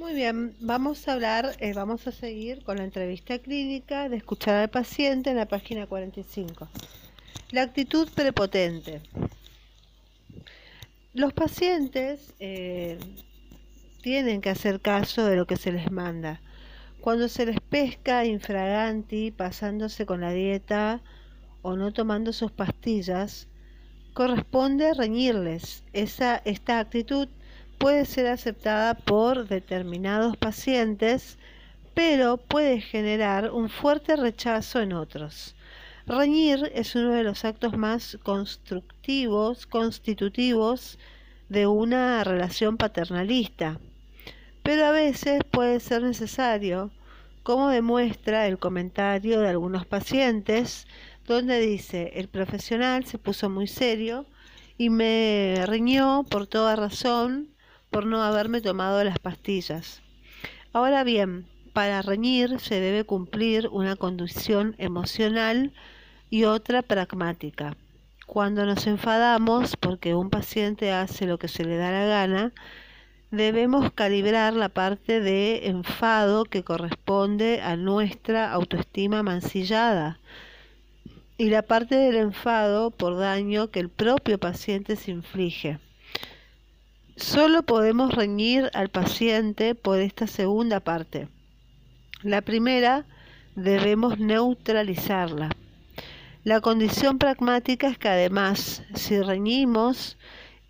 Muy 0.00 0.14
bien, 0.14 0.56
vamos 0.60 1.06
a 1.06 1.12
hablar, 1.12 1.56
eh, 1.60 1.74
vamos 1.74 2.06
a 2.06 2.10
seguir 2.10 2.64
con 2.64 2.78
la 2.78 2.84
entrevista 2.84 3.38
clínica 3.38 4.08
de 4.08 4.16
escuchar 4.16 4.54
al 4.54 4.70
paciente 4.70 5.28
en 5.28 5.36
la 5.36 5.44
página 5.44 5.86
45. 5.86 6.68
La 7.50 7.60
actitud 7.64 8.08
prepotente. 8.14 9.02
Los 11.12 11.34
pacientes 11.34 12.32
eh, 12.40 12.98
tienen 14.00 14.40
que 14.40 14.48
hacer 14.48 14.80
caso 14.80 15.26
de 15.26 15.36
lo 15.36 15.46
que 15.46 15.56
se 15.58 15.70
les 15.70 15.90
manda. 15.90 16.40
Cuando 17.02 17.28
se 17.28 17.44
les 17.44 17.60
pesca 17.60 18.24
infraganti, 18.24 19.30
pasándose 19.30 20.06
con 20.06 20.22
la 20.22 20.32
dieta 20.32 21.02
o 21.60 21.76
no 21.76 21.92
tomando 21.92 22.32
sus 22.32 22.50
pastillas, 22.50 23.48
corresponde 24.14 24.94
reñirles. 24.94 25.84
Esa, 25.92 26.40
esta 26.46 26.78
actitud 26.78 27.28
puede 27.80 28.04
ser 28.04 28.26
aceptada 28.26 28.92
por 28.92 29.48
determinados 29.48 30.36
pacientes, 30.36 31.38
pero 31.94 32.36
puede 32.36 32.82
generar 32.82 33.52
un 33.52 33.70
fuerte 33.70 34.16
rechazo 34.16 34.82
en 34.82 34.92
otros. 34.92 35.56
Reñir 36.06 36.70
es 36.74 36.94
uno 36.94 37.12
de 37.12 37.24
los 37.24 37.46
actos 37.46 37.78
más 37.78 38.18
constructivos, 38.22 39.66
constitutivos 39.66 40.98
de 41.48 41.66
una 41.66 42.22
relación 42.22 42.76
paternalista, 42.76 43.80
pero 44.62 44.84
a 44.84 44.90
veces 44.90 45.40
puede 45.50 45.80
ser 45.80 46.02
necesario, 46.02 46.90
como 47.42 47.70
demuestra 47.70 48.46
el 48.46 48.58
comentario 48.58 49.40
de 49.40 49.48
algunos 49.48 49.86
pacientes, 49.86 50.86
donde 51.26 51.58
dice, 51.60 52.12
el 52.16 52.28
profesional 52.28 53.06
se 53.06 53.16
puso 53.16 53.48
muy 53.48 53.66
serio 53.66 54.26
y 54.76 54.90
me 54.90 55.64
riñó 55.66 56.24
por 56.28 56.46
toda 56.46 56.76
razón 56.76 57.49
por 57.90 58.06
no 58.06 58.22
haberme 58.22 58.60
tomado 58.60 59.02
las 59.04 59.18
pastillas. 59.18 60.02
Ahora 60.72 61.04
bien, 61.04 61.46
para 61.72 62.02
reñir 62.02 62.60
se 62.60 62.80
debe 62.80 63.04
cumplir 63.04 63.68
una 63.68 63.96
condición 63.96 64.74
emocional 64.78 65.72
y 66.30 66.44
otra 66.44 66.82
pragmática. 66.82 67.76
Cuando 68.26 68.64
nos 68.64 68.86
enfadamos 68.86 69.76
porque 69.76 70.14
un 70.14 70.30
paciente 70.30 70.92
hace 70.92 71.26
lo 71.26 71.38
que 71.38 71.48
se 71.48 71.64
le 71.64 71.76
da 71.76 71.90
la 71.90 72.04
gana, 72.04 72.52
debemos 73.30 73.92
calibrar 73.92 74.54
la 74.54 74.68
parte 74.68 75.20
de 75.20 75.66
enfado 75.66 76.44
que 76.44 76.62
corresponde 76.62 77.60
a 77.62 77.76
nuestra 77.76 78.52
autoestima 78.52 79.22
mancillada 79.22 80.20
y 81.38 81.48
la 81.50 81.62
parte 81.62 81.96
del 81.96 82.16
enfado 82.16 82.90
por 82.90 83.16
daño 83.16 83.70
que 83.70 83.80
el 83.80 83.88
propio 83.88 84.38
paciente 84.38 84.94
se 84.94 85.10
inflige. 85.10 85.78
Solo 87.20 87.62
podemos 87.62 88.14
reñir 88.14 88.70
al 88.72 88.88
paciente 88.88 89.74
por 89.74 89.98
esta 90.00 90.26
segunda 90.26 90.80
parte. 90.80 91.28
La 92.22 92.40
primera 92.40 93.04
debemos 93.54 94.18
neutralizarla. 94.18 95.50
La 96.44 96.62
condición 96.62 97.18
pragmática 97.18 97.88
es 97.88 97.98
que 97.98 98.08
además, 98.08 98.82
si 98.94 99.20
reñimos, 99.20 100.16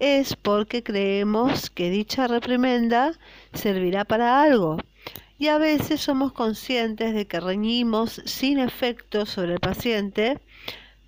es 0.00 0.34
porque 0.34 0.82
creemos 0.82 1.70
que 1.70 1.88
dicha 1.88 2.26
reprimenda 2.26 3.12
servirá 3.54 4.04
para 4.04 4.42
algo. 4.42 4.78
Y 5.38 5.46
a 5.46 5.58
veces 5.58 6.00
somos 6.00 6.32
conscientes 6.32 7.14
de 7.14 7.28
que 7.28 7.38
reñimos 7.38 8.20
sin 8.24 8.58
efecto 8.58 9.24
sobre 9.24 9.54
el 9.54 9.60
paciente, 9.60 10.40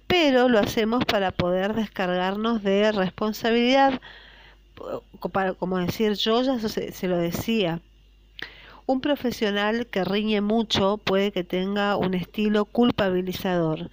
pero 0.07 0.48
lo 0.48 0.61
hacemos 0.61 1.05
para 1.05 1.33
poder 1.33 1.75
descargarnos 1.75 2.63
de 2.63 2.93
responsabilidad 2.93 4.01
como 5.59 5.78
decir 5.78 6.14
yo 6.14 6.42
ya 6.42 6.58
se, 6.58 6.92
se 6.92 7.08
lo 7.08 7.19
decía. 7.19 7.80
Un 8.86 9.01
profesional 9.01 9.86
que 9.86 10.05
riñe 10.05 10.41
mucho 10.41 10.98
puede 10.98 11.30
que 11.33 11.45
tenga 11.45 11.97
un 11.97 12.14
estilo 12.14 12.64
culpabilizador 12.64 13.91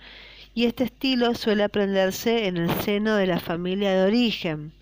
y 0.53 0.65
este 0.65 0.85
estilo 0.85 1.35
suele 1.35 1.63
aprenderse 1.63 2.47
en 2.47 2.57
el 2.57 2.69
seno 2.81 3.15
de 3.15 3.27
la 3.27 3.39
familia 3.39 3.91
de 3.91 4.07
origen. 4.07 4.73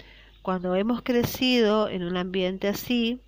Cuando 0.42 0.76
hemos 0.76 1.02
crecido 1.02 1.90
en 1.90 2.04
un 2.04 2.16
ambiente 2.16 2.68
así, 2.68 3.20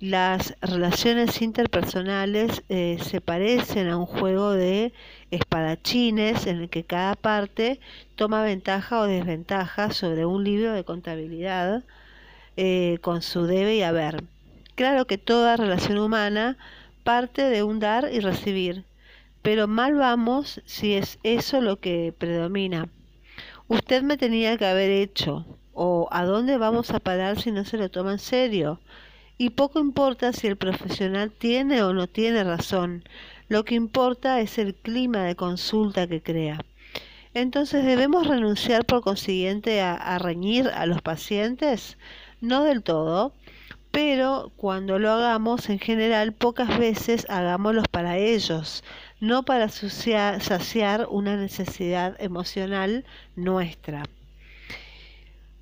las 0.00 0.54
relaciones 0.62 1.42
interpersonales 1.42 2.62
eh, 2.70 2.96
se 3.02 3.20
parecen 3.20 3.88
a 3.88 3.98
un 3.98 4.06
juego 4.06 4.52
de 4.52 4.94
espadachines 5.30 6.46
en 6.46 6.62
el 6.62 6.70
que 6.70 6.84
cada 6.84 7.14
parte 7.16 7.80
toma 8.16 8.42
ventaja 8.42 9.00
o 9.00 9.06
desventaja 9.06 9.90
sobre 9.90 10.24
un 10.24 10.42
libro 10.42 10.72
de 10.72 10.84
contabilidad 10.84 11.84
eh, 12.56 12.96
con 13.02 13.20
su 13.20 13.44
debe 13.44 13.76
y 13.76 13.82
haber. 13.82 14.24
Claro 14.74 15.06
que 15.06 15.18
toda 15.18 15.58
relación 15.58 15.98
humana 15.98 16.56
parte 17.04 17.42
de 17.42 17.62
un 17.62 17.78
dar 17.78 18.08
y 18.10 18.20
recibir, 18.20 18.84
pero 19.42 19.68
mal 19.68 19.96
vamos 19.96 20.62
si 20.64 20.94
es 20.94 21.18
eso 21.24 21.60
lo 21.60 21.78
que 21.78 22.14
predomina. 22.16 22.88
Usted 23.68 24.02
me 24.02 24.16
tenía 24.16 24.56
que 24.56 24.64
haber 24.64 24.90
hecho, 24.90 25.44
o 25.74 26.08
a 26.10 26.24
dónde 26.24 26.56
vamos 26.56 26.90
a 26.90 27.00
parar 27.00 27.38
si 27.38 27.52
no 27.52 27.66
se 27.66 27.76
lo 27.76 27.90
toma 27.90 28.12
en 28.12 28.18
serio 28.18 28.80
y 29.40 29.48
poco 29.48 29.80
importa 29.80 30.34
si 30.34 30.48
el 30.48 30.56
profesional 30.58 31.30
tiene 31.30 31.82
o 31.82 31.94
no 31.94 32.06
tiene 32.06 32.44
razón, 32.44 33.04
lo 33.48 33.64
que 33.64 33.74
importa 33.74 34.38
es 34.38 34.58
el 34.58 34.74
clima 34.74 35.24
de 35.24 35.34
consulta 35.34 36.06
que 36.06 36.20
crea. 36.20 36.60
Entonces, 37.32 37.86
¿debemos 37.86 38.26
renunciar 38.26 38.84
por 38.84 39.00
consiguiente 39.00 39.80
a, 39.80 40.18
reñir 40.18 40.68
a 40.68 40.84
los 40.84 41.00
pacientes? 41.00 41.96
No 42.42 42.64
del 42.64 42.82
todo, 42.82 43.32
pero 43.90 44.52
cuando 44.58 44.98
lo 44.98 45.10
hagamos, 45.10 45.70
en 45.70 45.78
general, 45.78 46.34
pocas 46.34 46.78
veces 46.78 47.24
hagámoslos 47.30 47.88
para 47.88 48.18
ellos, 48.18 48.84
no 49.20 49.44
para 49.44 49.70
saciar 49.70 51.06
una 51.08 51.36
necesidad 51.36 52.14
emocional 52.20 53.06
nuestra. 53.36 54.02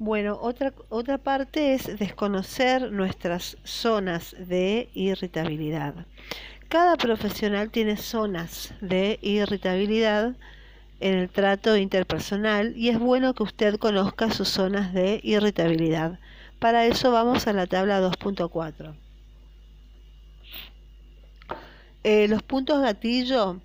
Bueno, 0.00 0.38
otra, 0.40 0.72
otra 0.90 1.18
parte 1.18 1.74
es 1.74 1.98
desconocer 1.98 2.92
nuestras 2.92 3.56
zonas 3.64 4.36
de 4.38 4.88
irritabilidad. 4.94 6.06
Cada 6.68 6.96
profesional 6.96 7.70
tiene 7.72 7.96
zonas 7.96 8.74
de 8.80 9.18
irritabilidad 9.22 10.36
en 11.00 11.14
el 11.14 11.28
trato 11.28 11.76
interpersonal 11.76 12.76
y 12.76 12.90
es 12.90 12.98
bueno 13.00 13.34
que 13.34 13.42
usted 13.42 13.76
conozca 13.76 14.30
sus 14.30 14.48
zonas 14.48 14.94
de 14.94 15.18
irritabilidad. 15.24 16.20
Para 16.60 16.86
eso 16.86 17.10
vamos 17.10 17.48
a 17.48 17.52
la 17.52 17.66
tabla 17.66 18.00
2.4. 18.00 18.94
Eh, 22.04 22.28
los 22.28 22.44
puntos 22.44 22.80
gatillo 22.80 23.60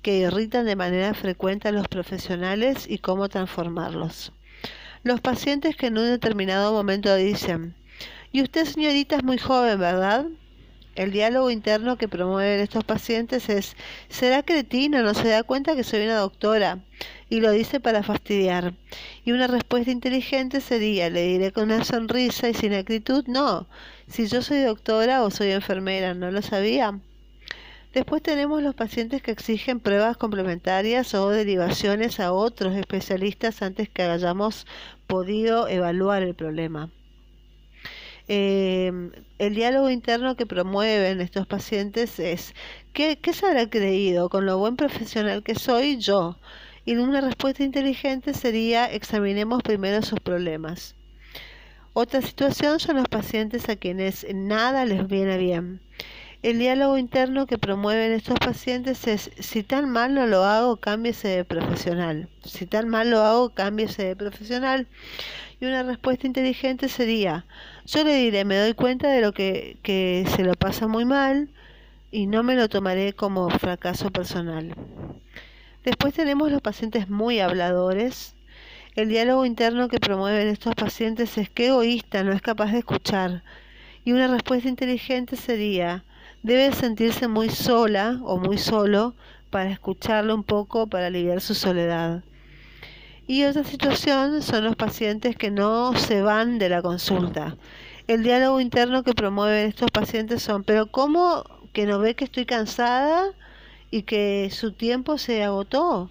que 0.00 0.16
irritan 0.16 0.64
de 0.64 0.76
manera 0.76 1.12
frecuente 1.12 1.68
a 1.68 1.72
los 1.72 1.88
profesionales 1.88 2.86
y 2.88 2.98
cómo 2.98 3.28
transformarlos. 3.28 4.32
Los 5.04 5.20
pacientes 5.20 5.74
que 5.74 5.86
en 5.86 5.98
un 5.98 6.06
determinado 6.06 6.72
momento 6.72 7.12
dicen, 7.16 7.74
y 8.30 8.40
usted 8.40 8.64
señorita 8.66 9.16
es 9.16 9.24
muy 9.24 9.36
joven, 9.36 9.80
¿verdad? 9.80 10.26
El 10.94 11.10
diálogo 11.10 11.50
interno 11.50 11.96
que 11.96 12.06
promueven 12.06 12.60
estos 12.60 12.84
pacientes 12.84 13.48
es, 13.48 13.74
¿será 14.08 14.44
cretina? 14.44 15.02
¿No 15.02 15.14
se 15.14 15.26
da 15.26 15.42
cuenta 15.42 15.74
que 15.74 15.82
soy 15.82 16.04
una 16.04 16.18
doctora? 16.18 16.78
Y 17.28 17.40
lo 17.40 17.50
dice 17.50 17.80
para 17.80 18.04
fastidiar. 18.04 18.74
Y 19.24 19.32
una 19.32 19.48
respuesta 19.48 19.90
inteligente 19.90 20.60
sería, 20.60 21.10
le 21.10 21.22
diré 21.22 21.50
con 21.50 21.64
una 21.64 21.82
sonrisa 21.82 22.48
y 22.48 22.54
sin 22.54 22.72
actitud, 22.72 23.24
no, 23.26 23.66
si 24.06 24.28
yo 24.28 24.40
soy 24.40 24.60
doctora 24.60 25.24
o 25.24 25.32
soy 25.32 25.50
enfermera, 25.50 26.14
¿no 26.14 26.30
lo 26.30 26.42
sabía? 26.42 27.00
Después 27.92 28.22
tenemos 28.22 28.62
los 28.62 28.74
pacientes 28.74 29.20
que 29.20 29.32
exigen 29.32 29.78
pruebas 29.78 30.16
complementarias 30.16 31.14
o 31.14 31.28
derivaciones 31.28 32.20
a 32.20 32.32
otros 32.32 32.74
especialistas 32.74 33.60
antes 33.60 33.90
que 33.90 34.02
hayamos 34.02 34.66
podido 35.06 35.68
evaluar 35.68 36.22
el 36.22 36.34
problema. 36.34 36.90
Eh, 38.28 39.10
el 39.38 39.54
diálogo 39.54 39.90
interno 39.90 40.36
que 40.36 40.46
promueven 40.46 41.20
estos 41.20 41.46
pacientes 41.46 42.18
es 42.18 42.54
¿qué, 42.94 43.18
¿qué 43.18 43.34
se 43.34 43.44
habrá 43.44 43.68
creído 43.68 44.30
con 44.30 44.46
lo 44.46 44.56
buen 44.56 44.76
profesional 44.76 45.42
que 45.42 45.54
soy 45.54 45.98
yo? 45.98 46.38
Y 46.86 46.96
una 46.96 47.20
respuesta 47.20 47.62
inteligente 47.62 48.32
sería 48.32 48.86
examinemos 48.90 49.62
primero 49.62 50.00
sus 50.00 50.18
problemas. 50.20 50.94
Otra 51.92 52.22
situación 52.22 52.80
son 52.80 52.96
los 52.96 53.08
pacientes 53.08 53.68
a 53.68 53.76
quienes 53.76 54.26
nada 54.32 54.86
les 54.86 55.06
viene 55.08 55.36
bien. 55.36 55.80
El 56.42 56.58
diálogo 56.58 56.98
interno 56.98 57.46
que 57.46 57.56
promueven 57.56 58.10
estos 58.10 58.36
pacientes 58.40 59.06
es, 59.06 59.30
si 59.38 59.62
tan 59.62 59.88
mal 59.88 60.12
no 60.12 60.26
lo 60.26 60.42
hago, 60.42 60.76
cámbiese 60.76 61.28
de 61.28 61.44
profesional. 61.44 62.28
Si 62.44 62.66
tan 62.66 62.88
mal 62.88 63.10
lo 63.10 63.20
hago, 63.20 63.50
cámbiese 63.50 64.02
de 64.06 64.16
profesional. 64.16 64.88
Y 65.60 65.66
una 65.66 65.84
respuesta 65.84 66.26
inteligente 66.26 66.88
sería, 66.88 67.46
yo 67.86 68.02
le 68.02 68.16
diré, 68.16 68.44
me 68.44 68.56
doy 68.56 68.74
cuenta 68.74 69.08
de 69.08 69.20
lo 69.20 69.32
que, 69.32 69.76
que 69.84 70.24
se 70.34 70.42
lo 70.42 70.54
pasa 70.54 70.88
muy 70.88 71.04
mal 71.04 71.48
y 72.10 72.26
no 72.26 72.42
me 72.42 72.56
lo 72.56 72.68
tomaré 72.68 73.12
como 73.12 73.48
fracaso 73.48 74.10
personal. 74.10 74.74
Después 75.84 76.12
tenemos 76.12 76.50
los 76.50 76.60
pacientes 76.60 77.08
muy 77.08 77.38
habladores. 77.38 78.34
El 78.96 79.10
diálogo 79.10 79.46
interno 79.46 79.86
que 79.86 80.00
promueven 80.00 80.48
estos 80.48 80.74
pacientes 80.74 81.38
es 81.38 81.48
que 81.48 81.68
egoísta, 81.68 82.24
no 82.24 82.32
es 82.32 82.42
capaz 82.42 82.72
de 82.72 82.80
escuchar 82.80 83.44
Y 84.04 84.10
una 84.10 84.26
respuesta 84.26 84.68
inteligente 84.68 85.36
sería, 85.36 86.02
debe 86.42 86.72
sentirse 86.72 87.28
muy 87.28 87.48
sola 87.48 88.20
o 88.24 88.38
muy 88.38 88.58
solo 88.58 89.14
para 89.50 89.70
escucharlo 89.70 90.34
un 90.34 90.44
poco, 90.44 90.86
para 90.86 91.06
aliviar 91.06 91.40
su 91.40 91.54
soledad. 91.54 92.24
Y 93.26 93.44
otra 93.44 93.64
situación 93.64 94.42
son 94.42 94.64
los 94.64 94.76
pacientes 94.76 95.36
que 95.36 95.50
no 95.50 95.94
se 95.94 96.22
van 96.22 96.58
de 96.58 96.68
la 96.68 96.82
consulta. 96.82 97.56
El 98.08 98.24
diálogo 98.24 98.60
interno 98.60 99.04
que 99.04 99.14
promueven 99.14 99.68
estos 99.68 99.90
pacientes 99.90 100.42
son, 100.42 100.64
pero 100.64 100.86
¿cómo 100.86 101.44
que 101.72 101.86
no 101.86 102.00
ve 102.00 102.16
que 102.16 102.24
estoy 102.24 102.46
cansada 102.46 103.26
y 103.90 104.02
que 104.02 104.50
su 104.50 104.72
tiempo 104.72 105.18
se 105.18 105.44
agotó? 105.44 106.10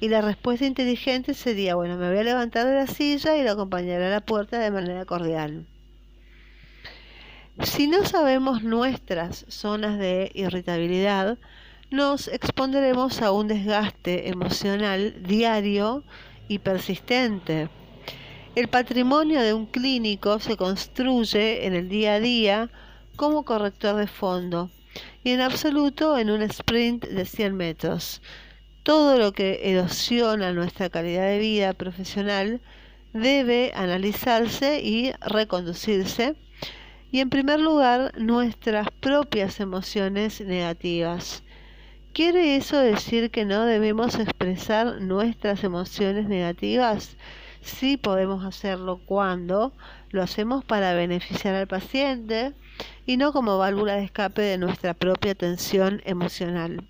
Y 0.00 0.08
la 0.08 0.22
respuesta 0.22 0.64
inteligente 0.64 1.34
sería, 1.34 1.74
bueno, 1.74 1.96
me 1.96 2.08
voy 2.08 2.18
a 2.18 2.24
levantar 2.24 2.66
de 2.66 2.74
la 2.74 2.86
silla 2.86 3.36
y 3.36 3.44
lo 3.44 3.52
acompañaré 3.52 4.06
a 4.06 4.10
la 4.10 4.20
puerta 4.20 4.58
de 4.58 4.70
manera 4.70 5.04
cordial. 5.04 5.66
Si 7.62 7.86
no 7.86 8.04
sabemos 8.04 8.62
nuestras 8.62 9.46
zonas 9.48 9.98
de 9.98 10.30
irritabilidad, 10.34 11.38
nos 11.90 12.28
expondremos 12.28 13.22
a 13.22 13.32
un 13.32 13.48
desgaste 13.48 14.28
emocional 14.28 15.22
diario 15.22 16.04
y 16.48 16.58
persistente. 16.58 17.70
El 18.54 18.68
patrimonio 18.68 19.40
de 19.40 19.54
un 19.54 19.64
clínico 19.64 20.38
se 20.38 20.58
construye 20.58 21.66
en 21.66 21.74
el 21.74 21.88
día 21.88 22.14
a 22.14 22.20
día 22.20 22.70
como 23.16 23.44
corrector 23.44 23.96
de 23.96 24.06
fondo 24.06 24.70
y 25.24 25.30
en 25.30 25.40
absoluto 25.40 26.18
en 26.18 26.30
un 26.30 26.42
sprint 26.42 27.06
de 27.06 27.24
100 27.24 27.56
metros. 27.56 28.20
Todo 28.82 29.18
lo 29.18 29.32
que 29.32 29.60
erosiona 29.64 30.52
nuestra 30.52 30.90
calidad 30.90 31.26
de 31.26 31.38
vida 31.38 31.72
profesional 31.72 32.60
debe 33.14 33.72
analizarse 33.74 34.82
y 34.82 35.12
reconducirse 35.22 36.36
y 37.16 37.20
en 37.20 37.30
primer 37.30 37.58
lugar 37.58 38.12
nuestras 38.18 38.88
propias 39.00 39.58
emociones 39.60 40.42
negativas. 40.42 41.44
¿Quiere 42.12 42.56
eso 42.56 42.78
decir 42.78 43.30
que 43.30 43.46
no 43.46 43.64
debemos 43.64 44.16
expresar 44.16 45.00
nuestras 45.00 45.64
emociones 45.64 46.28
negativas? 46.28 47.16
Sí 47.62 47.96
podemos 47.96 48.44
hacerlo 48.44 49.00
cuando 49.06 49.72
lo 50.10 50.22
hacemos 50.22 50.62
para 50.62 50.92
beneficiar 50.92 51.54
al 51.54 51.66
paciente 51.66 52.52
y 53.06 53.16
no 53.16 53.32
como 53.32 53.56
válvula 53.56 53.96
de 53.96 54.04
escape 54.04 54.42
de 54.42 54.58
nuestra 54.58 54.92
propia 54.92 55.34
tensión 55.34 56.02
emocional. 56.04 56.84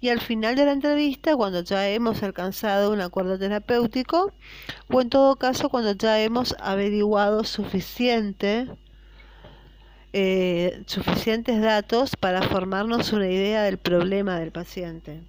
Y 0.00 0.10
al 0.10 0.20
final 0.20 0.54
de 0.54 0.64
la 0.64 0.74
entrevista, 0.74 1.34
cuando 1.34 1.64
ya 1.64 1.88
hemos 1.88 2.22
alcanzado 2.22 2.92
un 2.92 3.00
acuerdo 3.00 3.36
terapéutico, 3.36 4.32
o 4.92 5.00
en 5.00 5.10
todo 5.10 5.34
caso 5.34 5.70
cuando 5.70 5.90
ya 5.90 6.20
hemos 6.20 6.54
averiguado 6.60 7.42
suficiente 7.42 8.68
eh, 10.18 10.82
suficientes 10.86 11.60
datos 11.60 12.16
para 12.16 12.40
formarnos 12.40 13.12
una 13.12 13.28
idea 13.28 13.64
del 13.64 13.76
problema 13.76 14.40
del 14.40 14.50
paciente. 14.50 15.20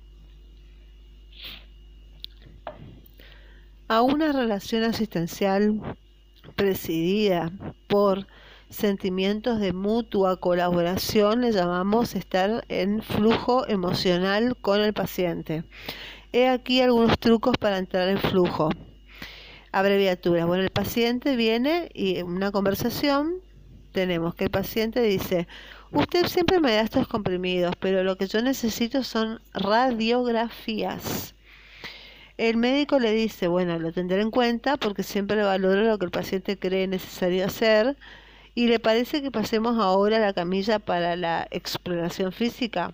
A 3.90 4.02
una 4.02 4.32
relación 4.32 4.86
asistencial 4.86 5.82
presidida 6.56 7.52
por 7.90 8.28
sentimientos 8.70 9.60
de 9.60 9.74
mutua 9.74 10.40
colaboración 10.40 11.42
le 11.42 11.52
llamamos 11.52 12.16
estar 12.16 12.64
en 12.70 13.02
flujo 13.02 13.68
emocional 13.68 14.56
con 14.56 14.80
el 14.80 14.94
paciente. 14.94 15.66
He 16.32 16.48
aquí 16.48 16.80
algunos 16.80 17.20
trucos 17.20 17.58
para 17.58 17.78
entrar 17.78 18.08
en 18.08 18.20
flujo. 18.20 18.70
Abreviatura. 19.74 20.46
Bueno, 20.46 20.64
el 20.64 20.70
paciente 20.70 21.36
viene 21.36 21.90
y 21.94 22.22
una 22.22 22.52
conversación 22.52 23.42
tenemos 23.92 24.36
que 24.36 24.46
el 24.46 24.50
paciente 24.50 25.02
dice, 25.02 25.48
usted 25.92 26.28
siempre 26.28 26.60
me 26.60 26.74
da 26.74 26.82
estos 26.82 27.08
comprimidos, 27.08 27.76
pero 27.80 28.04
lo 28.04 28.18
que 28.18 28.28
yo 28.28 28.42
necesito 28.42 29.04
son 29.04 29.42
radiografías. 29.54 31.36
El 32.38 32.58
médico 32.58 33.00
le 33.00 33.12
dice, 33.14 33.48
bueno, 33.48 33.80
lo 33.80 33.92
tendré 33.92 34.22
en 34.22 34.30
cuenta 34.30 34.78
porque 34.78 35.02
siempre 35.02 35.42
valoro 35.42 35.82
lo 35.82 35.98
que 35.98 36.06
el 36.06 36.12
paciente 36.12 36.60
cree 36.60 36.88
necesario 36.88 37.46
hacer 37.46 37.98
y 38.54 38.68
le 38.68 38.80
parece 38.80 39.22
que 39.22 39.32
pasemos 39.32 39.80
ahora 39.80 40.18
a 40.18 40.20
la 40.20 40.34
camilla 40.34 40.80
para 40.80 41.16
la 41.16 41.48
exploración 41.52 42.32
física. 42.32 42.94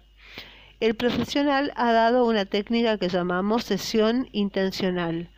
El 0.80 0.96
profesional 0.96 1.72
ha 1.76 1.94
dado 1.94 2.26
una 2.26 2.46
técnica 2.46 2.98
que 2.98 3.08
llamamos 3.08 3.64
sesión 3.64 4.28
intencional, 4.34 5.30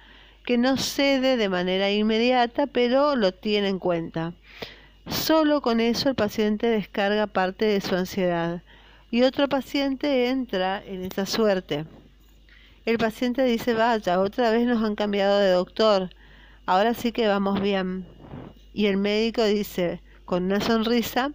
que 0.44 0.58
no 0.58 0.78
cede 0.78 1.38
de 1.38 1.50
manera 1.50 1.92
inmediata, 1.92 2.68
pero 2.68 3.16
lo 3.16 3.34
tiene 3.34 3.70
en 3.70 3.80
cuenta. 3.80 4.34
Solo 5.08 5.62
con 5.62 5.80
eso 5.80 6.10
el 6.10 6.16
paciente 6.16 6.68
descarga 6.68 7.28
parte 7.28 7.66
de 7.66 7.82
su 7.82 7.96
ansiedad 7.96 8.64
y 9.12 9.22
otro 9.22 9.48
paciente 9.48 10.30
entra 10.30 10.84
en 10.84 11.04
esa 11.06 11.26
suerte. 11.26 11.86
El 12.86 12.98
paciente 12.98 13.44
dice, 13.44 13.74
vaya, 13.74 14.20
otra 14.20 14.52
vez 14.52 14.66
nos 14.66 14.84
han 14.84 14.96
cambiado 14.96 15.40
de 15.40 15.52
doctor, 15.52 16.10
ahora 16.66 16.94
sí 16.94 17.12
que 17.12 17.28
vamos 17.28 17.62
bien. 17.62 18.06
Y 18.74 18.88
el 18.88 18.98
médico 18.98 19.44
dice, 19.44 20.02
con 20.26 20.46
una 20.46 20.60
sonrisa, 20.60 21.32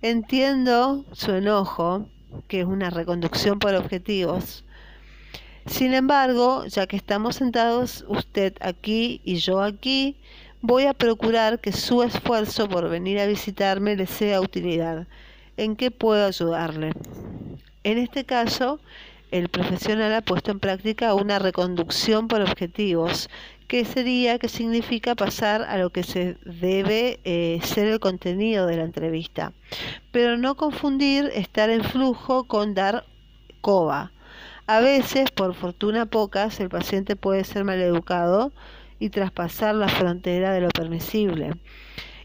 entiendo 0.00 1.04
su 1.12 1.32
enojo, 1.32 2.08
que 2.46 2.60
es 2.60 2.66
una 2.66 2.90
reconducción 2.90 3.58
por 3.58 3.74
objetivos. 3.74 4.64
Sin 5.66 5.92
embargo, 5.92 6.64
ya 6.66 6.86
que 6.86 6.96
estamos 6.96 7.36
sentados 7.36 8.04
usted 8.08 8.54
aquí 8.60 9.20
y 9.24 9.36
yo 9.36 9.60
aquí, 9.60 10.16
voy 10.60 10.84
a 10.84 10.94
procurar 10.94 11.60
que 11.60 11.72
su 11.72 12.02
esfuerzo 12.02 12.68
por 12.68 12.88
venir 12.88 13.18
a 13.20 13.26
visitarme 13.26 13.96
le 13.96 14.06
sea 14.06 14.40
utilidad. 14.40 15.06
¿En 15.56 15.76
qué 15.76 15.90
puedo 15.90 16.26
ayudarle? 16.26 16.92
En 17.84 17.98
este 17.98 18.24
caso, 18.24 18.80
el 19.30 19.48
profesional 19.48 20.14
ha 20.14 20.22
puesto 20.22 20.50
en 20.50 20.60
práctica 20.60 21.14
una 21.14 21.38
reconducción 21.38 22.28
por 22.28 22.40
objetivos, 22.40 23.28
que 23.66 23.84
sería, 23.84 24.38
que 24.38 24.48
significa 24.48 25.14
pasar 25.14 25.62
a 25.62 25.76
lo 25.76 25.90
que 25.90 26.02
se 26.02 26.38
debe 26.44 27.20
eh, 27.24 27.60
ser 27.62 27.86
el 27.86 28.00
contenido 28.00 28.66
de 28.66 28.78
la 28.78 28.84
entrevista. 28.84 29.52
Pero 30.10 30.38
no 30.38 30.54
confundir 30.54 31.30
estar 31.34 31.68
en 31.68 31.84
flujo 31.84 32.44
con 32.44 32.74
dar 32.74 33.04
coba. 33.60 34.12
A 34.66 34.80
veces, 34.80 35.30
por 35.30 35.54
fortuna 35.54 36.06
pocas, 36.06 36.60
el 36.60 36.68
paciente 36.68 37.16
puede 37.16 37.44
ser 37.44 37.64
maleducado 37.64 38.52
y 38.98 39.10
traspasar 39.10 39.74
la 39.74 39.88
frontera 39.88 40.52
de 40.52 40.60
lo 40.60 40.68
permisible. 40.68 41.54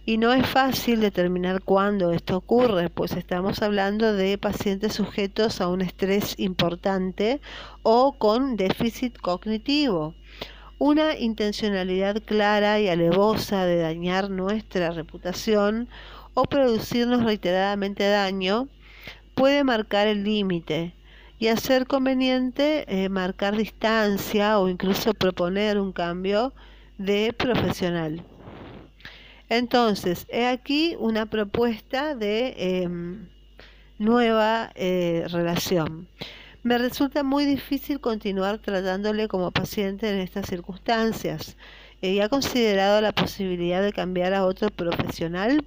Y 0.06 0.18
no 0.18 0.34
es 0.34 0.46
fácil 0.46 1.00
determinar 1.00 1.62
cuándo 1.62 2.12
esto 2.12 2.36
ocurre, 2.36 2.89
pues 2.89 3.13
estamos 3.13 3.62
hablando 3.62 4.13
de 4.13 4.38
pacientes 4.38 4.94
sujetos 4.94 5.62
a 5.62 5.70
un 5.70 5.82
estrés 5.82 6.36
importante 6.38 7.39
o 7.84 8.13
con 8.18 8.58
déficit 8.58 9.18
cognitivo. 9.18 10.13
Una 10.77 11.18
intencionalidad 11.18 12.22
clara 12.22 12.82
y 12.82 12.89
alevosa 12.89 13.65
de 13.65 13.77
dañar 13.77 14.30
nuestra 14.30 14.92
reputación 14.92 15.88
o 16.34 16.44
producirnos 16.44 17.24
reiteradamente 17.24 18.06
daño 18.10 18.68
puede 19.36 19.63
marcar 19.63 20.08
el 20.08 20.25
límite 20.25 20.94
y 21.43 21.50
hacer 21.50 21.88
conveniente 21.88 22.85
eh, 22.88 23.09
marcar 23.09 23.57
distancia 23.57 24.59
o 24.59 24.69
incluso 24.69 25.13
proponer 25.13 25.77
un 25.77 25.91
cambio 25.91 26.53
de 26.97 27.33
profesional. 27.33 28.23
Entonces, 29.50 30.25
he 30.29 30.45
aquí 30.45 30.95
una 31.00 31.25
propuesta 31.25 32.15
de 32.15 32.53
em, 32.57 33.27
nueva 34.00 34.71
eh, 34.75 35.25
relación. 35.31 36.07
Me 36.63 36.77
resulta 36.77 37.23
muy 37.23 37.43
difícil 37.43 38.00
continuar 38.00 38.59
tratándole 38.59 39.27
como 39.27 39.51
paciente 39.51 40.09
en 40.09 40.19
estas 40.19 40.47
circunstancias. 40.47 41.57
¿Y 42.01 42.21
ha 42.21 42.29
considerado 42.29 43.01
la 43.01 43.12
posibilidad 43.12 43.83
de 43.83 43.91
cambiar 43.91 44.33
a 44.33 44.45
otro 44.45 44.69
profesional? 44.69 45.62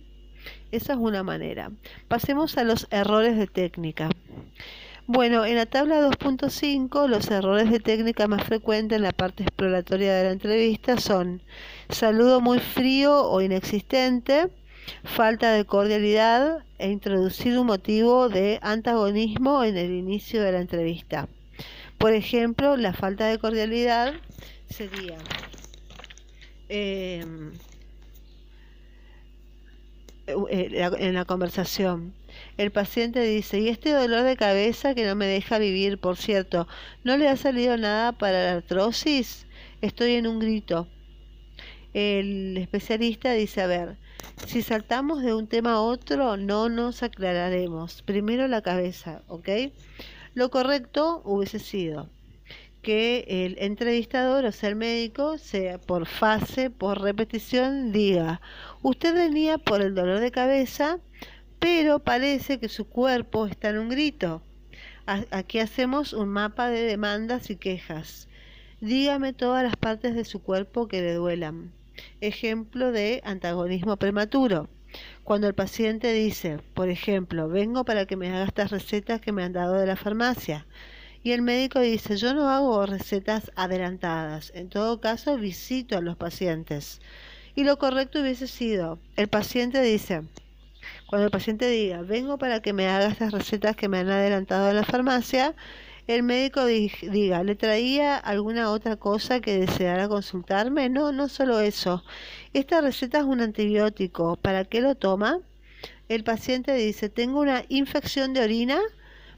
Esa 0.73 0.95
es 0.95 0.99
una 0.99 1.23
manera. 1.23 1.71
Pasemos 2.09 2.57
a 2.57 2.65
los 2.65 2.89
errores 2.91 3.37
de 3.37 3.47
técnica. 3.47 4.09
Bueno, 5.09 5.45
en 5.47 5.55
la 5.55 5.67
tabla 5.67 6.01
2.5 6.01 7.07
los 7.07 7.31
errores 7.31 7.71
de 7.71 7.79
técnica 7.79 8.27
más 8.27 8.43
frecuentes 8.43 8.97
en 8.97 9.03
la 9.03 9.13
parte 9.13 9.45
exploratoria 9.45 10.13
de 10.13 10.25
la 10.25 10.33
entrevista 10.33 10.99
son 10.99 11.43
saludo 11.89 12.41
muy 12.41 12.59
frío 12.59 13.25
o 13.25 13.41
inexistente, 13.41 14.49
falta 15.05 15.53
de 15.53 15.65
cordialidad 15.65 16.65
e 16.79 16.91
introducir 16.91 17.57
un 17.57 17.69
motivo 17.69 18.29
de 18.29 18.59
antagonismo 18.63 19.63
en 19.63 19.77
el 19.77 19.93
inicio 19.93 20.43
de 20.43 20.51
la 20.51 20.61
entrevista. 20.61 21.29
Por 21.99 22.13
ejemplo, 22.13 22.77
la 22.77 22.93
falta 22.93 23.27
de 23.27 23.39
cordialidad 23.39 24.13
sería 24.69 25.19
em, 26.69 27.53
eh, 30.27 30.91
en 30.99 31.15
la 31.15 31.25
conversación 31.25 32.13
el 32.57 32.71
paciente 32.73 33.21
dice, 33.21 33.61
y 33.61 33.69
este 33.69 33.91
dolor 33.91 34.23
de 34.23 34.37
cabeza 34.37 34.95
que 34.95 35.05
no 35.05 35.15
me 35.15 35.27
deja 35.27 35.59
vivir, 35.59 35.99
por 35.99 36.17
cierto, 36.17 36.67
¿no 37.05 37.17
le 37.17 37.29
ha 37.29 37.37
salido 37.37 37.77
nada 37.77 38.13
para 38.13 38.45
la 38.45 38.53
artrosis? 38.55 39.47
Estoy 39.83 40.15
en 40.15 40.27
un 40.27 40.39
grito. 40.39 40.89
El 41.93 42.57
especialista 42.59 43.33
dice, 43.33 43.63
a 43.63 43.67
ver, 43.67 43.97
Si 44.47 44.63
saltamos 44.63 45.23
de 45.23 45.35
un 45.35 45.47
tema 45.47 45.75
a 45.75 45.81
otro, 45.81 46.37
no 46.37 46.69
nos 46.69 47.03
aclararemos. 47.03 48.03
Primero 48.03 48.49
la 48.49 48.63
cabeza, 48.63 49.23
¿ok? 49.29 49.49
Lo 50.35 50.51
correcto 50.51 51.23
hubiese 51.25 51.59
sido 51.59 52.11
que 52.83 53.25
el 53.29 53.57
entrevistador, 53.59 54.45
o 54.45 54.53
sea, 54.53 54.69
el 54.69 54.77
médico, 54.77 55.39
sea 55.39 55.79
por 55.79 56.07
fase, 56.07 56.71
por 56.71 57.01
repetición, 57.01 57.91
diga, 57.93 58.41
usted 58.83 59.13
venía 59.15 59.59
por 59.59 59.81
el 59.83 59.95
dolor 59.95 60.21
de 60.21 60.31
cabeza, 60.31 61.01
pero 61.67 61.99
parece 61.99 62.61
que 62.61 62.69
su 62.69 62.89
cuerpo 62.89 63.49
está 63.49 63.71
en 63.71 63.79
un 63.79 63.89
grito. 63.89 64.41
Aquí 65.33 65.59
hacemos 65.59 66.13
un 66.13 66.29
mapa 66.29 66.69
de 66.69 66.83
demandas 66.83 67.51
y 67.51 67.57
quejas. 67.57 68.29
Dígame 68.81 69.33
todas 69.33 69.65
las 69.65 69.75
partes 69.75 70.15
de 70.15 70.25
su 70.25 70.41
cuerpo 70.41 70.87
que 70.87 71.01
le 71.01 71.15
duelan. 71.15 71.73
Ejemplo 72.21 72.93
de 72.93 73.21
antagonismo 73.25 73.97
prematuro. 73.97 74.69
Cuando 75.25 75.49
el 75.49 75.55
paciente 75.55 76.13
dice, 76.13 76.61
por 76.73 76.89
ejemplo, 76.89 77.49
vengo 77.49 77.85
para 77.85 78.07
que 78.07 78.15
me 78.15 78.29
haga 78.29 78.45
estas 78.45 78.71
recetas 78.71 79.21
que 79.21 79.33
me 79.33 79.43
han 79.43 79.53
dado 79.53 79.75
de 79.75 79.87
la 79.87 79.97
farmacia. 79.97 80.69
Y 81.25 81.33
el 81.33 81.43
médico 81.43 81.81
dice, 81.81 82.17
yo 82.17 82.33
no 82.33 82.49
hago 82.49 82.87
recetas 82.87 83.51
adelantadas. 83.57 84.53
En 84.55 84.69
todo 84.69 85.01
caso, 85.01 85.37
visito 85.37 85.99
a 85.99 86.01
los 86.01 86.17
pacientes. 86.17 87.01
Y 87.57 87.65
lo 87.65 87.77
correcto 87.77 88.21
hubiese 88.21 88.47
sido, 88.47 89.01
el 89.17 89.27
paciente 89.27 89.83
dice, 89.83 90.23
cuando 91.07 91.27
el 91.27 91.31
paciente 91.31 91.69
diga, 91.69 92.03
vengo 92.03 92.39
para 92.39 92.61
que 92.61 92.73
me 92.73 92.89
haga 92.89 93.07
estas 93.07 93.33
recetas 93.33 93.77
que 93.77 93.89
me 93.89 93.99
han 93.99 94.11
adelantado 94.11 94.71
en 94.71 94.77
la 94.77 94.85
farmacia, 94.85 95.55
el 96.07 96.23
médico 96.23 96.65
diga, 96.65 97.43
¿le 97.43 97.57
traía 97.57 98.17
alguna 98.17 98.71
otra 98.71 98.97
cosa 98.97 99.41
que 99.41 99.59
deseara 99.59 100.09
consultarme? 100.09 100.89
No, 100.89 101.11
no 101.11 101.29
solo 101.29 101.59
eso. 101.59 102.05
Esta 102.53 102.81
receta 102.81 103.19
es 103.19 103.25
un 103.25 103.41
antibiótico. 103.41 104.37
¿Para 104.37 104.65
qué 104.65 104.81
lo 104.81 104.95
toma? 104.95 105.41
El 106.09 106.23
paciente 106.23 106.75
dice, 106.75 107.09
tengo 107.09 107.41
una 107.41 107.65
infección 107.69 108.35
de 108.35 108.43
orina, 108.43 108.79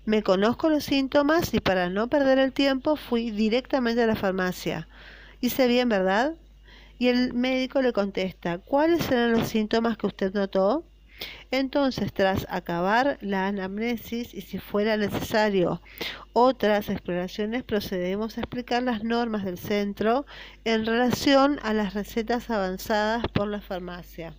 me 0.04 0.22
conozco 0.22 0.68
los 0.68 0.84
síntomas 0.84 1.54
y 1.54 1.60
para 1.60 1.88
no 1.88 2.08
perder 2.08 2.38
el 2.38 2.52
tiempo 2.52 2.96
fui 2.96 3.30
directamente 3.30 4.02
a 4.02 4.06
la 4.06 4.16
farmacia. 4.16 4.88
Hice 5.40 5.68
bien, 5.68 5.88
¿verdad? 5.88 6.34
Y 6.98 7.08
el 7.08 7.32
médico 7.32 7.80
le 7.80 7.94
contesta, 7.94 8.58
¿cuáles 8.58 9.10
eran 9.10 9.32
los 9.32 9.48
síntomas 9.48 9.96
que 9.96 10.06
usted 10.06 10.34
notó? 10.34 10.84
Entonces, 11.50 12.12
tras 12.12 12.46
acabar 12.50 13.18
la 13.20 13.46
anamnesis 13.46 14.34
y 14.34 14.42
si 14.42 14.58
fuera 14.58 14.96
necesario 14.96 15.80
otras 16.32 16.88
exploraciones, 16.90 17.64
procedemos 17.64 18.36
a 18.36 18.42
explicar 18.42 18.82
las 18.82 19.02
normas 19.02 19.44
del 19.44 19.58
centro 19.58 20.26
en 20.64 20.84
relación 20.84 21.58
a 21.62 21.72
las 21.72 21.94
recetas 21.94 22.50
avanzadas 22.50 23.24
por 23.32 23.48
la 23.48 23.60
farmacia. 23.60 24.34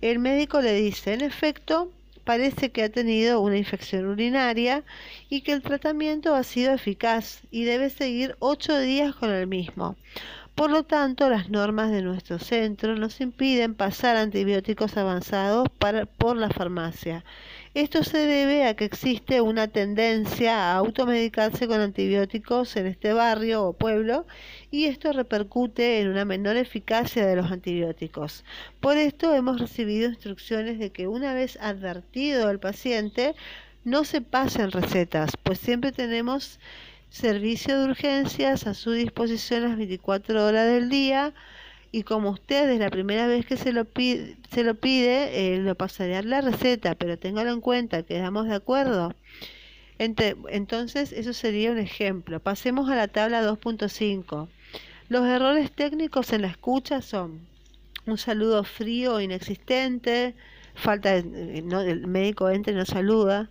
El 0.00 0.18
médico 0.18 0.60
le 0.60 0.74
dice, 0.74 1.14
en 1.14 1.22
efecto, 1.22 1.90
parece 2.24 2.70
que 2.72 2.82
ha 2.82 2.88
tenido 2.88 3.40
una 3.40 3.56
infección 3.56 4.06
urinaria 4.06 4.82
y 5.28 5.42
que 5.42 5.52
el 5.52 5.62
tratamiento 5.62 6.34
ha 6.34 6.42
sido 6.42 6.72
eficaz 6.72 7.42
y 7.50 7.64
debe 7.64 7.90
seguir 7.90 8.36
ocho 8.38 8.78
días 8.78 9.14
con 9.14 9.30
el 9.30 9.46
mismo. 9.46 9.96
Por 10.54 10.70
lo 10.70 10.84
tanto, 10.84 11.28
las 11.28 11.50
normas 11.50 11.90
de 11.90 12.00
nuestro 12.00 12.38
centro 12.38 12.94
nos 12.94 13.20
impiden 13.20 13.74
pasar 13.74 14.16
antibióticos 14.16 14.96
avanzados 14.96 15.68
por 15.68 16.36
la 16.36 16.48
farmacia. 16.48 17.24
Esto 17.74 18.04
se 18.04 18.18
debe 18.18 18.64
a 18.64 18.76
que 18.76 18.84
existe 18.84 19.40
una 19.40 19.66
tendencia 19.66 20.56
a 20.56 20.76
automedicarse 20.76 21.66
con 21.66 21.80
antibióticos 21.80 22.76
en 22.76 22.86
este 22.86 23.12
barrio 23.12 23.64
o 23.64 23.72
pueblo 23.72 24.28
y 24.70 24.84
esto 24.84 25.12
repercute 25.12 26.00
en 26.00 26.08
una 26.08 26.24
menor 26.24 26.56
eficacia 26.56 27.26
de 27.26 27.34
los 27.34 27.50
antibióticos. 27.50 28.44
Por 28.78 28.96
esto 28.96 29.34
hemos 29.34 29.60
recibido 29.60 30.08
instrucciones 30.08 30.78
de 30.78 30.90
que 30.90 31.08
una 31.08 31.34
vez 31.34 31.58
advertido 31.60 32.46
al 32.46 32.60
paciente 32.60 33.34
no 33.82 34.04
se 34.04 34.20
pasen 34.20 34.70
recetas, 34.70 35.32
pues 35.42 35.58
siempre 35.58 35.90
tenemos 35.90 36.60
servicio 37.14 37.78
de 37.78 37.84
urgencias 37.84 38.66
a 38.66 38.74
su 38.74 38.90
disposición 38.90 39.62
las 39.62 39.76
24 39.76 40.44
horas 40.44 40.66
del 40.66 40.88
día 40.88 41.32
y 41.92 42.02
como 42.02 42.30
usted 42.30 42.68
es 42.68 42.80
la 42.80 42.90
primera 42.90 43.28
vez 43.28 43.46
que 43.46 43.56
se 43.56 43.72
lo 43.72 43.84
pide, 43.84 44.36
se 44.50 44.64
lo 44.64 44.74
pide, 44.74 45.54
eh, 45.54 45.58
lo 45.58 45.76
pasaré 45.76 46.16
a 46.16 46.22
la 46.22 46.40
receta, 46.40 46.96
pero 46.96 47.16
téngalo 47.16 47.52
en 47.52 47.60
cuenta, 47.60 48.02
quedamos 48.02 48.48
de 48.48 48.56
acuerdo. 48.56 49.14
entonces, 49.98 51.12
eso 51.12 51.32
sería 51.32 51.70
un 51.70 51.78
ejemplo. 51.78 52.40
Pasemos 52.40 52.90
a 52.90 52.96
la 52.96 53.06
tabla 53.06 53.44
2.5. 53.44 54.48
Los 55.08 55.24
errores 55.24 55.70
técnicos 55.70 56.32
en 56.32 56.42
la 56.42 56.48
escucha 56.48 57.00
son 57.00 57.46
un 58.06 58.18
saludo 58.18 58.64
frío 58.64 59.14
o 59.14 59.20
inexistente, 59.20 60.34
falta 60.74 61.22
de, 61.22 61.62
no, 61.62 61.80
el 61.80 62.08
médico 62.08 62.50
entra 62.50 62.72
y 62.72 62.76
no 62.76 62.84
saluda, 62.84 63.50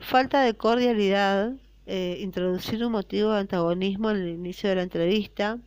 falta 0.00 0.42
de 0.42 0.54
cordialidad, 0.54 1.52
eh, 1.86 2.18
introducir 2.20 2.84
un 2.84 2.92
motivo 2.92 3.32
de 3.32 3.40
antagonismo 3.40 4.10
en 4.10 4.16
el 4.18 4.28
inicio 4.28 4.68
de 4.68 4.76
la 4.76 4.82
entrevista, 4.82 5.58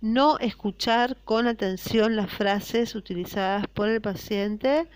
no 0.00 0.38
escuchar 0.38 1.16
con 1.24 1.46
atención 1.46 2.14
las 2.14 2.30
frases 2.30 2.94
utilizadas 2.94 3.66
por 3.68 3.88
el 3.88 4.00
paciente 4.00 4.86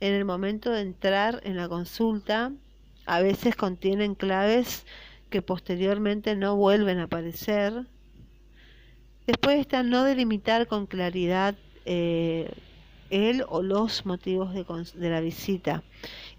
en 0.00 0.12
el 0.12 0.24
momento 0.24 0.70
de 0.70 0.82
entrar 0.82 1.40
en 1.44 1.56
la 1.56 1.68
consulta, 1.68 2.52
a 3.06 3.20
veces 3.20 3.56
contienen 3.56 4.14
claves 4.14 4.84
que 5.30 5.42
posteriormente 5.42 6.36
no 6.36 6.56
vuelven 6.56 6.98
a 6.98 7.04
aparecer. 7.04 7.86
Después 9.26 9.58
está 9.58 9.82
no 9.82 10.04
delimitar 10.04 10.66
con 10.66 10.86
claridad 10.86 11.54
eh, 11.84 12.50
el 13.10 13.44
o 13.48 13.62
los 13.62 14.04
motivos 14.04 14.52
de, 14.52 14.64
de 14.94 15.10
la 15.10 15.20
visita 15.20 15.82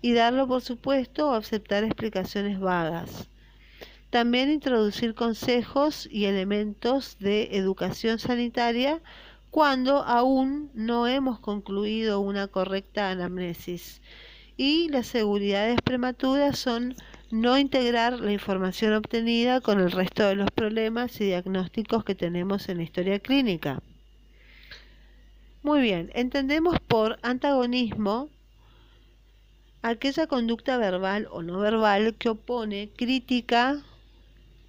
y 0.02 0.14
darlo 0.14 0.48
por 0.48 0.62
supuesto 0.62 1.30
o 1.30 1.34
aceptar 1.34 1.84
explicaciones 1.84 2.60
vagas. 2.60 3.30
También 4.18 4.50
introducir 4.50 5.14
consejos 5.14 6.10
y 6.12 6.26
elementos 6.26 7.18
de 7.20 7.56
educación 7.56 8.18
sanitaria 8.18 9.00
cuando 9.52 10.02
aún 10.02 10.72
no 10.74 11.06
hemos 11.06 11.40
concluido 11.40 12.20
una 12.20 12.48
correcta 12.48 13.12
anamnesis. 13.12 14.02
Y 14.58 14.90
las 14.90 15.06
seguridades 15.06 15.80
prematuras 15.84 16.58
son 16.58 16.96
no 17.30 17.60
integrar 17.60 18.20
la 18.20 18.32
información 18.32 18.96
obtenida 18.96 19.62
con 19.62 19.80
el 19.80 19.92
resto 19.92 20.24
de 20.24 20.34
los 20.34 20.50
problemas 20.50 21.22
y 21.22 21.26
diagnósticos 21.26 22.04
que 22.04 22.16
tenemos 22.16 22.70
en 22.70 22.78
la 22.78 22.84
historia 22.86 23.20
clínica. 23.20 23.84
Muy 25.62 25.80
bien, 25.82 26.10
entendemos 26.16 26.80
por 26.80 27.20
antagonismo 27.22 28.30
aquella 29.84 30.26
conducta 30.26 30.80
verbal 30.80 31.28
o 31.30 31.44
no 31.44 31.60
verbal 31.60 32.16
que 32.16 32.30
opone, 32.30 32.90
crítica 32.98 33.84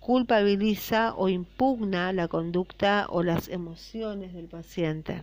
culpabiliza 0.09 1.13
o 1.19 1.29
impugna 1.29 2.15
la 2.15 2.29
conducta 2.29 3.09
o 3.11 3.23
las 3.23 3.47
emociones 3.49 4.33
del 4.33 4.47
paciente. 4.47 5.23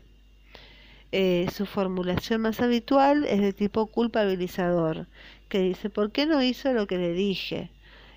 Eh, 1.11 1.47
su 1.51 1.65
formulación 1.65 2.41
más 2.41 2.61
habitual 2.61 3.25
es 3.25 3.41
de 3.41 3.51
tipo 3.51 3.87
culpabilizador, 3.87 5.07
que 5.49 5.57
dice, 5.57 5.89
¿por 5.89 6.11
qué 6.11 6.27
no 6.27 6.43
hizo 6.43 6.71
lo 6.71 6.85
que 6.85 6.99
le 6.99 7.13
dije? 7.13 7.71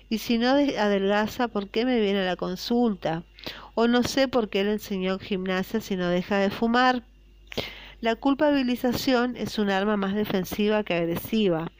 Y 0.09 0.19
si 0.19 0.37
no 0.37 0.49
adelgaza, 0.49 1.47
¿por 1.47 1.69
qué 1.69 1.85
me 1.85 1.99
viene 1.99 2.19
a 2.19 2.25
la 2.25 2.35
consulta? 2.35 3.23
O 3.73 3.87
no 3.87 4.03
sé 4.03 4.27
por 4.27 4.47
qué 4.49 4.63
le 4.63 4.73
enseñó 4.73 5.17
gimnasia 5.17 5.81
si 5.81 5.95
no 5.95 6.07
deja 6.07 6.37
de 6.37 6.51
fumar. 6.51 7.01
La 7.99 8.15
culpabilización 8.15 9.35
es 9.37 9.57
un 9.57 9.71
arma 9.71 9.97
más 9.97 10.13
defensiva 10.13 10.83
que 10.83 10.93
agresiva. 10.93 11.71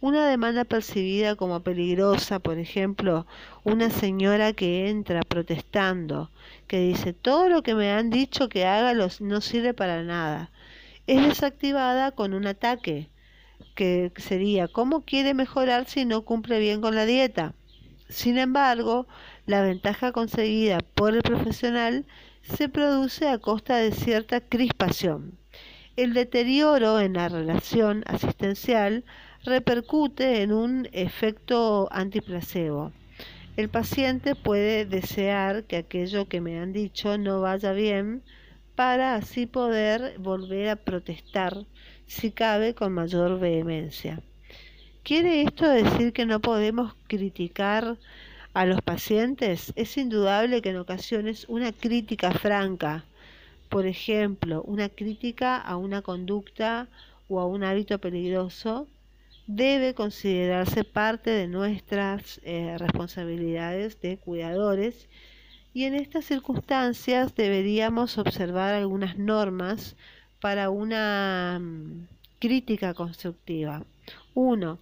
Una 0.00 0.28
demanda 0.28 0.64
percibida 0.64 1.34
como 1.36 1.60
peligrosa, 1.60 2.38
por 2.38 2.58
ejemplo, 2.58 3.26
una 3.62 3.90
señora 3.90 4.52
que 4.52 4.88
entra 4.88 5.22
protestando, 5.22 6.30
que 6.66 6.80
dice, 6.80 7.12
todo 7.12 7.48
lo 7.48 7.62
que 7.62 7.74
me 7.74 7.90
han 7.92 8.10
dicho 8.10 8.48
que 8.48 8.66
haga 8.66 8.92
no 9.20 9.40
sirve 9.40 9.72
para 9.72 10.02
nada, 10.02 10.50
es 11.06 11.26
desactivada 11.26 12.12
con 12.12 12.34
un 12.34 12.46
ataque, 12.46 13.08
que 13.74 14.12
sería, 14.16 14.68
¿cómo 14.68 15.04
quiere 15.04 15.34
mejorar 15.34 15.86
si 15.88 16.04
no 16.04 16.22
cumple 16.22 16.58
bien 16.58 16.80
con 16.80 16.94
la 16.94 17.06
dieta? 17.06 17.54
Sin 18.08 18.38
embargo, 18.38 19.06
la 19.46 19.62
ventaja 19.62 20.12
conseguida 20.12 20.78
por 20.94 21.14
el 21.14 21.22
profesional 21.22 22.04
se 22.42 22.68
produce 22.68 23.28
a 23.28 23.38
costa 23.38 23.76
de 23.76 23.92
cierta 23.92 24.40
crispación. 24.40 25.38
El 25.96 26.12
deterioro 26.12 27.00
en 27.00 27.14
la 27.14 27.28
relación 27.28 28.04
asistencial 28.06 29.04
repercute 29.44 30.42
en 30.42 30.52
un 30.52 30.88
efecto 30.92 31.88
antiplacebo. 31.92 32.92
El 33.56 33.68
paciente 33.68 34.34
puede 34.34 34.84
desear 34.84 35.64
que 35.64 35.76
aquello 35.76 36.28
que 36.28 36.40
me 36.40 36.58
han 36.58 36.72
dicho 36.72 37.18
no 37.18 37.40
vaya 37.40 37.72
bien 37.72 38.22
para 38.74 39.14
así 39.14 39.46
poder 39.46 40.18
volver 40.18 40.68
a 40.68 40.76
protestar, 40.76 41.64
si 42.06 42.32
cabe, 42.32 42.74
con 42.74 42.92
mayor 42.92 43.38
vehemencia. 43.38 44.20
¿Quiere 45.04 45.42
esto 45.42 45.68
decir 45.68 46.12
que 46.12 46.26
no 46.26 46.40
podemos 46.40 46.94
criticar 47.06 47.98
a 48.54 48.66
los 48.66 48.80
pacientes? 48.82 49.72
Es 49.76 49.96
indudable 49.96 50.62
que 50.62 50.70
en 50.70 50.78
ocasiones 50.78 51.46
una 51.48 51.72
crítica 51.72 52.32
franca 52.32 53.04
por 53.74 53.86
ejemplo, 53.86 54.62
una 54.62 54.88
crítica 54.88 55.56
a 55.56 55.76
una 55.76 56.00
conducta 56.00 56.86
o 57.28 57.40
a 57.40 57.46
un 57.46 57.64
hábito 57.64 57.98
peligroso, 57.98 58.86
debe 59.46 59.94
considerarse 59.94 60.84
parte 60.84 61.30
de 61.30 61.48
nuestras 61.48 62.40
eh, 62.44 62.76
responsabilidades 62.78 64.00
de 64.00 64.16
cuidadores 64.16 65.08
y 65.74 65.84
en 65.84 65.94
estas 65.94 66.24
circunstancias 66.24 67.34
deberíamos 67.34 68.16
observar 68.16 68.74
algunas 68.74 69.18
normas 69.18 69.96
para 70.40 70.70
una 70.70 71.58
mm, 71.60 72.06
crítica 72.38 72.94
constructiva. 72.94 73.84
Uno, 74.34 74.78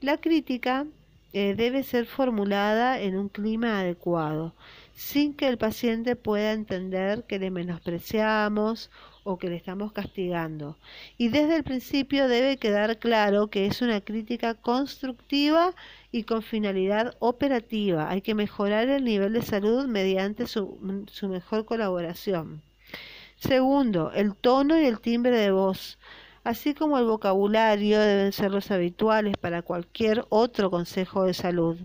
la 0.00 0.16
crítica 0.16 0.86
eh, 1.32 1.54
debe 1.54 1.82
ser 1.82 2.06
formulada 2.06 3.00
en 3.00 3.16
un 3.16 3.28
clima 3.28 3.80
adecuado, 3.80 4.54
sin 4.94 5.34
que 5.34 5.48
el 5.48 5.58
paciente 5.58 6.16
pueda 6.16 6.52
entender 6.52 7.24
que 7.24 7.38
le 7.38 7.50
menospreciamos 7.50 8.90
o 9.24 9.38
que 9.38 9.48
le 9.48 9.56
estamos 9.56 9.92
castigando. 9.92 10.76
Y 11.18 11.28
desde 11.28 11.56
el 11.56 11.64
principio 11.64 12.28
debe 12.28 12.56
quedar 12.56 12.98
claro 12.98 13.48
que 13.48 13.66
es 13.66 13.82
una 13.82 14.00
crítica 14.00 14.54
constructiva 14.54 15.74
y 16.10 16.24
con 16.24 16.42
finalidad 16.42 17.14
operativa. 17.18 18.10
Hay 18.10 18.22
que 18.22 18.34
mejorar 18.34 18.88
el 18.88 19.04
nivel 19.04 19.32
de 19.32 19.42
salud 19.42 19.86
mediante 19.86 20.46
su, 20.46 20.78
su 21.10 21.28
mejor 21.28 21.64
colaboración. 21.64 22.62
Segundo, 23.36 24.12
el 24.12 24.36
tono 24.36 24.80
y 24.80 24.86
el 24.86 25.00
timbre 25.00 25.36
de 25.36 25.50
voz, 25.50 25.98
así 26.44 26.74
como 26.74 26.98
el 26.98 27.06
vocabulario 27.06 28.00
deben 28.00 28.32
ser 28.32 28.52
los 28.52 28.70
habituales 28.70 29.36
para 29.36 29.62
cualquier 29.62 30.24
otro 30.28 30.70
consejo 30.70 31.24
de 31.24 31.34
salud. 31.34 31.76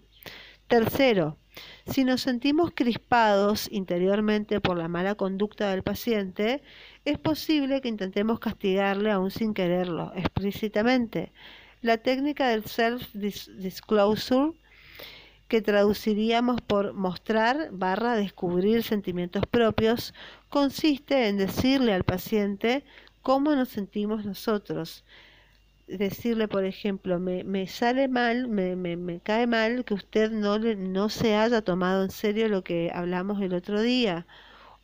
Tercero, 0.68 1.38
si 1.86 2.04
nos 2.04 2.22
sentimos 2.22 2.72
crispados 2.74 3.68
interiormente 3.72 4.60
por 4.62 4.78
la 4.78 4.88
mala 4.88 5.16
conducta 5.16 5.70
del 5.72 5.84
paciente, 5.84 6.62
es 7.06 7.18
posible 7.18 7.82
que 7.82 7.88
intentemos 7.88 8.40
castigarle 8.40 9.12
aún 9.12 9.32
sin 9.32 9.54
quererlo, 9.54 10.12
explícitamente. 10.16 11.32
La 11.82 11.98
técnica 11.98 12.50
del 12.50 12.64
self-disclosure, 12.66 14.54
que 15.48 15.62
traduciríamos 15.62 16.60
por 16.62 16.94
mostrar 16.94 17.70
barra 17.72 18.16
descubrir 18.16 18.84
sentimientos 18.84 19.44
propios, 19.50 20.14
consiste 20.50 21.28
en 21.30 21.38
decirle 21.38 21.94
al 21.94 22.04
paciente 22.04 22.84
cómo 23.22 23.56
nos 23.56 23.70
sentimos 23.70 24.26
nosotros. 24.26 25.06
Decirle, 25.88 26.48
por 26.48 26.66
ejemplo, 26.66 27.20
me, 27.20 27.44
me 27.44 27.68
sale 27.68 28.08
mal, 28.08 28.48
me, 28.48 28.76
me, 28.76 28.98
me, 28.98 29.20
cae 29.22 29.48
mal 29.48 29.86
que 29.86 29.94
usted 29.94 30.32
no, 30.32 30.58
le, 30.60 30.76
no 30.76 31.10
se 31.10 31.36
haya 31.36 31.62
tomado 31.62 32.04
en 32.04 32.12
serio 32.12 32.50
lo 32.50 32.64
que 32.64 32.92
hablamos 32.94 33.42
el 33.42 33.54
otro 33.54 33.82
día 33.82 34.26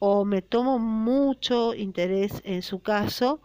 o 0.05 0.25
me 0.25 0.41
tomo 0.41 0.79
mucho 0.79 1.73
interés 1.73 2.41
en 2.43 2.61
su 2.61 2.81
caso, 2.81 3.41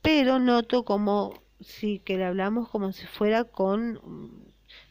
pero 0.00 0.38
noto 0.38 0.84
como 0.84 1.34
si 1.60 1.98
que 1.98 2.16
le 2.16 2.24
hablamos 2.24 2.68
como 2.68 2.92
si 2.92 3.04
fuera 3.04 3.42
con 3.42 4.00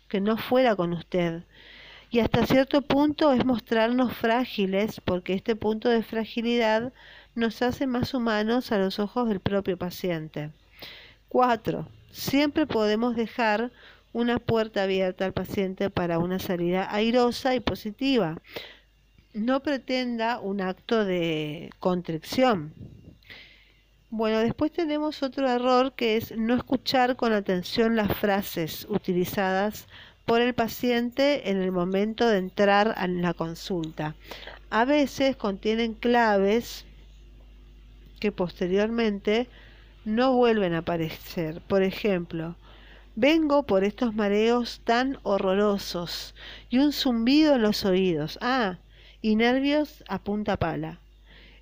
que 0.10 0.20
no 0.20 0.36
fuera 0.36 0.76
con 0.76 0.92
usted. 0.92 1.44
Y 2.10 2.20
hasta 2.20 2.46
cierto 2.46 2.82
punto 2.82 3.32
es 3.32 3.46
mostrarnos 3.46 4.14
frágiles, 4.18 5.00
porque 5.00 5.34
este 5.34 5.56
punto 5.56 5.88
de 5.88 6.04
fragilidad 6.04 6.92
nos 7.36 7.62
hace 7.62 7.88
más 7.88 8.14
humanos 8.14 8.74
a 8.74 8.78
los 8.78 9.00
ojos 9.00 9.30
del 9.30 9.40
propio 9.40 9.78
paciente. 9.78 10.52
4. 11.30 11.88
Siempre 12.12 12.68
podemos 12.68 13.16
dejar 13.16 13.72
una 14.14 14.40
puerta 14.40 14.84
abierta 14.84 15.26
al 15.26 15.34
paciente 15.34 15.90
para 15.90 16.20
una 16.20 16.40
salida 16.40 16.94
airosa 16.94 17.54
y 17.56 17.60
positiva, 17.60 18.42
no 19.34 19.62
pretenda 19.62 20.40
un 20.40 20.62
acto 20.62 21.06
de 21.06 21.70
contrición. 21.80 22.74
Bueno, 24.10 24.40
después 24.40 24.72
tenemos 24.72 25.22
otro 25.22 25.50
error 25.50 25.94
que 25.94 26.18
es 26.18 26.36
no 26.36 26.56
escuchar 26.56 27.16
con 27.16 27.34
atención 27.34 27.96
las 27.96 28.16
frases 28.18 28.88
utilizadas 28.90 29.88
por 30.26 30.42
el 30.42 30.54
paciente 30.54 31.50
en 31.50 31.62
el 31.62 31.72
momento 31.72 32.28
de 32.28 32.38
entrar 32.38 32.96
a 32.98 33.08
la 33.08 33.34
consulta. 33.34 34.16
A 34.70 34.86
veces 34.86 35.36
contienen 35.36 35.94
claves 35.94 36.86
que 38.20 38.32
posteriormente 38.32 39.48
no 40.08 40.32
vuelven 40.32 40.74
a 40.74 40.80
aparecer. 40.80 41.60
Por 41.68 41.84
ejemplo, 41.84 42.56
vengo 43.18 43.64
por 43.64 43.84
estos 43.84 44.16
mareos 44.16 44.80
tan 44.86 45.18
horrorosos 45.24 46.34
y 46.70 46.78
un 46.78 46.94
zumbido 46.94 47.56
en 47.56 47.62
los 47.62 47.84
oídos. 47.84 48.40
Ah, 48.42 48.78
y 49.22 49.36
nervios 49.36 50.06
a 50.08 50.20
punta 50.20 50.56
pala. 50.56 51.02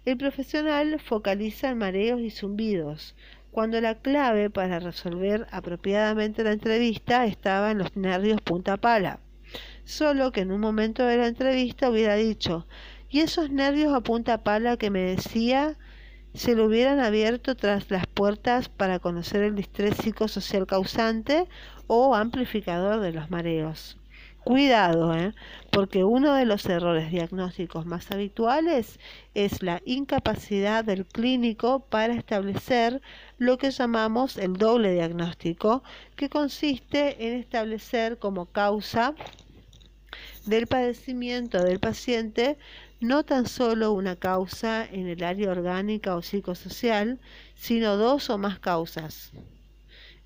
El 0.06 0.18
profesional 0.18 1.00
focaliza 1.00 1.70
en 1.70 1.80
mareos 1.80 2.22
y 2.22 2.30
zumbidos, 2.30 3.16
cuando 3.50 3.82
la 3.82 3.96
clave 3.96 4.52
para 4.52 4.80
resolver 4.80 5.48
apropiadamente 5.50 6.44
la 6.44 6.52
entrevista 6.52 7.26
estaba 7.26 7.72
en 7.72 7.80
los 7.80 7.96
nervios 7.96 8.42
punta 8.42 8.78
pala. 8.78 9.20
Solo 9.86 10.32
que 10.32 10.42
en 10.42 10.52
un 10.52 10.62
momento 10.62 11.04
de 11.04 11.18
la 11.18 11.26
entrevista 11.26 11.90
hubiera 11.90 12.14
dicho, 12.14 12.68
y 13.10 13.22
esos 13.22 13.50
nervios 13.50 13.92
a 13.92 14.02
punta 14.02 14.44
pala 14.44 14.78
que 14.78 14.92
me 14.92 15.00
decía 15.00 15.78
se 16.36 16.56
lo 16.56 16.66
hubieran 16.66 17.00
abierto 17.00 17.56
tras 17.56 17.90
las 17.90 18.08
puertas 18.08 18.70
para 18.70 19.00
conocer 19.00 19.44
el 19.44 19.56
distrés 19.56 19.96
psicosocial 19.98 20.68
causante 20.68 21.48
o 21.88 22.16
amplificador 22.16 23.00
de 23.00 23.14
los 23.14 23.32
mareos. 23.32 23.98
Cuidado, 24.44 25.16
¿eh? 25.16 25.34
porque 25.72 26.04
uno 26.04 26.36
de 26.36 26.46
los 26.46 26.68
errores 26.68 27.10
diagnósticos 27.10 27.88
más 27.88 28.12
habituales 28.12 29.00
es 29.34 29.64
la 29.64 29.82
incapacidad 29.86 30.86
del 30.86 31.08
clínico 31.08 31.80
para 31.80 32.14
establecer 32.14 33.02
lo 33.40 33.58
que 33.58 33.72
llamamos 33.72 34.38
el 34.38 34.54
doble 34.54 34.94
diagnóstico, 34.94 35.84
que 36.16 36.30
consiste 36.30 37.28
en 37.28 37.40
establecer 37.40 38.20
como 38.20 38.46
causa 38.46 39.16
del 40.46 40.68
padecimiento 40.68 41.64
del 41.64 41.80
paciente 41.80 42.58
no 43.00 43.24
tan 43.24 43.48
solo 43.48 43.92
una 43.92 44.16
causa 44.16 44.86
en 44.86 45.08
el 45.08 45.24
área 45.24 45.52
orgánica 45.52 46.16
o 46.16 46.22
psicosocial, 46.22 47.20
sino 47.56 47.98
dos 47.98 48.30
o 48.30 48.38
más 48.38 48.60
causas, 48.60 49.32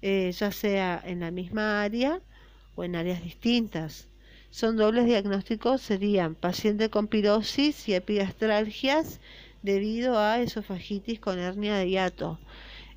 eh, 0.01 0.31
ya 0.31 0.51
sea 0.51 1.01
en 1.03 1.21
la 1.21 1.31
misma 1.31 1.81
área 1.81 2.21
o 2.75 2.83
en 2.83 2.95
áreas 2.95 3.23
distintas. 3.23 4.07
Son 4.51 4.77
dobles 4.77 5.05
diagnósticos, 5.05 5.81
serían 5.81 6.35
paciente 6.35 6.89
con 6.89 7.07
pirosis 7.07 7.87
y 7.87 7.93
epigastralgias 7.93 9.19
debido 9.61 10.17
a 10.17 10.39
esofagitis 10.39 11.19
con 11.19 11.37
hernia 11.37 11.75
de 11.75 11.89
hiato, 11.89 12.39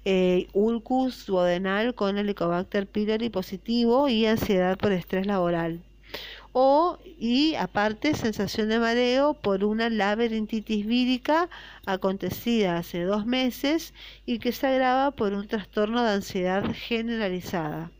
eh, 0.04 0.48
ulcus 0.52 1.26
duodenal 1.26 1.94
con 1.94 2.18
helicobacter 2.18 2.86
pylori 2.86 3.30
positivo 3.30 4.08
y 4.08 4.26
ansiedad 4.26 4.78
por 4.78 4.92
estrés 4.92 5.26
laboral. 5.26 5.80
O, 6.52 6.98
y 7.18 7.54
aparte, 7.54 8.14
sensación 8.14 8.68
de 8.68 8.78
mareo 8.78 9.34
por 9.34 9.64
una 9.64 9.88
laberintitis 9.88 10.86
vírica 10.86 11.48
acontecida 11.86 12.76
hace 12.76 13.04
dos 13.04 13.24
meses 13.24 13.94
y 14.26 14.38
que 14.38 14.52
se 14.52 14.66
agrava 14.66 15.12
por 15.12 15.32
un 15.32 15.48
trastorno 15.48 16.02
de 16.02 16.10
ansiedad 16.10 16.64
generalizada. 16.74 17.90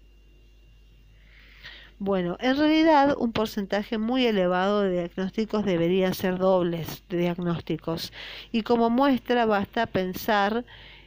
Bueno, 2.05 2.37
en 2.41 2.57
realidad 2.57 3.15
un 3.17 3.31
porcentaje 3.31 3.97
muy 3.97 4.27
elevado 4.27 4.81
de 4.81 4.91
diagnósticos 4.91 5.65
deberían 5.65 6.15
ser 6.15 6.37
dobles 6.37 7.05
de 7.09 7.19
diagnósticos 7.19 8.13
y 8.51 8.63
como 8.63 8.91
muestra 8.91 9.47
basta 9.47 9.87
pensar 9.87 10.65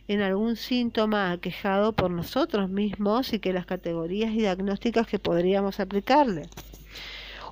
en 0.07 0.21
algún 0.21 0.55
síntoma 0.55 1.31
aquejado 1.31 1.91
por 1.91 2.11
nosotros 2.11 2.69
mismos 2.69 3.33
y 3.33 3.39
que 3.39 3.51
las 3.51 3.65
categorías 3.65 4.31
diagnósticas 4.31 5.05
que 5.05 5.19
podríamos 5.19 5.81
aplicarle. 5.81 6.43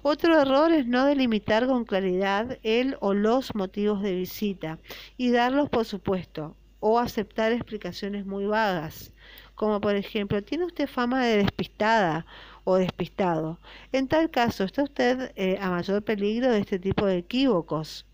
Otro 0.04 0.40
error 0.40 0.72
es 0.72 0.86
no 0.86 1.06
delimitar 1.06 1.66
con 1.66 1.86
claridad 1.86 2.60
el 2.62 2.98
o 3.00 3.14
los 3.14 3.56
motivos 3.56 4.02
de 4.02 4.14
visita 4.14 4.78
y 5.18 5.32
darlos 5.32 5.70
por 5.70 5.86
supuesto 5.86 6.56
o 6.80 7.00
aceptar 7.00 7.54
explicaciones 7.54 8.26
muy 8.26 8.46
vagas, 8.46 9.14
como 9.56 9.80
por 9.80 9.96
ejemplo, 9.96 10.44
¿tiene 10.44 10.66
usted 10.66 10.88
fama 10.88 11.24
de 11.24 11.38
despistada? 11.38 12.26
o 12.64 12.76
despistado. 12.76 13.60
En 13.92 14.08
tal 14.08 14.30
caso, 14.30 14.64
está 14.64 14.84
usted 14.84 15.32
eh, 15.36 15.58
a 15.60 15.70
mayor 15.70 16.04
peligro 16.04 16.50
de 16.52 16.60
este 16.60 16.80
tipo 16.80 17.06
de 17.06 17.18
equívocos. 17.18 18.06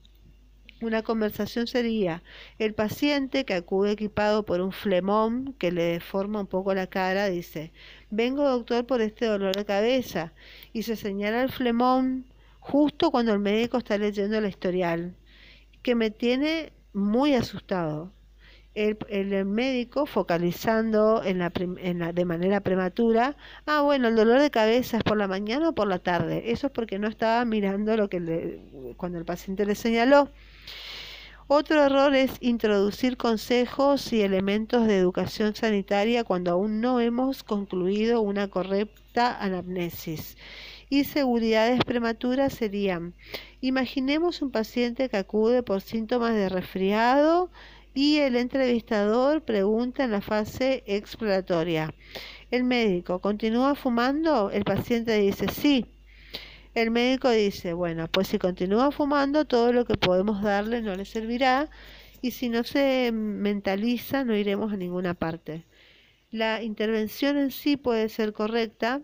Una 0.82 1.04
conversación 1.04 1.67
sería 1.67 2.23
el 2.58 2.73
paciente 2.73 3.43
que 3.43 3.54
acude 3.54 3.91
equipado 3.91 4.43
por 4.43 4.62
un 4.62 4.71
flemón 4.71 5.54
que 5.60 5.71
le 5.71 5.84
deforma 5.84 6.39
un 6.39 6.47
poco 6.47 6.73
la 6.73 6.88
cara, 6.88 7.28
dice, 7.28 7.73
vengo 8.10 8.43
doctor 8.43 8.86
por 8.86 9.02
este 9.02 9.26
dolor 9.26 9.56
de 9.56 9.65
cabeza 9.65 10.34
y 10.74 10.84
se 10.84 10.95
señala 10.95 11.43
el 11.43 11.52
flemón 11.52 12.26
justo 12.60 13.12
cuando 13.12 13.34
el 13.34 13.39
médico 13.39 13.78
está 13.78 13.98
leyendo 13.98 14.39
la 14.41 14.48
historial, 14.50 15.15
que 15.82 15.95
me 15.95 16.12
tiene 16.12 16.74
muy 16.93 17.34
asustado 17.36 18.12
el, 18.76 19.45
médico 19.45 20.06
focalizando 20.06 21.24
en 21.24 21.39
la, 21.39 21.52
en 21.56 22.00
la, 22.00 22.13
de 22.13 22.26
manera 22.26 22.62
prematura, 22.62 23.36
ah, 23.65 23.82
bueno, 23.82 24.08
el 24.08 24.15
dolor 24.15 24.41
de 24.41 24.52
cabeza 24.52 24.98
es 24.98 25.04
por 25.04 25.17
la 25.17 25.28
mañana 25.28 25.69
o 25.69 25.76
por 25.76 25.88
la 25.88 26.00
tarde. 26.00 26.52
Eso 26.52 26.67
es 26.67 26.74
porque 26.74 27.00
no 27.00 27.08
estaba 27.08 27.43
mirando 27.45 27.98
lo 27.98 28.10
que 28.10 28.19
le, 28.19 28.93
cuando 28.98 29.17
el 29.17 29.26
paciente 29.26 29.65
le 29.65 29.76
señaló. 29.76 30.30
Otro 31.51 31.83
error 31.83 32.13
es 32.13 32.33
introducir 32.41 33.17
consejos 33.17 34.13
y 34.13 34.21
elementos 34.21 34.85
de 34.85 34.99
educación 34.99 35.55
sanitaria 35.55 36.23
cuando 36.23 36.51
aún 36.51 36.79
no 36.79 36.99
hemos 36.99 37.41
concluido 37.41 38.21
una 38.21 38.49
correcta 38.49 39.35
anamnesis. 39.41 40.38
Y 40.91 41.05
seguridades 41.05 41.83
prematuras 41.83 42.53
serían, 42.53 43.15
imaginemos 43.62 44.43
un 44.43 44.51
paciente 44.51 45.09
que 45.09 45.17
acude 45.17 45.63
por 45.63 45.81
síntomas 45.81 46.35
de 46.35 46.49
resfriado 46.49 47.49
y 47.95 48.17
el 48.17 48.35
entrevistador 48.35 49.41
pregunta 49.41 50.03
en 50.03 50.12
la 50.12 50.21
fase 50.21 50.83
exploratoria. 50.85 51.95
El 52.51 52.63
médico, 52.63 53.21
¿continúa 53.21 53.73
fumando? 53.73 54.51
El 54.51 54.65
paciente 54.65 55.17
dice 55.17 55.47
sí. 55.47 55.88
El 56.80 56.92
médico 56.92 57.30
dice, 57.30 57.74
bueno, 57.74 58.08
pues 58.08 58.30
si 58.30 58.39
continúa 58.39 58.89
fumando, 58.92 59.44
todo 59.44 59.74
lo 59.74 59.84
que 59.84 59.96
podemos 59.96 60.42
darle 60.42 60.82
no 60.82 60.96
le 60.96 61.04
servirá 61.04 61.70
y 62.22 62.32
si 62.32 62.48
no 62.48 62.63
se 62.63 63.12
mentaliza 63.12 64.24
no 64.24 64.34
iremos 64.34 64.72
a 64.72 64.78
ninguna 64.78 65.13
parte. 65.13 65.65
La 66.32 66.63
intervención 66.63 67.38
en 67.38 67.52
sí 67.52 67.76
puede 67.76 68.08
ser 68.08 68.32
correcta, 68.32 69.02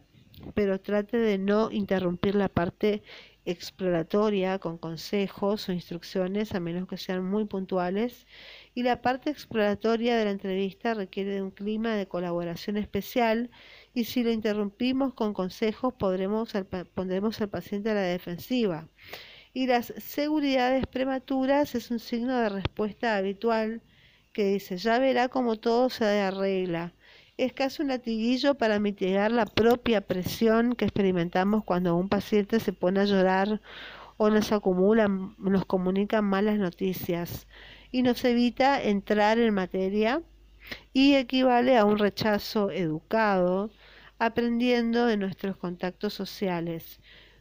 pero 0.53 0.79
trate 0.79 1.17
de 1.17 1.37
no 1.37 1.69
interrumpir 1.69 2.35
la 2.35 2.47
parte 2.47 3.03
exploratoria 3.43 4.57
con 4.57 4.77
consejos 4.77 5.67
o 5.67 5.73
instrucciones, 5.73 6.55
a 6.55 6.61
menos 6.61 6.87
que 6.87 6.95
sean 6.95 7.25
muy 7.25 7.43
puntuales. 7.43 8.25
Y 8.73 8.83
la 8.83 9.01
parte 9.01 9.29
exploratoria 9.29 10.15
de 10.15 10.23
la 10.23 10.31
entrevista 10.31 10.93
requiere 10.93 11.35
de 11.35 11.41
un 11.41 11.51
clima 11.51 11.93
de 11.95 12.07
colaboración 12.07 12.77
especial 12.77 13.49
y 13.95 14.03
si 14.03 14.23
lo 14.23 14.31
interrumpimos 14.31 15.13
con 15.13 15.33
consejos 15.33 15.93
podremos 15.93 16.53
pondremos 16.93 17.41
al 17.41 17.49
paciente 17.49 17.89
a 17.89 17.93
la 17.95 18.01
defensiva. 18.01 18.89
Y 19.53 19.67
las 19.67 19.93
seguridades 19.97 20.85
prematuras 20.85 21.75
es 21.75 21.89
un 21.89 21.99
signo 21.99 22.37
de 22.37 22.49
respuesta 22.49 23.15
habitual 23.15 23.81
que 24.33 24.47
dice, 24.47 24.75
ya 24.75 24.99
verá 24.99 25.29
cómo 25.29 25.55
todo 25.55 25.89
se 25.89 26.03
arregla. 26.05 26.93
Es 27.37 27.53
casi 27.53 27.81
un 27.83 27.87
latiguillo 27.87 28.55
para 28.55 28.79
mitigar 28.79 29.31
la 29.31 29.45
propia 29.45 30.01
presión 30.01 30.75
que 30.75 30.83
experimentamos 30.83 31.63
cuando 31.63 31.95
un 31.95 32.09
paciente 32.09 32.59
se 32.59 32.73
pone 32.73 32.99
a 32.99 33.05
llorar 33.05 33.61
o 34.17 34.29
nos 34.29 34.51
acumulan, 34.51 35.35
nos 35.37 35.65
comunican 35.65 36.25
malas 36.25 36.57
noticias 36.57 37.47
y 37.91 38.01
nos 38.01 38.25
evita 38.25 38.83
entrar 38.83 39.39
en 39.39 39.53
materia 39.53 40.21
y 40.91 41.15
equivale 41.15 41.77
a 41.77 41.85
un 41.85 41.97
rechazo 41.97 42.71
educado 42.71 43.69
aprendiendo 44.19 45.05
de 45.05 45.17
nuestros 45.17 45.57
contactos 45.57 46.13
sociales. 46.13 46.99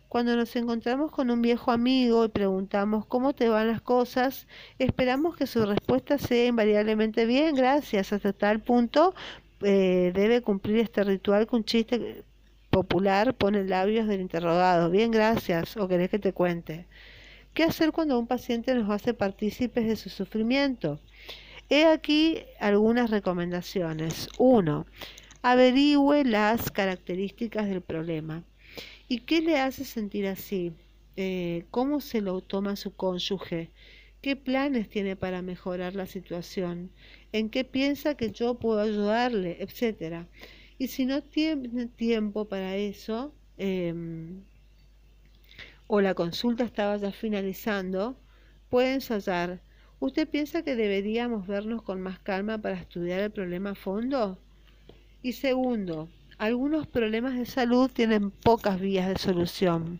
Cuando 0.09 0.37
nos 0.37 0.55
encontramos 0.55 1.11
con 1.11 1.31
un 1.31 1.43
viejo 1.43 1.73
amigo 1.73 2.25
y 2.25 2.29
preguntamos 2.29 3.05
cómo 3.07 3.33
te 3.33 3.49
van 3.49 3.67
las 3.67 3.83
cosas, 3.83 4.47
esperamos 4.79 5.37
que 5.37 5.47
su 5.47 5.67
respuesta 5.67 6.19
sea 6.19 6.47
invariablemente 6.47 7.27
bien, 7.27 7.57
gracias. 7.57 8.13
Hasta 8.13 8.33
tal 8.33 8.61
punto 8.61 9.15
eh, 9.63 10.13
debe 10.15 10.41
cumplir 10.41 10.79
este 10.79 11.03
ritual 11.03 11.49
que 11.49 11.57
un 11.57 11.65
chiste 11.65 12.23
popular 12.71 13.35
pone 13.35 13.65
labios 13.65 14.07
del 14.07 14.21
interrogado. 14.21 14.91
Bien, 14.91 15.11
gracias. 15.11 15.77
¿O 15.77 15.89
querés 15.89 16.11
que 16.11 16.19
te 16.19 16.33
cuente? 16.33 16.87
¿Qué 17.55 17.63
hacer 17.63 17.93
cuando 17.93 18.19
un 18.19 18.27
paciente 18.27 18.75
nos 18.75 18.91
hace 18.91 19.15
partícipes 19.15 19.87
de 19.87 19.97
su 19.97 20.11
sufrimiento? 20.11 20.99
He 21.71 21.87
aquí 21.87 22.39
algunas 22.61 23.11
recomendaciones. 23.11 24.29
Uno, 24.39 24.87
averigüe 25.45 26.25
las 26.25 26.71
características 26.71 27.69
del 27.69 27.83
problema. 27.83 28.45
¿Y 29.09 29.21
qué 29.21 29.43
le 29.43 29.59
hace 29.59 29.85
sentir 29.85 30.27
así? 30.27 30.73
Eh, 31.17 31.67
¿Cómo 31.71 32.01
se 32.01 32.23
lo 32.23 32.41
toma 32.41 32.77
su 32.77 32.95
cónyuge? 32.97 33.71
¿Qué 34.23 34.37
planes 34.37 34.89
tiene 34.89 35.17
para 35.17 35.43
mejorar 35.43 35.95
la 35.95 36.07
situación? 36.07 36.91
¿En 37.33 37.51
qué 37.51 37.63
piensa 37.63 38.17
que 38.17 38.31
yo 38.33 38.55
puedo 38.55 38.81
ayudarle? 38.81 39.59
Etcétera. 39.61 40.29
Y 40.79 40.89
si 40.89 41.05
no 41.05 41.23
tiene 41.23 41.89
tiempo 41.89 42.47
para 42.47 42.77
eso, 42.77 43.35
em, 43.59 44.45
o 45.87 46.01
la 46.01 46.15
consulta 46.15 46.65
estaba 46.65 46.97
ya 46.97 47.13
finalizando, 47.13 48.17
puede 48.71 48.95
ensayar. 48.95 49.61
¿Usted 50.01 50.27
piensa 50.27 50.63
que 50.63 50.75
deberíamos 50.75 51.47
vernos 51.47 51.83
con 51.83 52.01
más 52.01 52.19
calma 52.19 52.57
para 52.57 52.77
estudiar 52.77 53.21
el 53.21 53.31
problema 53.31 53.73
a 53.73 53.75
fondo? 53.75 54.39
Y 55.25 55.33
segundo, 55.33 56.11
algunos 56.37 56.87
problemas 56.87 57.35
de 57.39 57.47
salud 57.47 57.91
tienen 57.91 58.31
pocas 58.31 58.79
vías 58.79 59.09
de 59.09 59.17
solución. 59.17 59.99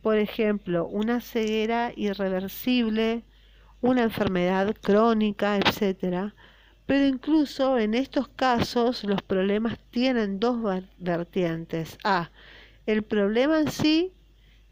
Por 0.00 0.16
ejemplo, 0.16 0.86
una 0.86 1.20
ceguera 1.20 1.92
irreversible, 1.94 3.24
una 3.82 4.04
enfermedad 4.04 4.74
crónica, 4.80 5.58
etc. 5.58 6.32
Pero 6.86 7.04
incluso 7.04 7.78
en 7.78 7.92
estos 7.92 8.26
casos 8.28 9.04
los 9.04 9.20
problemas 9.20 9.78
tienen 9.90 10.40
dos 10.40 10.56
vertientes. 10.96 11.98
A, 12.02 12.30
el 12.86 13.02
problema 13.02 13.60
en 13.60 13.70
sí, 13.70 14.14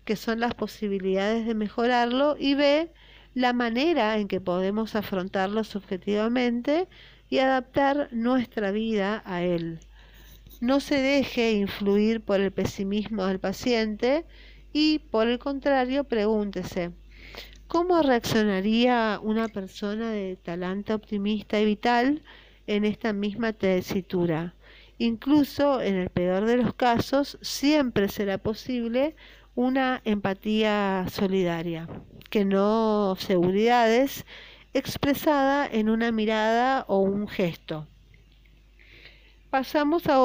que 0.06 0.16
son 0.16 0.40
las 0.40 0.54
posibilidades 0.54 1.44
de 1.44 1.54
mejorarlo, 1.54 2.36
y 2.38 2.54
B, 2.54 2.90
la 3.34 3.52
manera 3.52 4.16
en 4.16 4.26
que 4.26 4.40
podemos 4.40 4.94
afrontarlo 4.94 5.64
subjetivamente 5.64 6.88
y 7.32 7.38
adaptar 7.38 8.10
nuestra 8.12 8.72
vida 8.72 9.22
a 9.24 9.42
él. 9.42 9.80
No 10.60 10.80
se 10.80 11.00
deje 11.00 11.52
influir 11.52 12.20
por 12.20 12.42
el 12.42 12.52
pesimismo 12.52 13.24
del 13.24 13.40
paciente 13.40 14.26
y 14.74 14.98
por 14.98 15.28
el 15.28 15.38
contrario 15.38 16.04
pregúntese, 16.04 16.90
¿cómo 17.68 18.02
reaccionaría 18.02 19.18
una 19.22 19.48
persona 19.48 20.10
de 20.10 20.36
talante 20.36 20.92
optimista 20.92 21.58
y 21.58 21.64
vital 21.64 22.22
en 22.66 22.84
esta 22.84 23.14
misma 23.14 23.54
tesitura? 23.54 24.54
Incluso 24.98 25.80
en 25.80 25.94
el 25.94 26.10
peor 26.10 26.44
de 26.44 26.58
los 26.58 26.74
casos, 26.74 27.38
siempre 27.40 28.10
será 28.10 28.36
posible 28.36 29.16
una 29.54 30.02
empatía 30.04 31.06
solidaria, 31.10 31.88
que 32.28 32.44
no 32.44 33.16
seguridades 33.18 34.26
expresada 34.74 35.66
en 35.66 35.88
una 35.88 36.12
mirada 36.12 36.84
o 36.88 36.98
un 36.98 37.28
gesto. 37.28 37.86
Pasamos 39.50 40.06
a, 40.06 40.18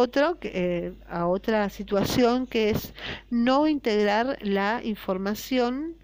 eh, 0.44 0.94
a 1.10 1.28
otra 1.28 1.70
situación 1.70 2.48
que 2.48 2.70
es 2.70 2.94
no 3.30 3.68
integrar 3.68 4.38
la 4.42 4.82
información 4.84 5.96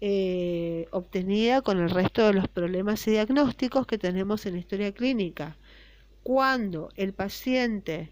eh, 0.00 0.88
obtenida 0.90 1.60
con 1.60 1.78
el 1.78 1.90
resto 1.90 2.26
de 2.26 2.32
los 2.32 2.48
problemas 2.48 3.06
y 3.06 3.12
diagnósticos 3.12 3.86
que 3.86 3.98
tenemos 3.98 4.46
en 4.46 4.54
la 4.54 4.60
historia 4.60 4.92
clínica. 4.92 5.56
Cuando 6.22 6.88
el 6.96 7.12
paciente 7.12 8.10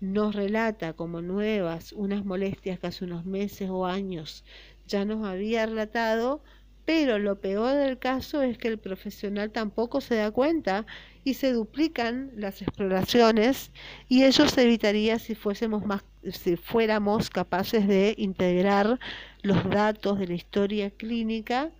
nos 0.00 0.34
relata 0.34 0.94
como 0.94 1.22
nuevas 1.22 1.92
unas 1.92 2.24
molestias 2.24 2.80
que 2.80 2.88
hace 2.88 3.04
unos 3.04 3.24
meses 3.24 3.70
o 3.70 3.86
años 3.86 4.44
ya 4.86 5.04
nos 5.04 5.24
había 5.24 5.64
relatado, 5.64 6.42
pero 6.84 7.18
lo 7.18 7.40
peor 7.40 7.76
del 7.76 7.98
caso 7.98 8.42
es 8.42 8.58
que 8.58 8.68
el 8.68 8.78
profesional 8.78 9.50
tampoco 9.50 10.00
se 10.00 10.16
da 10.16 10.30
cuenta 10.30 10.86
y 11.24 11.34
se 11.34 11.52
duplican 11.52 12.30
las 12.36 12.62
exploraciones 12.62 13.70
y 14.08 14.24
ello 14.24 14.48
se 14.48 14.62
evitaría 14.62 15.18
si 15.18 15.34
fuésemos 15.34 15.84
más 15.84 16.04
si 16.30 16.56
fuéramos 16.56 17.30
capaces 17.30 17.88
de 17.88 18.14
integrar 18.16 18.98
los 19.42 19.68
datos 19.68 20.18
de 20.18 20.28
la 20.28 20.34
historia 20.34 20.90
clínica 20.90 21.70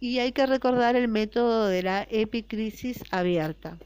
y 0.00 0.18
hay 0.18 0.32
que 0.32 0.44
recordar 0.44 0.96
el 0.96 1.08
método 1.08 1.66
de 1.68 1.82
la 1.82 2.06
epicrisis 2.10 3.02
abierta. 3.10 3.78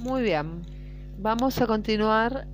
Muy 0.00 0.22
bien, 0.22 0.62
vamos 1.18 1.60
a 1.60 1.66
continuar. 1.66 2.46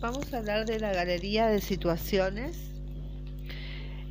Vamos 0.00 0.32
a 0.32 0.38
hablar 0.38 0.64
de 0.64 0.80
la 0.80 0.94
galería 0.94 1.48
de 1.48 1.60
situaciones 1.60 2.73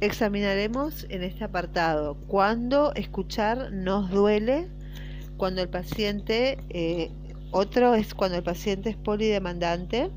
Examinaremos 0.03 1.05
en 1.07 1.23
este 1.23 1.45
apartado 1.45 2.17
cuándo 2.27 2.93
escuchar 2.93 3.71
nos 3.71 4.11
duele, 4.11 4.67
cuando 5.37 5.61
el 5.61 5.69
paciente, 5.69 6.57
eh, 6.67 7.09
otro 7.51 7.95
es 7.95 8.13
cuando 8.13 8.35
el 8.35 8.43
paciente 8.43 8.89
es 8.89 8.97
polidemandante 8.97 10.11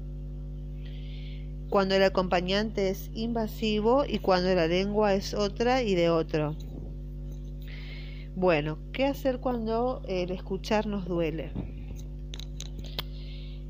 cuando 1.71 1.95
el 1.95 2.03
acompañante 2.03 2.91
es 2.91 3.13
invasivo 3.15 4.05
y 4.05 4.19
cuando 4.19 4.53
la 4.57 4.67
lengua 4.67 5.15
es 5.15 5.35
otra 5.35 5.85
y 5.85 5.95
de 5.95 6.11
otro. 6.11 6.57
Bueno, 8.35 8.79
¿qué 8.93 9.05
hacer 9.05 9.39
cuando 9.39 10.03
el 10.09 10.33
escuchar 10.33 10.87
nos 10.87 11.07
duele? 11.07 11.53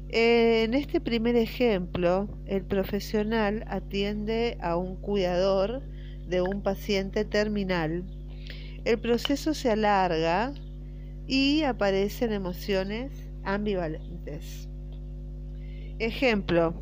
En 0.08 0.72
este 0.72 0.98
primer 0.98 1.36
ejemplo, 1.36 2.26
el 2.46 2.64
profesional 2.64 3.64
atiende 3.68 4.56
a 4.62 4.76
un 4.76 4.96
cuidador 4.96 5.82
de 6.28 6.42
un 6.42 6.62
paciente 6.62 7.24
terminal. 7.24 8.04
El 8.84 8.98
proceso 8.98 9.54
se 9.54 9.70
alarga 9.70 10.52
y 11.26 11.62
aparecen 11.62 12.32
emociones 12.32 13.10
ambivalentes. 13.44 14.68
Ejemplo, 15.98 16.74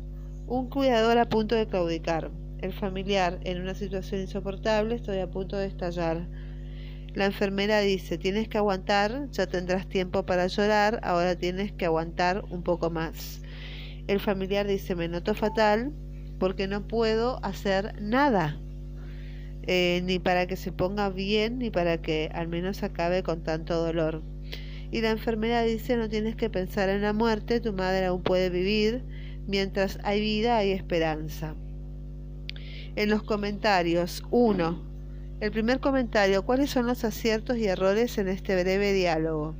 un 0.47 0.69
cuidador 0.69 1.17
a 1.17 1.29
punto 1.29 1.55
de 1.55 1.67
claudicar. 1.67 2.31
El 2.59 2.73
familiar 2.73 3.39
en 3.43 3.61
una 3.61 3.75
situación 3.75 4.21
insoportable, 4.21 4.95
estoy 4.95 5.19
a 5.19 5.29
punto 5.29 5.57
de 5.57 5.67
estallar. 5.67 6.27
La 7.13 7.25
enfermera 7.25 7.79
dice, 7.79 8.17
tienes 8.17 8.49
que 8.49 8.57
aguantar, 8.57 9.29
ya 9.31 9.47
tendrás 9.47 9.87
tiempo 9.87 10.25
para 10.25 10.47
llorar, 10.47 10.99
ahora 11.03 11.35
tienes 11.35 11.71
que 11.71 11.85
aguantar 11.85 12.43
un 12.49 12.61
poco 12.61 12.89
más. 12.89 13.41
El 14.07 14.19
familiar 14.19 14.67
dice, 14.67 14.95
me 14.95 15.07
noto 15.07 15.33
fatal 15.33 15.93
porque 16.39 16.67
no 16.67 16.87
puedo 16.87 17.43
hacer 17.43 17.95
nada, 18.01 18.59
eh, 19.67 20.01
ni 20.03 20.19
para 20.19 20.45
que 20.45 20.55
se 20.55 20.71
ponga 20.71 21.09
bien, 21.09 21.57
ni 21.57 21.71
para 21.71 22.01
que 22.01 22.29
al 22.33 22.47
menos 22.47 22.83
acabe 22.83 23.23
con 23.23 23.43
tanto 23.43 23.83
dolor. 23.83 24.21
Y 24.91 25.01
la 25.01 25.09
enfermera 25.09 25.63
dice, 25.63 25.97
no 25.97 26.07
tienes 26.07 26.35
que 26.35 26.49
pensar 26.49 26.89
en 26.89 27.01
la 27.01 27.13
muerte, 27.13 27.59
tu 27.59 27.73
madre 27.73 28.05
aún 28.05 28.21
puede 28.21 28.49
vivir, 28.49 29.03
mientras 29.47 29.97
hay 30.03 30.21
vida 30.21 30.57
hay 30.57 30.71
esperanza. 30.71 31.55
En 32.95 33.09
los 33.09 33.23
comentarios, 33.23 34.23
uno, 34.29 34.83
el 35.39 35.51
primer 35.51 35.79
comentario, 35.79 36.45
¿cuáles 36.45 36.69
son 36.69 36.85
los 36.85 37.03
aciertos 37.03 37.57
y 37.57 37.65
errores 37.65 38.17
en 38.19 38.27
este 38.27 38.61
breve 38.61 38.93
diálogo? 38.93 39.55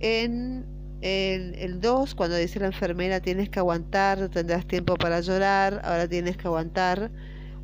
En 0.00 0.66
el 1.00 1.80
2, 1.80 2.14
cuando 2.16 2.36
dice 2.36 2.60
la 2.60 2.66
enfermera, 2.66 3.20
tienes 3.20 3.48
que 3.48 3.60
aguantar, 3.60 4.28
tendrás 4.28 4.66
tiempo 4.66 4.96
para 4.96 5.20
llorar, 5.20 5.80
ahora 5.84 6.08
tienes 6.08 6.36
que 6.36 6.48
aguantar 6.48 7.10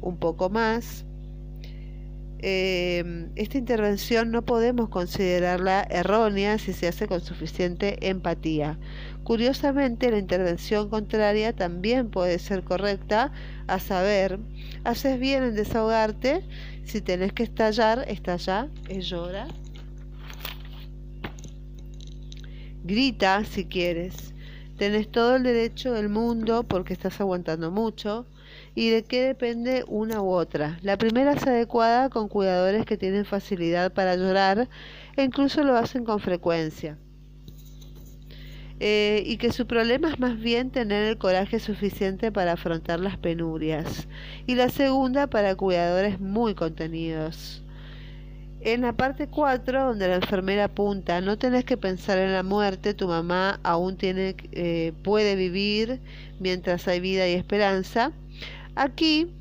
un 0.01 0.17
poco 0.17 0.51
más. 0.51 1.05
Eh, 2.41 3.29
esta 3.35 3.59
intervención 3.59 4.31
no 4.31 4.43
podemos 4.43 4.91
considerarla 4.91 5.85
errónea 5.91 6.59
si 6.59 6.73
se 6.73 6.87
hace 6.87 7.09
con 7.09 7.21
suficiente 7.21 8.09
empatía. 8.09 8.79
Curiosamente, 9.25 10.11
la 10.11 10.19
intervención 10.19 10.89
contraria 10.89 11.53
también 11.53 12.11
puede 12.11 12.39
ser 12.39 12.63
correcta, 12.63 13.33
a 13.67 13.81
saber, 13.81 14.39
haces 14.85 15.19
bien 15.19 15.43
en 15.43 15.55
desahogarte, 15.55 16.45
si 16.85 17.01
tenés 17.01 17.33
que 17.33 17.43
estallar, 17.43 18.05
estalla, 18.09 18.69
es 18.89 19.09
llora. 19.09 19.49
Grita 22.85 23.45
si 23.45 23.67
quieres. 23.67 24.33
Tenés 24.79 25.11
todo 25.11 25.37
el 25.37 25.43
derecho 25.43 25.93
del 25.93 26.09
mundo 26.09 26.63
porque 26.63 26.93
estás 26.93 27.21
aguantando 27.21 27.73
mucho 27.73 28.27
y 28.79 28.91
de 28.91 29.03
qué 29.03 29.25
depende 29.25 29.85
una 29.89 30.23
u 30.23 30.31
otra. 30.31 30.79
La 30.83 30.97
primera 30.97 31.33
es 31.33 31.45
adecuada 31.45 32.11
con 32.11 32.29
cuidadores 32.29 32.87
que 32.87 32.97
tienen 32.97 33.25
facilidad 33.25 33.93
para 33.93 34.15
llorar 34.15 34.69
e 35.17 35.25
incluso 35.25 35.65
lo 35.65 35.77
hacen 35.77 36.05
con 36.05 36.21
frecuencia. 36.21 36.97
Eh, 38.79 39.25
y 39.27 39.39
que 39.39 39.51
su 39.51 39.67
problema 39.67 40.09
es 40.09 40.21
más 40.21 40.39
bien 40.39 40.71
tener 40.71 41.03
el 41.03 41.19
coraje 41.19 41.59
suficiente 41.59 42.31
para 42.31 42.53
afrontar 42.53 43.01
las 43.01 43.17
penurias. 43.17 44.07
Y 44.47 44.55
la 44.55 44.69
segunda 44.69 45.27
para 45.27 45.57
cuidadores 45.57 46.21
muy 46.21 46.55
contenidos. 46.55 47.65
En 48.61 48.83
la 48.83 48.93
parte 48.93 49.27
4, 49.27 49.87
donde 49.87 50.07
la 50.07 50.15
enfermera 50.15 50.67
apunta, 50.67 51.21
no 51.21 51.37
tenés 51.37 51.65
que 51.65 51.77
pensar 51.77 52.19
en 52.19 52.33
la 52.33 52.45
muerte, 52.45 52.95
tu 52.95 53.09
mamá 53.09 53.59
aún 53.65 53.97
tiene, 53.97 54.37
eh, 54.53 54.93
puede 55.03 55.35
vivir 55.35 56.01
mientras 56.39 56.87
hay 56.87 57.01
vida 57.01 57.27
y 57.27 57.33
esperanza. 57.33 58.13
Aquí 58.81 59.35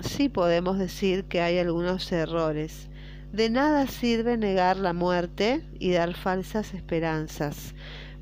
sí 0.00 0.30
podemos 0.30 0.78
decir 0.78 1.24
que 1.24 1.42
hay 1.42 1.58
algunos 1.58 2.10
errores. 2.10 2.88
De 3.30 3.50
nada 3.50 3.86
sirve 3.86 4.38
negar 4.38 4.78
la 4.78 4.94
muerte 4.94 5.62
y 5.78 5.90
dar 5.90 6.14
falsas 6.14 6.72
esperanzas. 6.72 7.74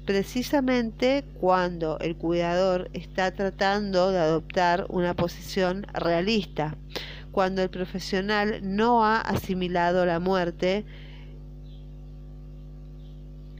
Precisamente 0.05 1.25
cuando 1.39 2.01
el 2.01 2.17
cuidador 2.17 2.91
está 2.95 3.31
tratando 3.31 4.11
de 4.11 4.19
adoptar 4.19 4.87
una 4.89 5.15
posición 5.15 5.87
realista, 5.95 6.77
cuando 7.31 7.63
el 7.63 7.71
profesional 7.71 8.59
no 8.61 9.05
ha 9.05 9.21
asimilado 9.21 10.05
la 10.05 10.19
muerte, 10.19 10.85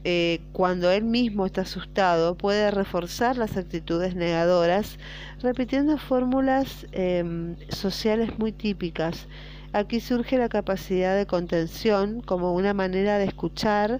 eh, 0.07 0.39
cuando 0.51 0.91
él 0.91 1.03
mismo 1.03 1.47
está 1.47 1.61
asustado, 1.61 2.35
puede 2.37 2.69
reforzar 2.69 3.37
las 3.37 3.57
actitudes 3.57 4.15
negadoras 4.15 4.99
repitiendo 5.41 5.97
fórmulas 5.97 6.85
em, 6.91 7.55
sociales 7.69 8.37
muy 8.37 8.51
típicas. 8.51 9.27
Aquí 9.73 9.99
surge 9.99 10.37
la 10.37 10.47
capacidad 10.47 11.17
de 11.17 11.25
contención 11.25 12.21
como 12.21 12.53
una 12.53 12.75
manera 12.75 13.17
de 13.17 13.25
escuchar 13.25 13.99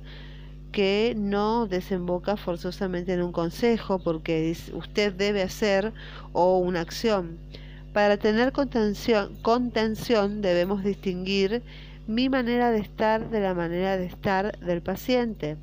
que 0.71 1.15
no 1.17 1.65
desemboca 1.65 2.37
forzosamente 2.37 3.13
en 3.13 3.23
un 3.23 3.31
consejo 3.31 3.97
porque 3.97 4.55
usted 4.73 5.11
debe 5.11 5.41
hacer 5.41 5.91
o 6.33 6.59
una 6.59 6.81
acción. 6.81 7.39
Para 7.93 8.17
tener 8.17 8.51
contención, 8.51 9.35
contención 9.41 10.43
debemos 10.43 10.83
distinguir 10.83 11.63
mi 12.05 12.29
manera 12.29 12.69
de 12.69 12.77
estar 12.77 13.31
de 13.31 13.39
la 13.39 13.55
manera 13.55 13.97
de 13.97 14.05
estar 14.05 14.59
del 14.59 14.83
paciente. 14.83 15.57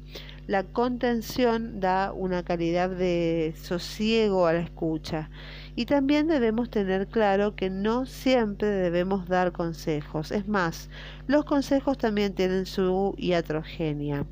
La 0.52 0.64
contención 0.64 1.80
da 1.80 2.12
una 2.12 2.42
calidad 2.42 2.90
de 2.90 3.54
sosiego 3.56 4.46
a 4.46 4.52
la 4.52 4.60
escucha 4.60 5.30
y 5.76 5.86
también 5.86 6.28
debemos 6.28 6.68
tener 6.68 7.08
claro 7.08 7.56
que 7.56 7.70
no 7.70 8.04
siempre 8.04 8.68
debemos 8.68 9.26
dar 9.26 9.52
consejos. 9.52 10.30
Es 10.30 10.46
más, 10.46 10.90
los 11.26 11.46
consejos 11.46 11.96
también 11.96 12.34
tienen 12.34 12.66
su 12.66 13.14
iatrogenia. 13.16 14.26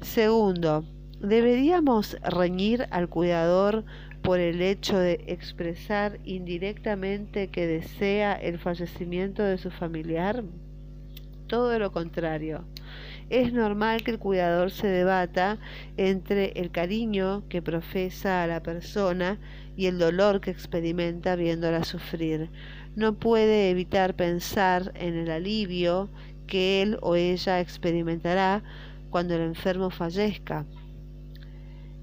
Segundo, 0.00 0.84
¿deberíamos 1.20 2.16
reñir 2.22 2.88
al 2.90 3.08
cuidador 3.08 3.84
por 4.22 4.40
el 4.40 4.60
hecho 4.60 4.98
de 4.98 5.26
expresar 5.28 6.18
indirectamente 6.24 7.50
que 7.52 7.68
desea 7.68 8.32
el 8.32 8.58
fallecimiento 8.58 9.44
de 9.44 9.58
su 9.58 9.70
familiar? 9.70 10.42
Todo 11.46 11.78
lo 11.78 11.92
contrario 11.92 12.64
es 13.28 13.52
normal 13.52 14.02
que 14.02 14.12
el 14.12 14.18
cuidador 14.18 14.70
se 14.70 14.86
debata 14.86 15.58
entre 15.96 16.52
el 16.56 16.70
cariño 16.70 17.42
que 17.48 17.62
profesa 17.62 18.42
a 18.42 18.46
la 18.46 18.62
persona 18.62 19.38
y 19.76 19.86
el 19.86 19.98
dolor 19.98 20.40
que 20.40 20.50
experimenta 20.50 21.34
viéndola 21.34 21.84
sufrir. 21.84 22.50
No 22.94 23.14
puede 23.14 23.70
evitar 23.70 24.14
pensar 24.14 24.92
en 24.94 25.14
el 25.14 25.30
alivio 25.30 26.08
que 26.46 26.82
él 26.82 26.98
o 27.02 27.16
ella 27.16 27.60
experimentará 27.60 28.62
cuando 29.10 29.34
el 29.34 29.42
enfermo 29.42 29.90
fallezca. 29.90 30.64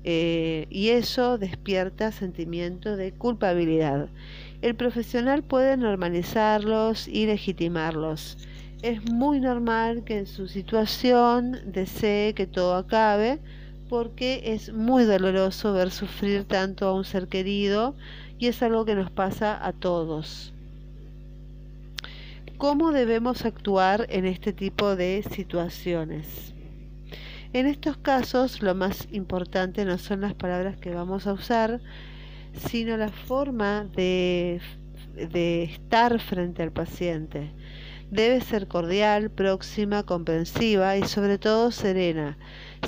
Eh, 0.03 0.67
y 0.69 0.89
eso 0.89 1.38
despierta 1.38 2.12
sentimiento 2.12 2.97
de 2.97 3.13
culpabilidad. 3.13 4.09
El 4.62 4.75
profesional 4.75 5.43
puede 5.43 5.77
normalizarlos 5.77 7.07
y 7.07 7.25
legitimarlos 7.25 8.38
es 8.83 9.09
muy 9.09 9.39
normal 9.39 10.03
que 10.03 10.19
en 10.19 10.27
su 10.27 10.49
situación 10.49 11.57
desee 11.65 12.33
que 12.33 12.45
todo 12.45 12.75
acabe 12.75 13.39
porque 13.89 14.41
es 14.43 14.73
muy 14.73 15.05
doloroso 15.05 15.71
ver 15.71 15.89
sufrir 15.89 16.43
tanto 16.43 16.85
a 16.85 16.93
un 16.93 17.05
ser 17.05 17.29
querido 17.29 17.95
y 18.37 18.47
es 18.47 18.61
algo 18.61 18.83
que 18.83 18.95
nos 18.95 19.09
pasa 19.09 19.65
a 19.65 19.71
todos. 19.71 20.53
¿Cómo 22.57 22.91
debemos 22.91 23.45
actuar 23.45 24.05
en 24.09 24.25
este 24.25 24.51
tipo 24.51 24.97
de 24.97 25.23
situaciones? 25.31 26.53
En 27.53 27.67
estos 27.67 27.95
casos 27.95 28.61
lo 28.61 28.75
más 28.75 29.07
importante 29.13 29.85
no 29.85 29.97
son 29.97 30.21
las 30.21 30.33
palabras 30.33 30.75
que 30.75 30.93
vamos 30.93 31.25
a 31.25 31.33
usar, 31.33 31.79
sino 32.67 32.97
la 32.97 33.09
forma 33.09 33.85
de, 33.95 34.59
de 35.15 35.63
estar 35.63 36.19
frente 36.19 36.63
al 36.63 36.73
paciente 36.73 37.53
Debe 38.13 38.41
ser 38.41 38.67
cordial, 38.67 39.32
próxima, 39.32 40.04
comprensiva 40.04 40.97
y 40.97 41.02
sobre 41.02 41.39
todo 41.39 41.71
serena. 41.71 42.38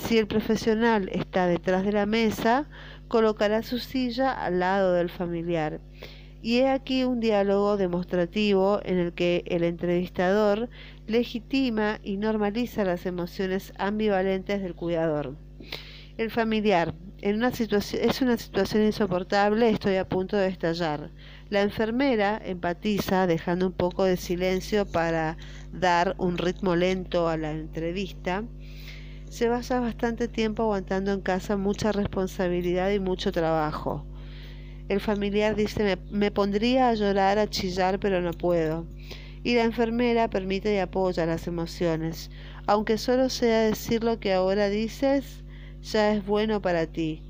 Si 0.02 0.20
el 0.20 0.28
profesional 0.28 1.10
está 1.12 1.48
detrás 1.48 1.84
de 1.84 1.94
la 1.94 2.06
mesa, 2.06 2.70
colocará 3.08 3.64
su 3.64 3.80
silla 3.80 4.32
al 4.32 4.60
lado 4.60 4.94
del 4.94 5.10
familiar. 5.10 5.82
Y 6.44 6.58
he 6.58 6.70
aquí 6.70 7.06
un 7.06 7.22
diálogo 7.22 7.76
demostrativo 7.76 8.82
en 8.84 9.00
el 9.00 9.14
que 9.14 9.44
el 9.48 9.64
entrevistador 9.64 10.70
legitima 11.08 12.00
y 12.04 12.18
normaliza 12.18 12.86
las 12.86 13.08
emociones 13.08 13.74
ambivalentes 13.80 14.62
del 14.62 14.76
cuidador. 14.76 15.36
El 16.20 16.30
familiar. 16.30 16.94
En 17.22 17.38
una 17.38 17.50
situación, 17.50 18.04
es 18.08 18.22
una 18.22 18.38
situación 18.38 18.84
insoportable, 18.84 19.72
estoy 19.72 19.96
a 19.96 20.08
punto 20.08 20.38
de 20.38 20.50
estallar. 20.50 21.10
La 21.47 21.62
enfermera 21.62 22.41
empatiza, 22.43 23.27
dejando 23.27 23.67
un 23.67 23.73
poco 23.73 24.03
de 24.03 24.17
silencio 24.17 24.88
para 24.88 25.38
dar 25.71 26.15
un 26.17 26.39
ritmo 26.39 26.75
lento 26.75 27.29
a 27.29 27.38
la 27.38 27.51
entrevista. 27.51 28.43
Se 29.29 29.47
pasa 29.47 29.79
bastante 29.79 30.27
tiempo 30.27 30.63
aguantando 30.63 31.13
en 31.13 31.21
casa 31.21 31.55
mucha 31.55 31.91
responsabilidad 31.91 32.89
y 32.89 32.99
mucho 32.99 33.31
trabajo. 33.31 34.08
El 34.89 34.99
familiar 34.99 35.55
dice, 35.55 35.99
me, 36.10 36.31
pondría 36.31 36.89
a 36.89 36.95
llorar, 36.95 37.38
a 37.38 37.47
chillar, 37.47 37.99
pero 37.99 38.21
no 38.21 38.31
puedo. 38.31 38.88
Y 39.43 39.53
la 39.53 39.65
enfermera 39.65 40.31
permite 40.31 40.73
y 40.73 40.79
apoya 40.79 41.27
las 41.27 41.45
emociones. 41.45 42.31
Aunque 42.65 42.97
solo 42.97 43.29
sea 43.29 43.62
decir 43.62 44.03
lo 44.03 44.19
que 44.19 44.34
ahora 44.34 44.69
dices, 44.69 45.43
ya 45.84 46.12
es 46.12 46.25
bueno 46.25 46.60
para 46.60 46.88
ti. 46.88 47.21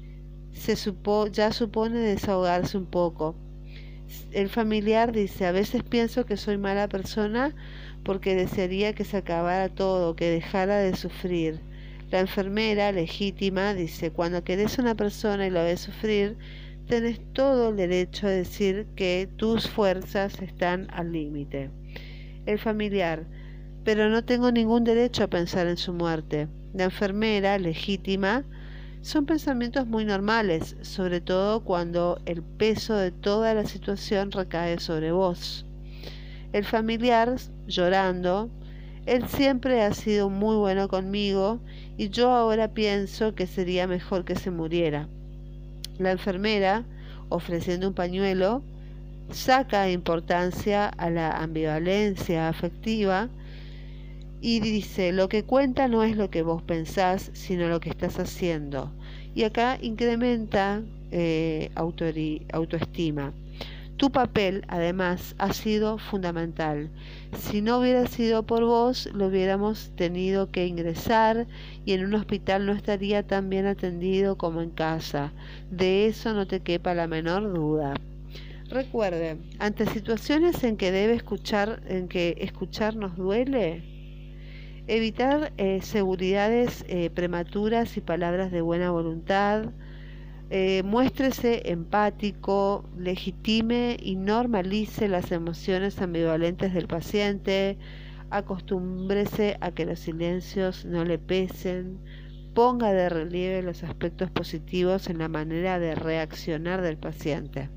Se 0.54 0.78
supo, 0.78 1.28
ya 1.28 1.52
supone 1.52 2.00
desahogarse 2.00 2.78
un 2.78 2.86
poco. 2.86 3.36
El 4.32 4.50
familiar 4.50 5.12
dice, 5.12 5.46
a 5.46 5.52
veces 5.52 5.84
pienso 5.84 6.26
que 6.26 6.38
soy 6.38 6.58
mala 6.58 6.88
persona 6.88 7.56
porque 8.04 8.36
desearía 8.36 8.94
que 8.94 9.04
se 9.04 9.18
acabara 9.18 9.70
todo, 9.70 10.16
que 10.16 10.30
dejara 10.30 10.78
de 10.78 10.96
sufrir. 10.96 11.60
La 12.12 12.20
enfermera 12.20 12.92
legítima 12.92 13.74
dice, 13.74 14.12
cuando 14.12 14.44
querés 14.44 14.78
una 14.78 14.96
persona 14.96 15.48
y 15.48 15.50
la 15.50 15.64
ves 15.64 15.82
sufrir, 15.82 16.38
tenés 16.88 17.20
todo 17.34 17.70
el 17.70 17.78
derecho 17.78 18.28
a 18.28 18.32
decir 18.32 18.86
que 18.96 19.28
tus 19.38 19.68
fuerzas 19.68 20.40
están 20.42 20.88
al 20.92 21.12
límite. 21.12 21.72
El 22.46 22.60
familiar, 22.60 23.26
pero 23.84 24.10
no 24.10 24.24
tengo 24.24 24.52
ningún 24.52 24.84
derecho 24.84 25.24
a 25.24 25.30
pensar 25.30 25.68
en 25.68 25.78
su 25.78 25.94
muerte. 25.94 26.48
La 26.74 26.86
enfermera 26.86 27.58
legítima, 27.58 28.44
son 29.06 29.28
pensamientos 29.28 29.86
muy 29.86 30.04
normales, 30.04 30.76
sobre 30.82 31.22
todo 31.22 31.60
cuando 31.60 32.20
el 32.26 32.42
peso 32.42 32.96
de 32.96 33.12
toda 33.12 33.54
la 33.54 33.64
situación 33.64 34.32
recae 34.32 34.80
sobre 34.80 35.12
vos. 35.12 35.64
El 36.54 36.66
familiar, 36.66 37.36
llorando, 37.68 38.50
él 39.06 39.28
siempre 39.28 39.84
ha 39.84 39.94
sido 39.94 40.32
muy 40.32 40.56
bueno 40.56 40.88
conmigo 40.88 41.60
y 41.98 42.10
yo 42.10 42.32
ahora 42.32 42.74
pienso 42.74 43.36
que 43.36 43.46
sería 43.46 43.86
mejor 43.86 44.26
que 44.26 44.36
se 44.36 44.50
muriera. 44.50 45.08
La 46.00 46.10
enfermera, 46.10 46.84
ofreciendo 47.30 47.90
un 47.90 47.94
pañuelo, 47.94 48.64
saca 49.30 49.88
importancia 49.92 50.88
a 50.88 51.12
la 51.12 51.30
ambivalencia 51.44 52.50
afectiva 52.50 53.30
y 54.46 54.60
dice, 54.60 55.12
lo 55.12 55.28
que 55.28 55.44
cuenta 55.44 55.88
no 55.88 56.04
es 56.04 56.18
lo 56.18 56.30
que 56.30 56.44
vos 56.44 56.62
pensás, 56.62 57.32
sino 57.34 57.68
lo 57.68 57.80
que 57.80 57.90
estás 57.90 58.20
haciendo. 58.20 58.92
Y 59.34 59.42
acá 59.42 59.80
incrementa 59.82 60.84
eh, 61.10 61.72
autoestima. 61.74 63.34
Tu 63.98 64.12
papel, 64.12 64.64
además, 64.68 65.34
ha 65.40 65.52
sido 65.52 65.98
fundamental. 65.98 66.92
Si 67.36 67.64
no 67.64 67.80
hubiera 67.80 68.06
sido 68.06 68.44
por 68.44 68.64
vos, 68.66 69.10
lo 69.16 69.30
hubiéramos 69.30 69.90
tenido 69.96 70.52
que 70.52 70.68
ingresar 70.68 71.48
y 71.84 71.94
en 71.94 72.06
un 72.06 72.14
hospital 72.14 72.68
no 72.68 72.74
estaría 72.74 73.24
tan 73.24 73.50
bien 73.50 73.66
atendido 73.66 74.38
como 74.38 74.62
en 74.62 74.70
casa. 74.70 75.34
De 75.72 76.06
eso 76.06 76.36
no 76.36 76.46
te 76.46 76.60
quepa 76.60 76.94
la 76.94 77.08
menor 77.08 77.52
duda. 77.52 77.96
Recuerde, 78.70 79.38
ante 79.58 79.88
situaciones 79.88 80.64
en 80.64 80.78
que 80.78 80.92
debe 80.92 81.16
escuchar, 81.16 81.82
en 81.88 82.08
que 82.08 82.38
escuchar 82.42 82.96
nos 82.96 83.18
duele, 83.18 83.95
evitar 84.88 85.52
eh, 85.58 85.82
seguridades 85.82 86.86
eh, 86.88 87.10
prematuras 87.10 87.98
y 87.98 88.02
palabras 88.02 88.52
de 88.52 88.62
buena 88.62 88.92
voluntad, 88.92 89.72
eh, 90.52 90.84
muéstrese 90.84 91.72
empático, 91.72 92.88
legitime 92.98 93.98
y 94.00 94.16
normalice 94.16 95.08
las 95.08 95.32
emociones 95.32 96.00
ambivalentes 96.02 96.74
del 96.74 96.88
paciente, 96.88 97.80
acostúmbrese 98.30 99.58
a 99.62 99.72
que 99.72 99.86
los 99.86 100.00
silencios 100.00 100.86
no 100.86 101.04
le 101.04 101.18
pesen, 101.18 102.00
ponga 102.54 102.94
de 102.94 103.10
relieve 103.10 103.64
los 103.64 103.84
aspectos 103.84 104.30
positivos 104.30 105.10
en 105.10 105.18
la 105.18 105.30
manera 105.30 105.80
de 105.80 105.96
reaccionar 105.96 106.82
del 106.82 106.98
paciente. 106.98 107.70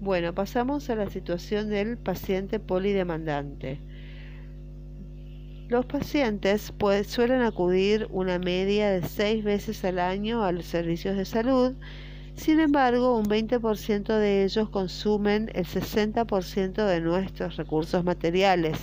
Bueno, 0.00 0.32
pasamos 0.34 0.90
a 0.90 0.94
la 0.94 1.10
situación 1.10 1.70
del 1.70 1.98
paciente 1.98 2.60
polidemandante. 2.60 3.80
Los 5.68 5.84
pacientes 5.84 6.72
pues, 6.78 7.08
suelen 7.08 7.42
acudir 7.42 8.06
una 8.10 8.38
media 8.38 8.88
de 8.88 9.02
seis 9.02 9.42
veces 9.42 9.84
al 9.84 9.98
año 9.98 10.44
a 10.44 10.52
los 10.52 10.64
servicios 10.66 11.16
de 11.16 11.24
salud, 11.24 11.74
sin 12.36 12.60
embargo 12.60 13.18
un 13.18 13.24
20% 13.24 14.16
de 14.16 14.44
ellos 14.44 14.68
consumen 14.68 15.50
el 15.54 15.66
60% 15.66 16.86
de 16.86 17.00
nuestros 17.00 17.56
recursos 17.56 18.04
materiales, 18.04 18.78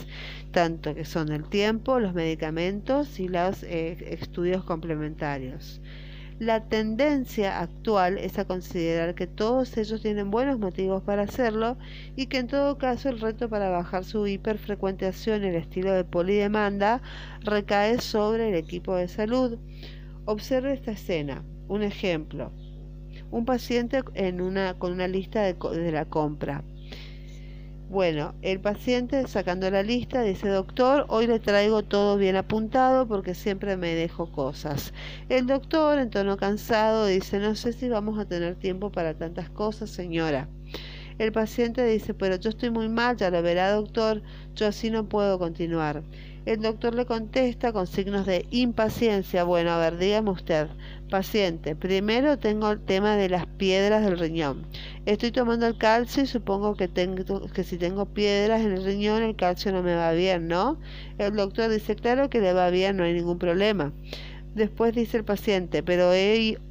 tanto 0.52 0.94
que 0.94 1.06
son 1.06 1.32
el 1.32 1.46
tiempo, 1.48 2.00
los 2.00 2.14
medicamentos 2.14 3.18
y 3.18 3.30
los 3.30 3.64
eh, 3.64 4.18
estudios 4.20 4.66
complementarios. 4.66 5.80
La 6.44 6.60
tendencia 6.60 7.62
actual 7.62 8.18
es 8.18 8.38
a 8.38 8.44
considerar 8.44 9.16
que 9.16 9.28
todos 9.28 9.78
ellos 9.78 10.02
tienen 10.02 10.30
buenos 10.30 10.60
motivos 10.60 11.02
para 11.02 11.22
hacerlo 11.22 11.78
y 12.18 12.26
que 12.26 12.40
en 12.40 12.48
todo 12.48 12.78
caso 12.78 13.08
el 13.08 13.22
reto 13.22 13.48
para 13.48 13.70
bajar 13.70 14.04
su 14.04 14.28
hiperfrecuentación 14.28 15.46
y 15.46 15.48
el 15.48 15.56
estilo 15.56 15.94
de 15.94 16.04
polidemanda 16.04 17.02
recae 17.46 18.02
sobre 18.02 18.50
el 18.50 18.56
equipo 18.56 18.94
de 18.94 19.08
salud. 19.08 19.58
Observe 20.26 20.74
esta 20.74 20.92
escena. 20.92 21.46
Un 21.70 21.82
ejemplo. 21.82 22.52
Un 23.32 23.46
paciente 23.46 24.02
en 24.14 24.42
una, 24.42 24.74
con 24.74 24.92
una 24.92 25.08
lista 25.08 25.44
de, 25.44 25.54
de 25.54 25.92
la 25.94 26.04
compra. 26.04 26.66
Bueno, 27.94 28.34
el 28.42 28.60
paciente 28.60 29.28
sacando 29.28 29.70
la 29.70 29.84
lista 29.84 30.24
dice, 30.24 30.48
doctor, 30.48 31.06
hoy 31.10 31.28
le 31.28 31.40
traigo 31.40 31.84
todo 31.84 32.18
bien 32.18 32.36
apuntado 32.36 33.08
porque 33.08 33.36
siempre 33.36 33.78
me 33.78 33.94
dejo 33.94 34.32
cosas. 34.32 34.96
El 35.30 35.46
doctor, 35.46 36.00
en 36.00 36.10
tono 36.10 36.36
cansado, 36.36 37.06
dice, 37.06 37.38
no 37.38 37.54
sé 37.54 37.72
si 37.72 37.90
vamos 37.90 38.18
a 38.18 38.26
tener 38.26 38.56
tiempo 38.56 38.92
para 38.92 39.14
tantas 39.14 39.48
cosas, 39.52 39.92
señora. 39.92 40.50
El 41.20 41.32
paciente 41.32 41.86
dice, 41.86 42.16
pero 42.16 42.36
yo 42.38 42.50
estoy 42.50 42.72
muy 42.72 42.90
mal, 42.90 43.16
ya 43.16 43.30
lo 43.30 43.44
verá, 43.44 43.72
doctor, 43.74 44.24
yo 44.56 44.66
así 44.66 44.90
no 44.90 45.08
puedo 45.08 45.38
continuar. 45.38 46.02
El 46.46 46.62
doctor 46.62 46.94
le 46.94 47.06
contesta 47.06 47.72
con 47.72 47.88
signos 47.88 48.26
de 48.26 48.46
impaciencia. 48.52 49.46
Bueno, 49.46 49.72
a 49.72 49.78
ver, 49.78 49.98
dígame 49.98 50.30
usted, 50.30 50.68
paciente, 51.10 51.74
primero 51.74 52.38
tengo 52.38 52.70
el 52.70 52.82
tema 52.82 53.16
de 53.16 53.30
las 53.30 53.46
piedras 53.46 54.04
del 54.04 54.20
riñón. 54.20 54.66
Estoy 55.06 55.32
tomando 55.32 55.68
el 55.68 55.78
calcio 55.78 56.24
y 56.24 56.28
supongo 56.28 56.76
que, 56.76 56.90
tengo, 56.90 57.48
que 57.48 57.64
si 57.64 57.78
tengo 57.78 58.08
piedras 58.08 58.60
en 58.60 58.74
el 58.74 58.84
riñón 58.84 59.24
el 59.24 59.38
calcio 59.38 59.72
no 59.72 59.84
me 59.84 59.96
va 59.96 60.12
bien, 60.12 60.50
¿no? 60.50 60.78
El 61.18 61.38
doctor 61.38 61.70
dice, 61.70 61.96
claro 61.96 62.30
que 62.30 62.42
le 62.42 62.52
va 62.52 62.70
bien, 62.70 62.98
no 62.98 63.06
hay 63.06 63.14
ningún 63.14 63.40
problema. 63.40 63.94
Después 64.56 64.94
dice 64.94 65.18
el 65.18 65.24
paciente, 65.24 65.82
pero 65.82 66.12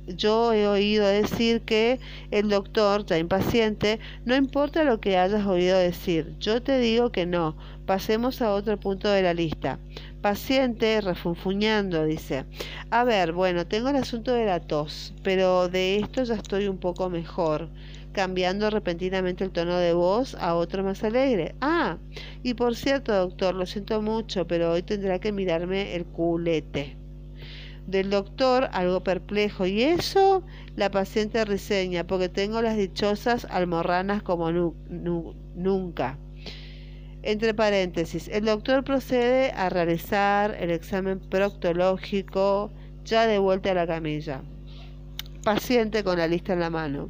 yo 0.07 0.53
he 0.53 0.69
oído 0.69 1.07
decir 1.07 1.63
que 1.63 1.99
el 2.31 2.49
doctor, 2.49 3.05
ya 3.05 3.19
impaciente, 3.19 3.99
no 4.25 4.37
importa 4.37 4.85
lo 4.85 5.01
que 5.01 5.19
hayas 5.19 5.47
oído 5.47 5.77
decir, 5.79 6.37
yo 6.39 6.63
te 6.63 6.79
digo 6.79 7.11
que 7.11 7.27
no, 7.27 7.57
pasemos 7.87 8.43
a 8.43 8.53
otro 8.53 8.79
punto 8.79 9.09
de 9.09 9.23
la 9.23 9.35
lista. 9.35 9.79
Paciente 10.21 11.01
refunfuñando, 11.01 12.05
dice, 12.05 12.45
a 12.91 13.05
ver, 13.05 13.33
bueno, 13.33 13.67
tengo 13.67 13.89
el 13.89 13.97
asunto 13.97 14.33
de 14.33 14.47
la 14.47 14.61
tos, 14.61 15.15
pero 15.23 15.69
de 15.69 15.99
esto 15.99 16.23
ya 16.25 16.35
estoy 16.35 16.69
un 16.69 16.79
poco 16.79 17.11
mejor 17.11 17.69
cambiando 18.13 18.69
repentinamente 18.71 19.43
el 19.43 19.51
tono 19.51 19.79
de 19.79 19.95
voz 19.95 20.35
a 20.35 20.55
otro 20.55 20.85
más 20.85 21.03
alegre. 21.03 21.55
Ah, 21.61 21.97
y 22.43 22.55
por 22.55 22.77
cierto, 22.77 23.13
doctor, 23.15 23.55
lo 23.55 23.67
siento 23.67 24.03
mucho, 24.03 24.47
pero 24.47 24.73
hoy 24.73 24.83
tendrá 24.83 25.19
que 25.19 25.33
mirarme 25.33 25.95
el 25.97 26.05
culete 26.05 26.97
del 27.87 28.11
doctor, 28.11 28.69
algo 28.73 29.03
perplejo. 29.03 29.67
¿Y 29.67 29.83
eso? 29.83 30.43
La 30.77 30.91
paciente 30.91 31.45
reseña, 31.45 32.07
porque 32.07 32.29
tengo 32.29 32.63
las 32.63 32.77
dichosas 32.77 33.47
almorranas 33.51 34.23
como 34.23 34.51
nunca. 34.51 36.19
Entre 37.25 37.55
paréntesis, 37.55 38.27
el 38.27 38.47
doctor 38.47 38.83
procede 38.83 39.53
a 39.53 39.69
realizar 39.69 40.57
el 40.59 40.73
examen 40.73 41.21
proctológico 41.21 42.73
ya 43.05 43.29
de 43.29 43.39
vuelta 43.39 43.71
a 43.71 43.75
la 43.75 43.87
camilla. 43.87 44.43
Paciente 45.45 46.03
con 46.03 46.19
la 46.19 46.27
lista 46.27 46.53
en 46.53 46.61
la 46.61 46.71
mano. 46.71 47.09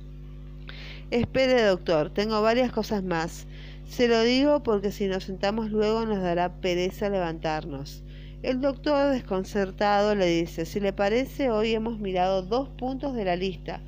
Espere, 1.10 1.62
doctor, 1.62 2.10
tengo 2.10 2.42
varias 2.42 2.72
cosas 2.72 3.02
más. 3.02 3.46
Se 3.88 4.06
lo 4.06 4.22
digo 4.22 4.62
porque 4.62 4.92
si 4.92 5.06
nos 5.06 5.24
sentamos 5.24 5.70
luego 5.70 6.04
nos 6.04 6.22
dará 6.22 6.60
pereza 6.60 7.08
levantarnos. 7.08 8.02
El 8.42 8.60
doctor, 8.60 9.12
desconcertado, 9.12 10.14
le 10.14 10.26
dice, 10.26 10.66
si 10.66 10.78
le 10.80 10.92
parece, 10.92 11.50
hoy 11.50 11.72
hemos 11.72 11.98
mirado 11.98 12.42
dos 12.42 12.68
puntos 12.70 13.14
de 13.14 13.24
la 13.24 13.36
lista 13.36 13.80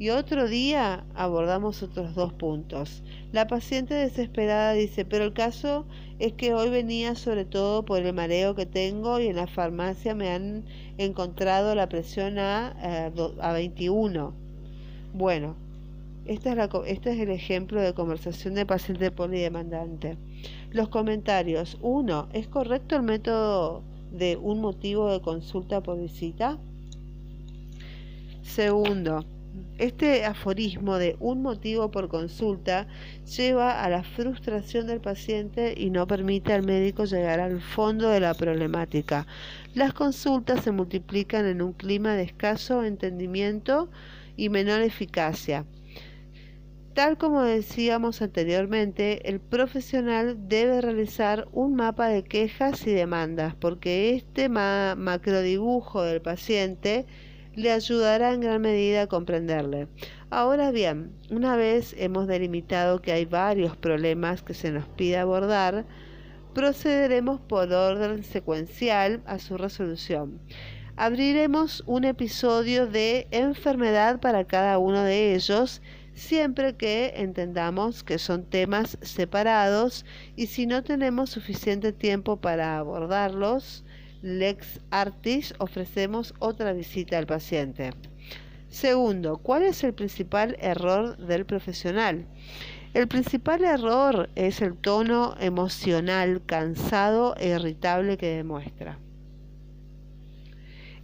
y 0.00 0.08
otro 0.08 0.48
día 0.48 1.04
abordamos 1.14 1.82
otros 1.82 2.14
dos 2.14 2.32
puntos. 2.32 3.02
La 3.32 3.46
paciente 3.46 3.92
desesperada 3.92 4.72
dice, 4.72 5.04
pero 5.04 5.24
el 5.24 5.34
caso 5.34 5.84
es 6.18 6.32
que 6.32 6.54
hoy 6.54 6.70
venía 6.70 7.14
sobre 7.14 7.44
todo 7.44 7.84
por 7.84 8.00
el 8.00 8.14
mareo 8.14 8.54
que 8.54 8.64
tengo 8.64 9.20
y 9.20 9.26
en 9.26 9.36
la 9.36 9.46
farmacia 9.46 10.14
me 10.14 10.30
han 10.30 10.64
encontrado 10.96 11.74
la 11.74 11.86
presión 11.90 12.38
a, 12.38 12.74
eh, 12.82 13.12
a 13.42 13.52
21. 13.52 14.32
Bueno, 15.12 15.56
esta 16.24 16.48
es 16.48 16.56
la, 16.56 16.70
este 16.86 17.12
es 17.12 17.20
el 17.20 17.30
ejemplo 17.30 17.82
de 17.82 17.92
conversación 17.92 18.54
de 18.54 18.64
paciente 18.64 19.10
polidemandante. 19.10 20.16
Los 20.70 20.88
comentarios. 20.88 21.76
Uno, 21.82 22.30
¿es 22.32 22.48
correcto 22.48 22.96
el 22.96 23.02
método 23.02 23.82
de 24.12 24.38
un 24.38 24.62
motivo 24.62 25.12
de 25.12 25.20
consulta 25.20 25.82
por 25.82 26.00
visita? 26.00 26.58
Segundo, 28.40 29.26
este 29.80 30.26
aforismo 30.26 30.98
de 30.98 31.16
un 31.20 31.40
motivo 31.40 31.90
por 31.90 32.08
consulta 32.08 32.86
lleva 33.24 33.82
a 33.82 33.88
la 33.88 34.02
frustración 34.02 34.86
del 34.86 35.00
paciente 35.00 35.74
y 35.74 35.88
no 35.88 36.06
permite 36.06 36.52
al 36.52 36.64
médico 36.64 37.06
llegar 37.06 37.40
al 37.40 37.62
fondo 37.62 38.10
de 38.10 38.20
la 38.20 38.34
problemática. 38.34 39.26
Las 39.74 39.94
consultas 39.94 40.62
se 40.64 40.70
multiplican 40.70 41.46
en 41.46 41.62
un 41.62 41.72
clima 41.72 42.14
de 42.14 42.24
escaso 42.24 42.84
entendimiento 42.84 43.88
y 44.36 44.50
menor 44.50 44.82
eficacia. 44.82 45.64
Tal 46.92 47.16
como 47.16 47.42
decíamos 47.42 48.20
anteriormente, 48.20 49.30
el 49.30 49.40
profesional 49.40 50.48
debe 50.48 50.82
realizar 50.82 51.48
un 51.52 51.74
mapa 51.74 52.08
de 52.08 52.24
quejas 52.24 52.86
y 52.86 52.90
demandas, 52.90 53.54
porque 53.54 54.14
este 54.14 54.50
macrodibujo 54.50 56.02
del 56.02 56.20
paciente 56.20 57.06
le 57.54 57.72
ayudará 57.72 58.32
en 58.32 58.40
gran 58.40 58.60
medida 58.60 59.02
a 59.02 59.06
comprenderle. 59.06 59.88
Ahora 60.30 60.70
bien, 60.70 61.12
una 61.30 61.56
vez 61.56 61.94
hemos 61.98 62.26
delimitado 62.26 63.02
que 63.02 63.12
hay 63.12 63.24
varios 63.24 63.76
problemas 63.76 64.42
que 64.42 64.54
se 64.54 64.70
nos 64.70 64.86
pide 64.88 65.18
abordar, 65.18 65.84
procederemos 66.54 67.40
por 67.40 67.72
orden 67.72 68.22
secuencial 68.24 69.22
a 69.26 69.38
su 69.38 69.56
resolución. 69.56 70.40
Abriremos 70.96 71.82
un 71.86 72.04
episodio 72.04 72.86
de 72.86 73.26
enfermedad 73.30 74.20
para 74.20 74.44
cada 74.44 74.78
uno 74.78 75.02
de 75.02 75.34
ellos, 75.34 75.80
siempre 76.14 76.76
que 76.76 77.14
entendamos 77.16 78.04
que 78.04 78.18
son 78.18 78.44
temas 78.44 78.98
separados 79.00 80.04
y 80.36 80.46
si 80.46 80.66
no 80.66 80.82
tenemos 80.82 81.30
suficiente 81.30 81.92
tiempo 81.92 82.36
para 82.36 82.76
abordarlos, 82.76 83.84
Lex 84.22 84.80
Artis 84.90 85.54
ofrecemos 85.58 86.34
otra 86.38 86.72
visita 86.72 87.16
al 87.16 87.26
paciente. 87.26 87.92
Segundo, 88.68 89.38
¿cuál 89.38 89.62
es 89.62 89.82
el 89.82 89.94
principal 89.94 90.56
error 90.60 91.16
del 91.16 91.46
profesional? 91.46 92.26
El 92.92 93.08
principal 93.08 93.64
error 93.64 94.28
es 94.34 94.60
el 94.60 94.76
tono 94.76 95.36
emocional 95.40 96.42
cansado 96.44 97.34
e 97.36 97.48
irritable 97.48 98.18
que 98.18 98.36
demuestra. 98.36 98.98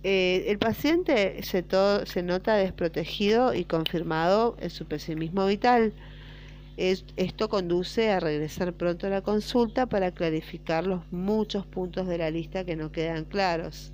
Eh, 0.03 0.45
el 0.49 0.59
paciente 0.59 1.43
se, 1.43 1.65
se 2.05 2.23
nota 2.23 2.55
desprotegido 2.55 3.55
y 3.55 3.65
confirmado 3.65 4.57
en 4.61 4.71
su 4.71 4.87
pesimismo 4.87 5.47
vital 5.47 5.93
esto 6.77 7.49
conduce 7.49 8.11
a 8.11 8.21
regresar 8.21 8.75
pronto 8.75 9.07
a 9.07 9.11
la 9.11 9.23
consulta 9.23 9.87
para 9.87 10.11
clarificar 10.11 10.87
los 10.87 11.01
muchos 11.11 11.65
puntos 11.67 12.07
de 12.07 12.19
la 12.19 12.31
lista 12.31 12.65
que 12.65 12.77
no 12.77 12.93
quedan 12.93 13.25
claros. 13.25 13.93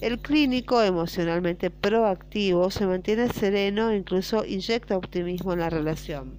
El 0.00 0.18
clínico 0.20 0.82
emocionalmente 0.82 1.70
proactivo 1.70 2.70
se 2.70 2.86
mantiene 2.86 3.28
sereno 3.30 3.90
e 3.90 3.96
incluso 3.96 4.44
inyecta 4.44 4.96
optimismo 4.96 5.54
en 5.54 5.60
la 5.60 5.70
relación. 5.70 6.34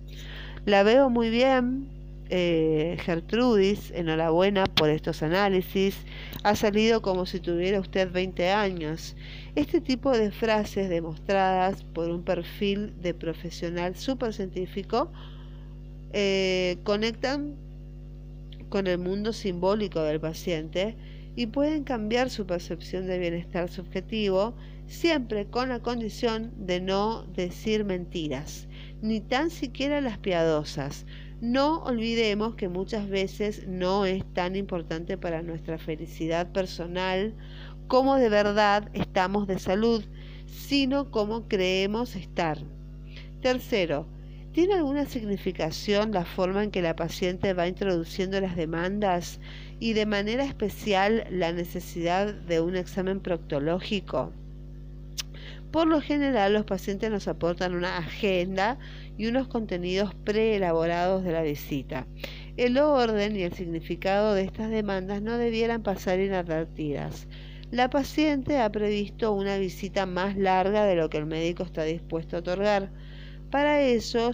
La 0.65 0.83
veo 0.83 1.09
muy 1.09 1.29
bien, 1.29 1.89
eh, 2.29 2.97
Gertrudis, 3.01 3.91
enhorabuena 3.91 4.65
por 4.65 4.89
estos 4.89 5.23
análisis, 5.23 5.97
ha 6.43 6.55
salido 6.55 7.01
como 7.01 7.25
si 7.25 7.39
tuviera 7.39 7.79
usted 7.79 8.11
20 8.11 8.51
años. 8.51 9.15
Este 9.55 9.81
tipo 9.81 10.11
de 10.11 10.29
frases 10.29 10.87
demostradas 10.87 11.83
por 11.83 12.09
un 12.11 12.23
perfil 12.23 12.93
de 13.01 13.13
profesional 13.13 13.95
súper 13.95 14.33
científico 14.33 15.11
eh, 16.13 16.77
conectan 16.83 17.55
con 18.69 18.87
el 18.87 18.97
mundo 18.97 19.33
simbólico 19.33 20.01
del 20.01 20.19
paciente 20.19 20.95
y 21.35 21.47
pueden 21.47 21.83
cambiar 21.83 22.29
su 22.29 22.45
percepción 22.45 23.07
de 23.07 23.19
bienestar 23.19 23.69
subjetivo 23.69 24.55
siempre 24.87 25.45
con 25.45 25.69
la 25.69 25.79
condición 25.79 26.51
de 26.57 26.81
no 26.81 27.23
decir 27.35 27.85
mentiras, 27.85 28.67
ni 29.01 29.21
tan 29.21 29.49
siquiera 29.49 30.01
las 30.01 30.17
piadosas. 30.17 31.05
No 31.41 31.83
olvidemos 31.83 32.55
que 32.55 32.67
muchas 32.67 33.07
veces 33.07 33.67
no 33.67 34.05
es 34.05 34.25
tan 34.33 34.55
importante 34.55 35.17
para 35.17 35.41
nuestra 35.41 35.77
felicidad 35.77 36.51
personal 36.51 37.33
como 37.87 38.17
de 38.17 38.29
verdad 38.29 38.89
estamos 38.93 39.47
de 39.47 39.59
salud, 39.59 40.03
sino 40.47 41.11
como 41.11 41.47
creemos 41.47 42.15
estar. 42.15 42.57
Tercero, 43.41 44.05
¿Tiene 44.51 44.73
alguna 44.73 45.05
significación 45.05 46.11
la 46.11 46.25
forma 46.25 46.63
en 46.63 46.71
que 46.71 46.81
la 46.81 46.95
paciente 46.95 47.53
va 47.53 47.67
introduciendo 47.67 48.41
las 48.41 48.55
demandas 48.55 49.39
y 49.79 49.93
de 49.93 50.07
manera 50.07 50.43
especial 50.43 51.27
la 51.29 51.53
necesidad 51.53 52.33
de 52.33 52.59
un 52.59 52.75
examen 52.75 53.19
proctológico? 53.19 54.33
Por 55.71 55.85
lo 55.85 56.01
general, 56.01 56.53
los 56.53 56.65
pacientes 56.65 57.11
nos 57.11 57.27
aportan 57.27 57.75
una 57.75 57.99
agenda 57.99 58.79
y 59.19 59.27
unos 59.27 59.47
contenidos 59.47 60.15
preelaborados 60.15 61.23
de 61.23 61.31
la 61.31 61.43
visita. 61.43 62.07
El 62.57 62.79
orden 62.79 63.35
y 63.35 63.43
el 63.43 63.53
significado 63.53 64.33
de 64.33 64.45
estas 64.45 64.71
demandas 64.71 65.21
no 65.21 65.37
debieran 65.37 65.83
pasar 65.83 66.19
inadvertidas. 66.19 67.27
La 67.69 67.91
paciente 67.91 68.59
ha 68.59 68.71
previsto 68.71 69.31
una 69.31 69.57
visita 69.59 70.07
más 70.07 70.35
larga 70.35 70.85
de 70.85 70.95
lo 70.95 71.11
que 71.11 71.19
el 71.19 71.27
médico 71.27 71.61
está 71.61 71.83
dispuesto 71.83 72.35
a 72.35 72.39
otorgar. 72.39 72.89
Para 73.51 73.81
eso 73.81 74.31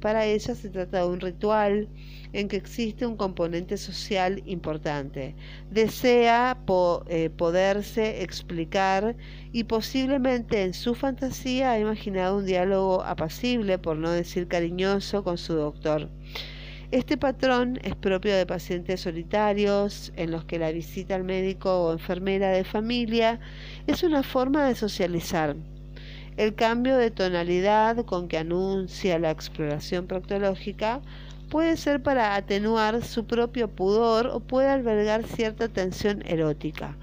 para 0.00 0.24
ella 0.24 0.54
se 0.54 0.68
trata 0.68 1.00
de 1.00 1.06
un 1.06 1.20
ritual 1.20 1.88
en 2.32 2.48
que 2.48 2.56
existe 2.56 3.06
un 3.06 3.16
componente 3.16 3.76
social 3.76 4.42
importante. 4.46 5.34
Desea 5.70 6.56
eh, 7.08 7.30
poderse 7.30 8.22
explicar 8.22 9.16
y 9.52 9.64
posiblemente 9.64 10.62
en 10.62 10.74
su 10.74 10.94
fantasía 10.94 11.72
ha 11.72 11.80
imaginado 11.80 12.38
un 12.38 12.46
diálogo 12.46 13.02
apacible, 13.02 13.78
por 13.78 13.96
no 13.96 14.10
decir 14.10 14.48
cariñoso, 14.48 15.24
con 15.24 15.38
su 15.38 15.54
doctor. 15.54 16.10
Este 16.90 17.16
patrón 17.16 17.80
es 17.82 17.96
propio 17.96 18.36
de 18.36 18.46
pacientes 18.46 19.00
solitarios, 19.00 20.12
en 20.16 20.30
los 20.30 20.44
que 20.44 20.58
la 20.58 20.70
visita 20.70 21.16
al 21.16 21.24
médico 21.24 21.86
o 21.86 21.92
enfermera 21.92 22.50
de 22.50 22.64
familia 22.64 23.40
es 23.86 24.02
una 24.04 24.22
forma 24.22 24.66
de 24.68 24.76
socializar 24.76 25.56
el 26.36 26.54
cambio 26.54 26.96
de 26.96 27.10
tonalidad 27.10 28.04
con 28.04 28.28
que 28.28 28.38
anuncia 28.38 29.18
la 29.18 29.30
exploración 29.30 30.06
proctológica 30.06 31.00
puede 31.48 31.76
ser 31.76 32.02
para 32.02 32.34
atenuar 32.34 33.02
su 33.02 33.26
propio 33.26 33.68
pudor 33.68 34.26
o 34.26 34.40
puede 34.40 34.68
albergar 34.68 35.24
cierta 35.24 35.68
tensión 35.68 36.22
erótica. 36.26 36.96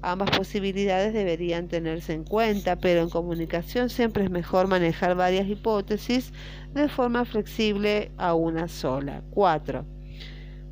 Ambas 0.00 0.30
posibilidades 0.30 1.12
deberían 1.12 1.66
tenerse 1.66 2.12
en 2.12 2.22
cuenta, 2.22 2.76
pero 2.76 3.00
en 3.00 3.10
comunicación 3.10 3.90
siempre 3.90 4.24
es 4.24 4.30
mejor 4.30 4.68
manejar 4.68 5.16
varias 5.16 5.48
hipótesis 5.48 6.32
de 6.72 6.88
forma 6.88 7.24
flexible 7.24 8.12
a 8.16 8.34
una 8.34 8.68
sola. 8.68 9.22
4. 9.30 9.84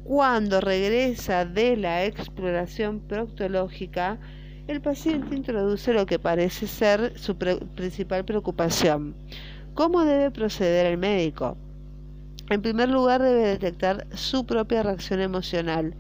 Cuando 0.05 0.61
regresa 0.61 1.45
de 1.45 1.77
la 1.77 2.05
exploración 2.05 3.01
proctológica, 3.01 4.21
el 4.69 4.81
paciente 4.81 5.37
introduce 5.37 5.93
lo 5.93 6.07
que 6.07 6.19
parece 6.19 6.67
ser 6.67 7.17
su 7.17 7.37
principal 7.37 8.25
preocupación. 8.25 9.15
¿Cómo 9.75 10.05
debe 10.05 10.31
proceder 10.31 10.87
el 10.87 10.99
médico? 10.99 11.57
En 12.51 12.63
primer 12.63 12.89
lugar, 12.89 13.23
debe 13.23 13.47
detectar 13.47 14.07
su 14.15 14.45
propia 14.45 14.83
reacción 14.83 15.21
emocional 15.21 15.95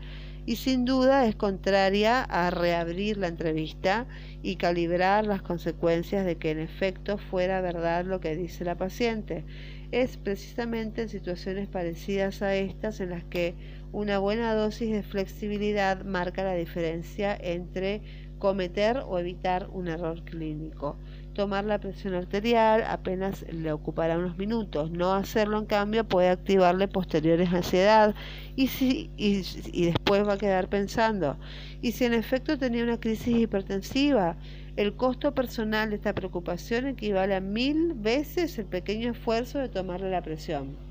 y 0.47 0.57
sin 0.57 0.85
duda 0.85 1.27
es 1.27 1.35
contraria 1.35 2.23
a 2.23 2.51
reabrir 2.51 3.19
la 3.19 3.29
entrevista 3.29 4.07
y 4.43 4.57
calibrar 4.57 5.27
las 5.27 5.43
consecuencias 5.43 6.25
de 6.25 6.37
que 6.37 6.51
en 6.51 6.61
efecto 6.61 7.19
fuera 7.19 7.61
verdad 7.61 8.05
lo 8.05 8.21
que 8.21 8.37
dice 8.37 8.65
la 8.65 8.77
paciente. 8.77 9.45
Es 9.93 10.17
precisamente 10.17 11.03
en 11.03 11.09
situaciones 11.09 11.69
parecidas 11.69 12.43
a 12.43 12.55
estas 12.55 13.01
en 13.01 13.11
las 13.11 13.25
que 13.25 13.55
una 13.93 14.19
buena 14.19 14.55
dosis 14.55 14.91
de 14.91 15.03
flexibilidad 15.03 16.05
marca 16.05 16.45
la 16.45 16.55
diferencia 16.55 17.37
entre 17.41 18.03
cometer 18.39 19.03
o 19.07 19.19
evitar 19.19 19.69
un 19.73 19.89
error 19.89 20.23
clínico. 20.25 20.99
Tomar 21.35 21.65
la 21.65 21.79
presión 21.79 22.15
arterial 22.15 22.83
apenas 22.89 23.45
le 23.53 23.73
ocupará 23.73 24.19
unos 24.19 24.39
minutos. 24.39 24.91
No 24.91 25.13
hacerlo, 25.13 25.59
en 25.59 25.67
cambio, 25.67 26.05
puede 26.05 26.29
activarle 26.29 26.89
posteriores 26.89 27.53
ansiedad 27.53 28.15
y, 28.57 28.69
si, 28.69 29.11
y, 29.17 29.85
después 29.85 30.27
va 30.27 30.35
a 30.35 30.39
quedar 30.39 30.69
pensando. 30.69 31.37
¿Y 31.83 31.93
si 31.93 32.05
en 32.05 32.15
efecto 32.15 32.59
tenía 32.59 32.85
una 32.85 33.01
crisis 33.01 33.37
hipertensiva? 33.37 34.37
El 34.77 34.95
costo 34.97 35.35
personal 35.35 35.91
de 35.91 35.97
esta 35.97 36.15
preocupación 36.15 36.87
equivale 36.87 37.35
a 37.35 37.41
mil 37.41 37.95
veces 37.95 38.59
el 38.59 38.67
pequeño 38.67 39.13
esfuerzo 39.13 39.59
de 39.59 39.69
tomarle 39.69 40.11
la 40.11 40.23
presión. 40.23 40.86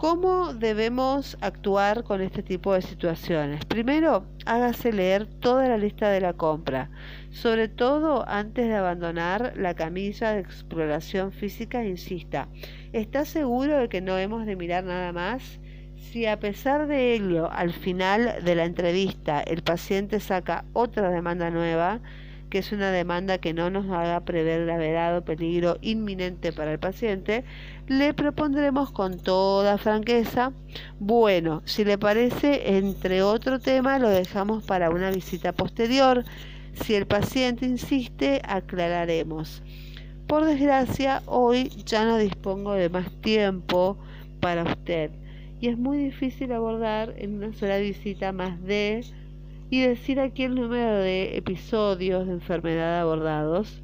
¿Cómo 0.00 0.54
debemos 0.54 1.36
actuar 1.42 2.04
con 2.04 2.22
este 2.22 2.42
tipo 2.42 2.72
de 2.72 2.80
situaciones? 2.80 3.66
Primero, 3.66 4.24
hágase 4.46 4.94
leer 4.94 5.26
toda 5.26 5.68
la 5.68 5.76
lista 5.76 6.08
de 6.08 6.22
la 6.22 6.32
compra, 6.32 6.90
sobre 7.30 7.68
todo 7.68 8.26
antes 8.26 8.66
de 8.66 8.76
abandonar 8.76 9.52
la 9.58 9.74
camilla 9.74 10.30
de 10.30 10.40
exploración 10.40 11.32
física. 11.32 11.84
Insista, 11.84 12.48
¿está 12.94 13.26
seguro 13.26 13.76
de 13.76 13.90
que 13.90 14.00
no 14.00 14.16
hemos 14.16 14.46
de 14.46 14.56
mirar 14.56 14.84
nada 14.84 15.12
más? 15.12 15.60
Si 15.96 16.24
a 16.24 16.40
pesar 16.40 16.86
de 16.86 17.12
ello, 17.12 17.52
al 17.52 17.74
final 17.74 18.42
de 18.42 18.54
la 18.54 18.64
entrevista, 18.64 19.42
el 19.42 19.60
paciente 19.60 20.18
saca 20.18 20.64
otra 20.72 21.10
demanda 21.10 21.50
nueva, 21.50 22.00
que 22.50 22.58
es 22.58 22.72
una 22.72 22.90
demanda 22.90 23.38
que 23.38 23.54
no 23.54 23.70
nos 23.70 23.88
haga 23.90 24.20
prever 24.20 24.66
gravedad 24.66 25.16
o 25.16 25.24
peligro 25.24 25.78
inminente 25.80 26.52
para 26.52 26.72
el 26.72 26.78
paciente, 26.78 27.44
le 27.86 28.12
propondremos 28.12 28.90
con 28.90 29.18
toda 29.18 29.78
franqueza, 29.78 30.52
bueno, 30.98 31.62
si 31.64 31.84
le 31.84 31.96
parece, 31.96 32.76
entre 32.76 33.22
otro 33.22 33.60
tema, 33.60 33.98
lo 33.98 34.10
dejamos 34.10 34.64
para 34.64 34.90
una 34.90 35.10
visita 35.10 35.52
posterior. 35.52 36.24
Si 36.74 36.94
el 36.94 37.06
paciente 37.06 37.66
insiste, 37.66 38.42
aclararemos. 38.44 39.62
Por 40.26 40.44
desgracia, 40.44 41.22
hoy 41.26 41.70
ya 41.86 42.04
no 42.04 42.18
dispongo 42.18 42.74
de 42.74 42.88
más 42.88 43.10
tiempo 43.22 43.96
para 44.40 44.64
usted 44.64 45.10
y 45.60 45.68
es 45.68 45.78
muy 45.78 45.98
difícil 45.98 46.52
abordar 46.52 47.14
en 47.18 47.34
una 47.34 47.52
sola 47.52 47.78
visita 47.78 48.32
más 48.32 48.62
de 48.62 49.04
y 49.70 49.80
decir 49.82 50.20
aquí 50.20 50.42
el 50.42 50.54
número 50.54 50.98
de 50.98 51.36
episodios 51.36 52.26
de 52.26 52.34
enfermedad 52.34 53.00
abordados, 53.00 53.82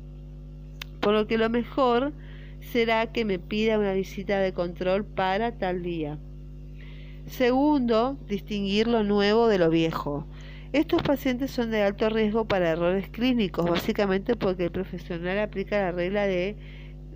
por 1.01 1.15
lo 1.15 1.27
que 1.27 1.39
lo 1.39 1.49
mejor 1.49 2.13
será 2.61 3.13
que 3.13 3.25
me 3.25 3.39
pida 3.39 3.79
una 3.79 3.93
visita 3.93 4.41
de 4.41 4.53
control 4.53 5.05
para 5.05 5.57
tal 5.57 5.83
día. 5.83 6.19
Segundo, 7.27 8.19
distinguir 8.29 8.89
lo 8.89 9.05
nuevo 9.05 9.49
de 9.49 9.59
lo 9.59 9.71
viejo. 9.71 10.27
Estos 10.73 11.03
pacientes 11.03 11.51
son 11.53 11.71
de 11.71 11.83
alto 11.83 12.09
riesgo 12.11 12.45
para 12.45 12.71
errores 12.71 13.09
clínicos, 13.09 13.71
básicamente 13.71 14.37
porque 14.37 14.65
el 14.65 14.73
profesional 14.73 15.39
aplica 15.39 15.79
la 15.79 15.93
regla 15.93 16.27
de 16.27 16.57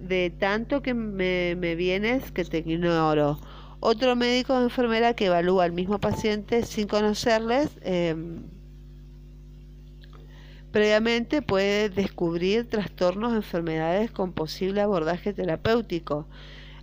de 0.00 0.30
tanto 0.30 0.82
que 0.82 0.94
me, 0.94 1.54
me 1.56 1.74
vienes 1.74 2.32
que 2.32 2.44
te 2.44 2.58
ignoro. 2.58 3.38
Otro 3.80 4.16
médico 4.16 4.54
o 4.54 4.62
enfermera 4.62 5.14
que 5.14 5.26
evalúa 5.26 5.64
al 5.64 5.72
mismo 5.72 5.98
paciente 5.98 6.64
sin 6.64 6.86
conocerles 6.86 7.70
eh, 7.82 8.14
Previamente 10.72 11.42
puede 11.42 11.88
descubrir 11.88 12.68
trastornos 12.68 13.32
o 13.32 13.36
enfermedades 13.36 14.12
con 14.12 14.32
posible 14.32 14.80
abordaje 14.80 15.32
terapéutico. 15.32 16.28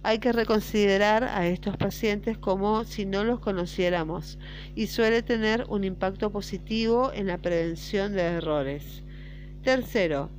Hay 0.04 0.20
que 0.20 0.34
reconsiderar 0.34 1.24
a 1.24 1.48
estos 1.48 1.78
pacientes 1.78 2.38
como 2.38 2.84
si 2.84 3.06
no 3.06 3.24
los 3.24 3.40
conociéramos 3.40 4.40
y 4.76 4.88
suele 4.88 5.24
tener 5.24 5.66
un 5.70 5.86
impacto 5.86 6.34
positivo 6.34 7.12
en 7.14 7.28
la 7.28 7.38
prevención 7.38 8.12
de 8.12 8.24
errores. 8.24 9.04
Tercero, 9.64 10.32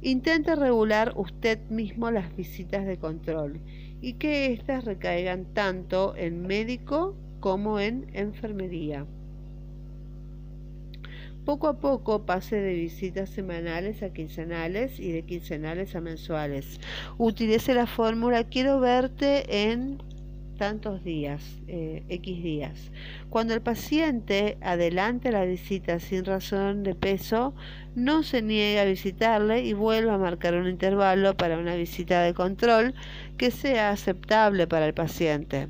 intente 0.00 0.54
regular 0.54 1.12
usted 1.16 1.58
mismo 1.68 2.12
las 2.12 2.36
visitas 2.36 2.86
de 2.86 2.98
control 2.98 3.60
y 4.00 4.12
que 4.12 4.52
éstas 4.52 4.84
recaigan 4.84 5.44
tanto 5.54 6.14
en 6.16 6.46
médico 6.46 7.16
como 7.40 7.80
en 7.80 8.06
enfermería. 8.12 9.06
Poco 11.46 11.68
a 11.68 11.78
poco 11.78 12.26
pase 12.26 12.56
de 12.56 12.74
visitas 12.74 13.30
semanales 13.30 14.02
a 14.02 14.12
quincenales 14.12 14.98
y 14.98 15.12
de 15.12 15.22
quincenales 15.22 15.94
a 15.94 16.00
mensuales. 16.00 16.80
Utilice 17.18 17.72
la 17.72 17.86
fórmula 17.86 18.42
quiero 18.42 18.80
verte 18.80 19.70
en 19.70 20.02
tantos 20.58 21.04
días, 21.04 21.42
eh, 21.68 22.02
X 22.08 22.42
días. 22.42 22.90
Cuando 23.30 23.54
el 23.54 23.60
paciente 23.60 24.58
adelante 24.60 25.30
la 25.30 25.44
visita 25.44 26.00
sin 26.00 26.24
razón 26.24 26.82
de 26.82 26.96
peso, 26.96 27.54
no 27.94 28.24
se 28.24 28.42
niegue 28.42 28.80
a 28.80 28.84
visitarle 28.84 29.64
y 29.64 29.72
vuelva 29.72 30.14
a 30.14 30.18
marcar 30.18 30.54
un 30.54 30.68
intervalo 30.68 31.36
para 31.36 31.58
una 31.58 31.76
visita 31.76 32.22
de 32.22 32.34
control 32.34 32.92
que 33.38 33.52
sea 33.52 33.90
aceptable 33.90 34.66
para 34.66 34.86
el 34.86 34.94
paciente. 34.94 35.68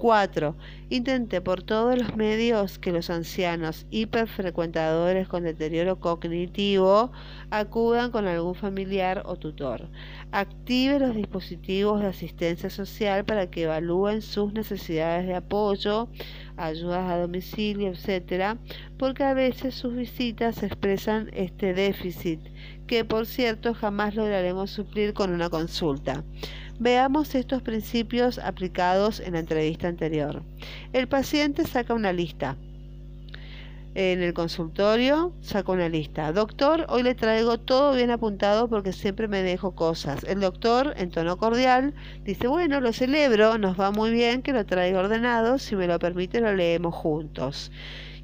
4. 0.00 0.56
Intente 0.88 1.42
por 1.42 1.62
todos 1.62 1.96
los 1.96 2.16
medios 2.16 2.78
que 2.78 2.90
los 2.90 3.10
ancianos 3.10 3.86
hiperfrecuentadores 3.90 5.28
con 5.28 5.44
deterioro 5.44 6.00
cognitivo 6.00 7.12
acudan 7.50 8.10
con 8.10 8.26
algún 8.26 8.54
familiar 8.54 9.22
o 9.26 9.36
tutor. 9.36 9.88
Active 10.32 10.98
los 10.98 11.14
dispositivos 11.14 12.00
de 12.00 12.06
asistencia 12.06 12.70
social 12.70 13.26
para 13.26 13.50
que 13.50 13.64
evalúen 13.64 14.22
sus 14.22 14.54
necesidades 14.54 15.26
de 15.26 15.34
apoyo, 15.34 16.08
ayudas 16.56 17.10
a 17.10 17.18
domicilio, 17.18 17.92
etc., 17.92 18.56
porque 18.96 19.24
a 19.24 19.34
veces 19.34 19.74
sus 19.74 19.94
visitas 19.94 20.62
expresan 20.62 21.28
este 21.34 21.74
déficit, 21.74 22.40
que 22.86 23.04
por 23.04 23.26
cierto 23.26 23.74
jamás 23.74 24.14
lograremos 24.14 24.70
suplir 24.70 25.12
con 25.12 25.30
una 25.30 25.50
consulta. 25.50 26.24
Veamos 26.82 27.34
estos 27.34 27.60
principios 27.60 28.38
aplicados 28.38 29.20
en 29.20 29.34
la 29.34 29.40
entrevista 29.40 29.86
anterior. 29.86 30.42
El 30.94 31.08
paciente 31.08 31.66
saca 31.66 31.92
una 31.92 32.10
lista. 32.10 32.56
En 33.94 34.22
el 34.22 34.32
consultorio 34.32 35.34
saca 35.42 35.72
una 35.72 35.90
lista. 35.90 36.32
Doctor, 36.32 36.86
hoy 36.88 37.02
le 37.02 37.14
traigo 37.14 37.60
todo 37.60 37.92
bien 37.94 38.10
apuntado 38.10 38.66
porque 38.66 38.94
siempre 38.94 39.28
me 39.28 39.42
dejo 39.42 39.74
cosas. 39.74 40.24
El 40.24 40.40
doctor, 40.40 40.94
en 40.96 41.10
tono 41.10 41.36
cordial, 41.36 41.92
dice, 42.24 42.46
bueno, 42.46 42.80
lo 42.80 42.94
celebro, 42.94 43.58
nos 43.58 43.78
va 43.78 43.90
muy 43.90 44.10
bien 44.10 44.40
que 44.40 44.54
lo 44.54 44.64
traiga 44.64 45.00
ordenado, 45.00 45.58
si 45.58 45.76
me 45.76 45.86
lo 45.86 45.98
permite 45.98 46.40
lo 46.40 46.54
leemos 46.54 46.94
juntos. 46.94 47.70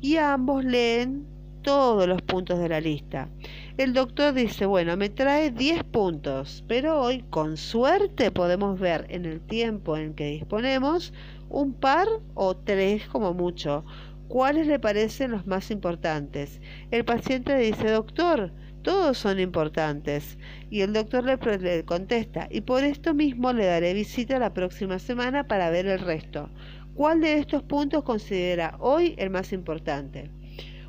Y 0.00 0.16
ambos 0.16 0.64
leen 0.64 1.26
todos 1.66 2.06
los 2.06 2.22
puntos 2.22 2.60
de 2.60 2.68
la 2.68 2.80
lista. 2.80 3.28
El 3.76 3.92
doctor 3.92 4.32
dice, 4.32 4.66
bueno, 4.66 4.96
me 4.96 5.08
trae 5.08 5.50
10 5.50 5.82
puntos, 5.82 6.62
pero 6.68 7.00
hoy 7.00 7.24
con 7.28 7.56
suerte 7.56 8.30
podemos 8.30 8.78
ver 8.78 9.04
en 9.08 9.24
el 9.24 9.40
tiempo 9.40 9.96
en 9.96 10.14
que 10.14 10.26
disponemos 10.26 11.12
un 11.48 11.74
par 11.74 12.06
o 12.34 12.56
tres 12.56 13.08
como 13.08 13.34
mucho. 13.34 13.84
¿Cuáles 14.28 14.68
le 14.68 14.78
parecen 14.78 15.32
los 15.32 15.48
más 15.48 15.72
importantes? 15.72 16.60
El 16.92 17.04
paciente 17.04 17.56
dice, 17.58 17.90
doctor, 17.90 18.52
todos 18.82 19.18
son 19.18 19.40
importantes. 19.40 20.38
Y 20.70 20.82
el 20.82 20.92
doctor 20.92 21.24
le, 21.24 21.36
le, 21.58 21.84
contesta, 21.84 22.46
y 22.48 22.60
por 22.60 22.84
esto 22.84 23.12
mismo 23.12 23.52
le 23.52 23.66
daré 23.66 23.92
visita 23.92 24.38
la 24.38 24.54
próxima 24.54 25.00
semana 25.00 25.48
para 25.48 25.70
ver 25.70 25.86
el 25.86 25.98
resto. 25.98 26.48
¿Cuál 26.94 27.22
de 27.22 27.40
estos 27.40 27.64
puntos 27.64 28.04
considera 28.04 28.76
hoy 28.78 29.16
el 29.18 29.30
más 29.30 29.52
importante? 29.52 30.30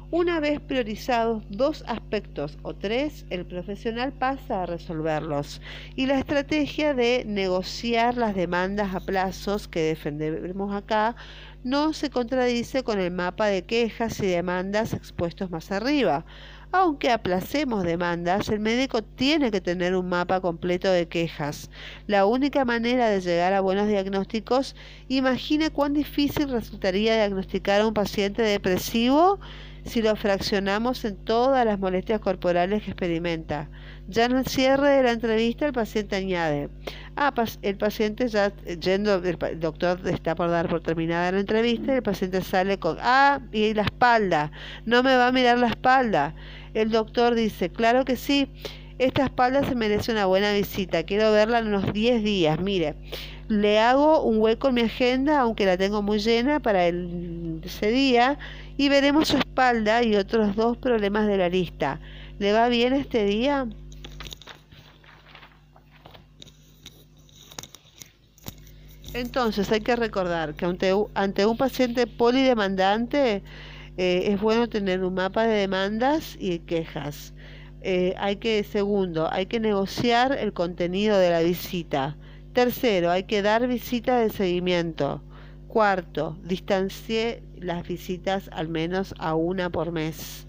Una 0.09 0.39
vez 0.39 0.61
priorizados 0.61 1.43
dos 1.49 1.83
aspectos 1.85 2.57
o 2.61 2.73
tres, 2.73 3.25
el 3.29 3.45
profesional 3.45 4.13
pasa 4.13 4.63
a 4.63 4.65
resolverlos. 4.65 5.59
Y 5.97 6.05
la 6.05 6.17
estrategia 6.17 6.93
de 6.93 7.25
negociar 7.27 8.15
las 8.15 8.33
demandas 8.33 8.95
a 8.95 9.01
plazos 9.01 9.67
que 9.67 9.81
defendemos 9.81 10.73
acá 10.73 11.17
no 11.65 11.91
se 11.91 12.09
contradice 12.09 12.83
con 12.83 13.01
el 13.01 13.11
mapa 13.11 13.47
de 13.47 13.65
quejas 13.65 14.21
y 14.21 14.27
demandas 14.27 14.93
expuestos 14.93 15.51
más 15.51 15.73
arriba. 15.73 16.23
Aunque 16.71 17.11
aplacemos 17.11 17.83
demandas, 17.83 18.47
el 18.47 18.61
médico 18.61 19.01
tiene 19.01 19.51
que 19.51 19.59
tener 19.59 19.93
un 19.93 20.07
mapa 20.07 20.39
completo 20.39 20.89
de 20.89 21.09
quejas. 21.09 21.69
La 22.07 22.25
única 22.25 22.63
manera 22.63 23.09
de 23.09 23.19
llegar 23.19 23.51
a 23.51 23.59
buenos 23.59 23.89
diagnósticos, 23.89 24.73
imagine 25.09 25.69
cuán 25.69 25.93
difícil 25.93 26.49
resultaría 26.49 27.15
diagnosticar 27.15 27.81
a 27.81 27.87
un 27.87 27.93
paciente 27.93 28.41
depresivo 28.41 29.39
si 29.87 30.01
lo 30.01 30.15
fraccionamos 30.15 31.03
en 31.05 31.15
todas 31.15 31.65
las 31.65 31.79
molestias 31.79 32.19
corporales 32.19 32.83
que 32.83 32.91
experimenta. 32.91 33.69
Ya 34.07 34.25
en 34.25 34.37
el 34.37 34.45
cierre 34.45 34.89
de 34.89 35.03
la 35.03 35.11
entrevista 35.11 35.65
el 35.65 35.73
paciente 35.73 36.15
añade, 36.15 36.69
ah, 37.15 37.33
el 37.61 37.77
paciente 37.77 38.27
ya 38.27 38.55
yendo, 38.55 39.15
el 39.15 39.59
doctor 39.59 39.99
está 40.07 40.35
por 40.35 40.49
dar 40.49 40.69
por 40.69 40.81
terminada 40.81 41.31
la 41.31 41.39
entrevista, 41.39 41.95
el 41.95 42.03
paciente 42.03 42.41
sale 42.41 42.77
con, 42.77 42.97
ah, 43.01 43.41
y 43.51 43.73
la 43.73 43.83
espalda, 43.83 44.51
no 44.85 45.03
me 45.03 45.15
va 45.15 45.27
a 45.27 45.31
mirar 45.31 45.57
la 45.57 45.67
espalda. 45.67 46.35
El 46.73 46.91
doctor 46.91 47.35
dice, 47.35 47.69
claro 47.69 48.05
que 48.05 48.15
sí, 48.15 48.49
esta 48.99 49.25
espalda 49.25 49.63
se 49.63 49.75
merece 49.75 50.11
una 50.11 50.25
buena 50.25 50.53
visita, 50.53 51.03
quiero 51.03 51.31
verla 51.31 51.59
en 51.59 51.67
unos 51.67 51.93
10 51.93 52.23
días, 52.23 52.59
mire. 52.59 52.95
Le 53.47 53.79
hago 53.79 54.23
un 54.23 54.39
hueco 54.39 54.69
en 54.69 54.75
mi 54.75 54.81
agenda, 54.81 55.39
aunque 55.39 55.65
la 55.65 55.77
tengo 55.77 56.01
muy 56.01 56.19
llena 56.19 56.59
para 56.59 56.87
el, 56.87 57.61
ese 57.63 57.89
día, 57.91 58.37
y 58.77 58.89
veremos 58.89 59.29
su 59.29 59.37
espalda 59.37 60.03
y 60.03 60.15
otros 60.15 60.55
dos 60.55 60.77
problemas 60.77 61.27
de 61.27 61.37
la 61.37 61.49
lista. 61.49 61.99
¿Le 62.39 62.51
va 62.53 62.67
bien 62.69 62.93
este 62.93 63.25
día? 63.25 63.67
Entonces 69.13 69.71
hay 69.71 69.81
que 69.81 69.95
recordar 69.95 70.55
que 70.55 70.65
ante, 70.65 71.45
un 71.45 71.57
paciente 71.57 72.07
polidemandante 72.07 73.43
eh, 73.97 74.23
es 74.31 74.39
bueno 74.41 74.69
tener 74.69 75.03
un 75.03 75.15
mapa 75.15 75.43
de 75.45 75.55
demandas 75.55 76.35
y 76.39 76.59
quejas. 76.59 77.33
eh, 77.81 78.13
hay 78.17 78.37
que, 78.37 78.63
segundo, 78.63 79.31
hay 79.31 79.45
que 79.47 79.59
negociar 79.59 80.33
el 80.33 80.53
contenido 80.53 81.17
de 81.17 81.29
la 81.31 81.41
visita. 81.41 82.17
Tercero, 82.57 83.11
hay 83.11 83.25
que 83.25 83.43
dar 83.43 83.67
visita 83.67 84.17
de 84.17 84.31
seguimiento. 84.31 85.21
Cuarto, 85.67 86.39
distancie 86.43 87.43
las 87.55 87.87
visitas 87.87 88.49
al 88.51 88.67
menos 88.67 89.13
a 89.19 89.35
una 89.35 89.69
por 89.69 89.91
mes. 89.91 90.47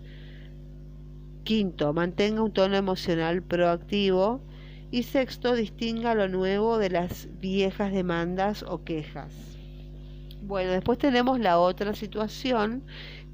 Quinto, 1.45 1.93
mantenga 1.93 2.41
un 2.41 2.55
tono 2.55 2.77
emocional 2.77 3.43
proactivo. 3.43 4.41
Y 4.91 5.03
sexto, 5.03 5.55
distinga 5.55 6.15
lo 6.15 6.29
nuevo 6.29 6.79
de 6.79 6.89
las 6.89 7.29
viejas 7.41 7.93
demandas 7.93 8.63
o 8.63 8.85
quejas. 8.85 9.35
Bueno, 10.41 10.71
después 10.71 10.97
tenemos 10.97 11.39
la 11.39 11.59
otra 11.59 11.95
situación 11.95 12.85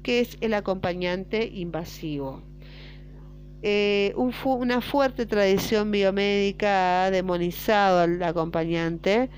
que 0.03 0.19
es 0.19 0.35
el 0.41 0.53
acompañante 0.53 1.47
invasivo. 1.47 2.43
Eh, 3.67 4.13
una 4.15 4.79
fuerte 4.79 5.25
tradición 5.25 5.89
biomédica 5.89 7.05
ha 7.05 7.09
demonizado 7.09 8.01
al 8.01 8.21
acompañante, 8.21 9.31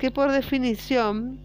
que 0.00 0.10
por 0.10 0.32
definición 0.32 1.38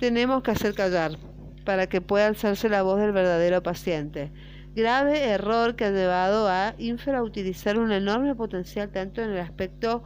tenemos 0.00 0.42
que 0.42 0.50
hacer 0.50 0.74
callar 0.74 1.16
para 1.64 1.88
que 1.88 2.00
pueda 2.00 2.26
alzarse 2.26 2.68
la 2.68 2.82
voz 2.82 2.98
del 2.98 3.12
verdadero 3.12 3.62
paciente. 3.62 4.32
Grave 4.74 5.26
error 5.26 5.76
que 5.76 5.84
ha 5.84 5.92
llevado 5.92 6.48
a 6.48 6.74
infrautilizar 6.76 7.78
un 7.78 7.92
enorme 7.92 8.34
potencial 8.34 8.90
tanto 8.90 9.22
en 9.22 9.30
el 9.30 9.38
aspecto 9.38 10.02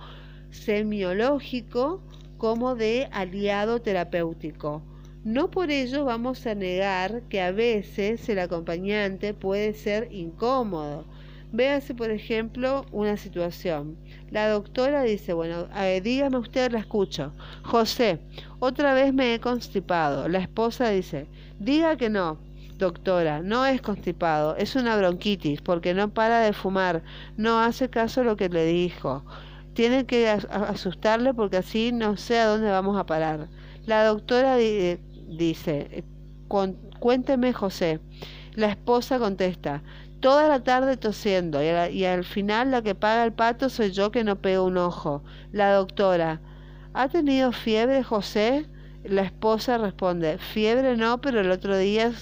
semiológico 0.51 2.03
como 2.37 2.75
de 2.75 3.09
aliado 3.11 3.81
terapéutico. 3.81 4.83
No 5.25 5.51
por 5.51 5.71
ello 5.71 6.05
vamos 6.05 6.47
a 6.47 6.55
negar 6.55 7.23
que 7.31 7.41
a 7.41 7.53
veces 7.53 8.29
el 8.29 8.39
acompañante 8.39 9.33
puede 9.33 9.73
ser 9.73 10.13
incómodo. 10.13 11.07
Véase, 11.53 11.95
por 11.95 12.11
ejemplo, 12.11 12.85
una 12.93 13.17
situación. 13.17 13.97
La 14.31 14.49
doctora 14.49 15.03
dice, 15.03 15.33
bueno, 15.33 15.67
dígame 16.03 16.37
usted, 16.37 16.73
la 16.73 16.81
escucho. 16.81 17.33
José, 17.63 18.21
otra 18.59 18.93
vez 18.93 19.15
me 19.15 19.35
he 19.35 19.41
constipado. 19.41 20.29
La 20.29 20.39
esposa 20.39 20.91
dice, 20.91 21.27
diga 21.59 21.97
que 21.97 22.11
no. 22.11 22.39
Doctora, 22.77 23.43
no 23.43 23.67
es 23.67 23.83
constipado, 23.83 24.55
es 24.55 24.77
una 24.77 24.97
bronquitis 24.97 25.61
porque 25.63 25.95
no 25.95 26.15
para 26.15 26.39
de 26.39 26.53
fumar, 26.53 27.03
no 27.37 27.59
hace 27.59 27.91
caso 27.91 28.21
a 28.21 28.25
lo 28.25 28.37
que 28.37 28.49
le 28.49 28.65
dijo. 28.67 29.25
Tiene 29.73 30.07
que 30.07 30.29
asustarle 30.29 31.35
porque 31.35 31.57
así 31.57 31.91
no 31.91 32.17
sé 32.17 32.39
a 32.39 32.47
dónde 32.47 32.71
vamos 32.71 32.97
a 32.97 33.05
parar. 33.05 33.49
La 33.87 34.05
doctora 34.05 34.57
dice, 34.57 36.05
cuénteme 37.01 37.53
José. 37.53 37.99
La 38.55 38.69
esposa 38.69 39.19
contesta, 39.19 39.83
toda 40.21 40.49
la 40.49 40.62
tarde 40.62 40.97
tosiendo 40.97 41.61
y, 41.62 42.05
al 42.05 42.25
final 42.25 42.71
la 42.71 42.83
que 42.83 42.95
paga 42.95 43.25
el 43.25 43.33
pato 43.33 43.69
soy 43.69 43.93
yo 43.93 44.11
que 44.11 44.25
no 44.25 44.37
pego 44.37 44.64
un 44.64 44.77
ojo. 44.77 45.23
La 45.53 45.73
doctora, 45.73 46.41
¿ha 46.95 47.09
tenido 47.09 47.53
fiebre 47.53 48.03
José? 48.03 48.66
La 49.05 49.23
esposa 49.23 49.79
responde, 49.79 50.39
fiebre 50.39 50.97
no, 50.97 51.21
pero 51.21 51.41
el 51.41 51.51
otro 51.51 51.79
día 51.79 52.12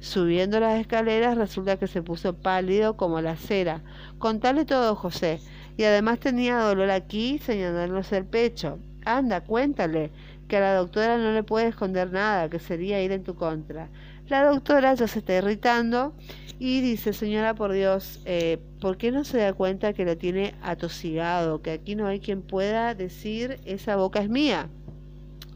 subiendo 0.00 0.60
las 0.60 0.78
escaleras 0.78 1.36
resulta 1.36 1.76
que 1.76 1.86
se 1.86 2.02
puso 2.02 2.34
pálido 2.34 2.96
como 2.96 3.20
la 3.20 3.36
cera. 3.36 3.82
Contale 4.18 4.64
todo, 4.64 4.94
José. 4.94 5.40
Y 5.76 5.84
además 5.84 6.20
tenía 6.20 6.58
dolor 6.60 6.90
aquí, 6.90 7.38
señalándose 7.38 8.18
el 8.18 8.26
pecho. 8.26 8.78
Anda, 9.04 9.42
cuéntale, 9.42 10.10
que 10.48 10.56
a 10.56 10.60
la 10.60 10.74
doctora 10.74 11.18
no 11.18 11.32
le 11.32 11.42
puede 11.42 11.68
esconder 11.68 12.12
nada, 12.12 12.48
que 12.48 12.58
sería 12.58 13.02
ir 13.02 13.12
en 13.12 13.24
tu 13.24 13.34
contra. 13.34 13.88
La 14.28 14.44
doctora 14.44 14.92
ya 14.94 15.06
se 15.06 15.20
está 15.20 15.36
irritando 15.36 16.12
y 16.58 16.80
dice, 16.80 17.12
señora, 17.12 17.54
por 17.54 17.72
Dios, 17.72 18.20
eh, 18.24 18.58
¿por 18.80 18.96
qué 18.96 19.12
no 19.12 19.22
se 19.22 19.38
da 19.38 19.52
cuenta 19.52 19.92
que 19.92 20.04
lo 20.04 20.16
tiene 20.16 20.56
atosigado? 20.62 21.62
Que 21.62 21.70
aquí 21.70 21.94
no 21.94 22.08
hay 22.08 22.18
quien 22.18 22.42
pueda 22.42 22.94
decir, 22.96 23.60
esa 23.64 23.94
boca 23.94 24.20
es 24.20 24.28
mía. 24.28 24.68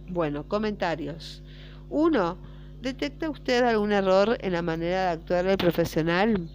Bueno, 0.08 0.46
comentarios. 0.46 1.42
Uno, 1.88 2.38
¿detecta 2.80 3.28
usted 3.28 3.64
algún 3.64 3.90
error 3.90 4.38
en 4.40 4.52
la 4.52 4.62
manera 4.62 5.06
de 5.06 5.08
actuar 5.08 5.46
del 5.46 5.56
profesional? 5.56 6.48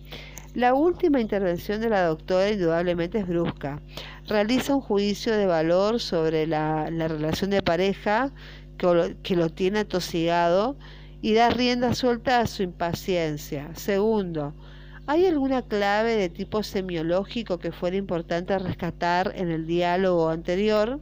La 0.53 0.73
última 0.73 1.19
intervención 1.19 1.81
de 1.81 1.89
la 1.89 2.05
doctora 2.05 2.49
indudablemente 2.49 3.19
es 3.19 3.27
brusca. 3.27 3.81
Realiza 4.25 4.73
un 4.73 4.79
juicio 4.79 5.35
de 5.35 5.47
valor 5.47 5.99
sobre 5.99 6.47
la, 6.47 6.85
relación 6.89 7.49
de 7.49 7.61
pareja 7.61 8.31
que, 8.77 9.17
que 9.21 9.35
lo 9.35 9.49
tiene 9.49 9.79
atosigado 9.79 10.77
y 11.25 11.33
da 11.33 11.49
rienda 11.49 11.95
suelta 11.95 12.39
a 12.39 12.45
su 12.45 12.61
impaciencia. 12.61 13.73
Segundo, 13.73 14.53
¿hay 15.07 15.25
alguna 15.25 15.63
clave 15.63 16.15
de 16.15 16.29
tipo 16.29 16.61
semiológico 16.61 17.57
que 17.57 17.71
fuera 17.71 17.97
importante 17.97 18.59
rescatar 18.59 19.33
en 19.35 19.49
el 19.49 19.65
diálogo 19.65 20.29
anterior? 20.29 20.99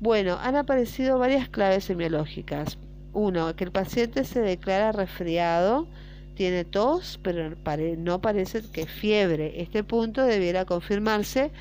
Bueno, 0.00 0.36
han 0.42 0.54
aparecido 0.54 1.18
varias 1.18 1.48
claves 1.48 1.84
semiológicas. 1.84 2.76
Uno, 3.14 3.56
que 3.56 3.64
el 3.64 3.72
paciente 3.72 4.22
se 4.24 4.42
declara 4.42 4.92
resfriado, 4.92 5.88
tiene 6.34 6.66
tos, 6.66 7.18
pero 7.22 7.56
no 7.96 8.20
parece 8.20 8.60
que 8.70 8.84
fiebre. 8.84 9.62
Este 9.62 9.82
punto 9.82 10.24
debiera 10.24 10.66
confirmarse 10.66 11.52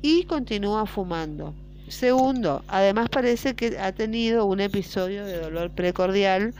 y 0.00 0.22
continúa 0.22 0.86
fumando. 0.86 1.54
Segundo, 1.88 2.64
además 2.68 3.10
parece 3.10 3.54
que 3.54 3.78
ha 3.78 3.92
tenido 3.92 4.46
un 4.46 4.60
episodio 4.60 5.26
de 5.26 5.38
dolor 5.38 5.72
precordial 5.72 6.54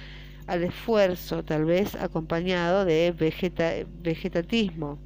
al 0.46 0.64
esfuerzo, 0.64 1.44
tal 1.44 1.64
vez 1.64 1.94
acompañado 1.94 2.84
de 2.84 3.14
vegetatismo. 4.02 4.98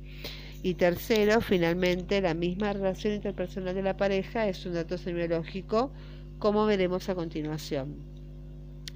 Y 0.62 0.74
tercero, 0.74 1.41
finalmente, 1.41 2.20
la 2.20 2.34
misma 2.34 2.72
relación 2.72 3.14
interpersonal 3.14 3.74
de 3.74 3.82
la 3.82 3.97
pareja 3.97 4.49
es 4.49 4.66
un 4.66 4.74
dato 4.74 4.99
semiológico 4.99 5.93
como 6.39 6.66
veremos 6.66 7.09
a 7.09 7.14
continuación. 7.14 7.95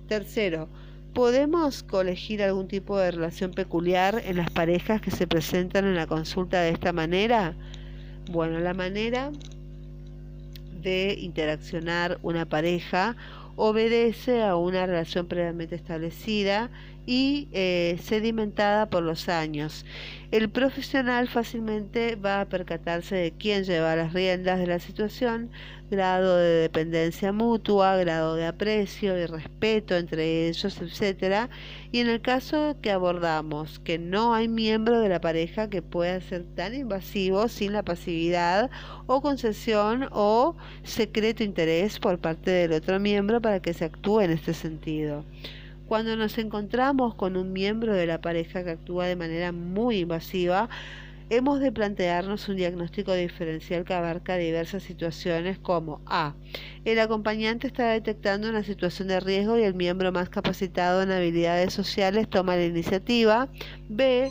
Tercero, 0.08 0.68
¿podemos 1.14 1.82
colegir 1.84 2.42
algún 2.42 2.66
tipo 2.66 2.98
de 2.98 3.12
relación 3.12 3.52
peculiar 3.52 4.20
en 4.24 4.36
las 4.36 4.50
parejas 4.50 5.00
que 5.00 5.12
se 5.12 5.26
presentan 5.26 5.84
en 5.84 5.94
la 5.94 6.06
consulta 6.06 6.60
de 6.60 6.70
esta 6.70 6.92
manera? 6.92 7.54
Bueno, 8.32 8.58
la 8.58 8.74
manera 8.74 9.30
de 10.82 11.16
interaccionar 11.20 12.18
una 12.22 12.46
pareja 12.46 13.16
obedece 13.56 14.42
a 14.42 14.56
una 14.56 14.86
relación 14.86 15.26
previamente 15.26 15.74
establecida 15.74 16.70
y 17.06 17.48
eh, 17.52 17.98
sedimentada 18.02 18.88
por 18.88 19.02
los 19.02 19.28
años. 19.28 19.84
El 20.30 20.48
profesional 20.48 21.26
fácilmente 21.26 22.14
va 22.14 22.40
a 22.40 22.48
percatarse 22.48 23.16
de 23.16 23.32
quién 23.32 23.64
lleva 23.64 23.96
las 23.96 24.12
riendas 24.12 24.60
de 24.60 24.68
la 24.68 24.78
situación, 24.78 25.50
grado 25.90 26.36
de 26.36 26.60
dependencia 26.60 27.32
mutua, 27.32 27.96
grado 27.96 28.36
de 28.36 28.46
aprecio 28.46 29.18
y 29.18 29.26
respeto 29.26 29.96
entre 29.96 30.48
ellos, 30.48 30.80
etcétera. 30.80 31.50
Y 31.90 31.98
en 31.98 32.08
el 32.08 32.20
caso 32.20 32.76
que 32.80 32.92
abordamos 32.92 33.80
que 33.80 33.98
no 33.98 34.32
hay 34.32 34.46
miembro 34.46 35.00
de 35.00 35.08
la 35.08 35.20
pareja 35.20 35.68
que 35.68 35.82
pueda 35.82 36.20
ser 36.20 36.44
tan 36.54 36.74
invasivo 36.74 37.48
sin 37.48 37.72
la 37.72 37.82
pasividad 37.82 38.70
o 39.06 39.20
concesión 39.20 40.08
o 40.12 40.54
secreto 40.84 41.42
interés 41.42 41.98
por 41.98 42.20
parte 42.20 42.52
del 42.52 42.72
otro 42.72 43.00
miembro 43.00 43.40
para 43.40 43.60
que 43.60 43.74
se 43.74 43.86
actúe 43.86 44.20
en 44.20 44.30
este 44.30 44.54
sentido. 44.54 45.24
Cuando 45.90 46.14
nos 46.14 46.38
encontramos 46.38 47.16
con 47.16 47.36
un 47.36 47.52
miembro 47.52 47.92
de 47.92 48.06
la 48.06 48.20
pareja 48.20 48.62
que 48.62 48.70
actúa 48.70 49.06
de 49.06 49.16
manera 49.16 49.50
muy 49.50 49.98
invasiva, 49.98 50.68
hemos 51.30 51.58
de 51.58 51.72
plantearnos 51.72 52.48
un 52.48 52.54
diagnóstico 52.54 53.12
diferencial 53.12 53.84
que 53.84 53.94
abarca 53.94 54.36
diversas 54.36 54.84
situaciones 54.84 55.58
como 55.58 56.00
A. 56.06 56.36
El 56.84 57.00
acompañante 57.00 57.66
está 57.66 57.88
detectando 57.88 58.48
una 58.48 58.62
situación 58.62 59.08
de 59.08 59.18
riesgo 59.18 59.58
y 59.58 59.64
el 59.64 59.74
miembro 59.74 60.12
más 60.12 60.28
capacitado 60.28 61.02
en 61.02 61.10
habilidades 61.10 61.74
sociales 61.74 62.30
toma 62.30 62.54
la 62.54 62.66
iniciativa. 62.66 63.48
B 63.88 64.30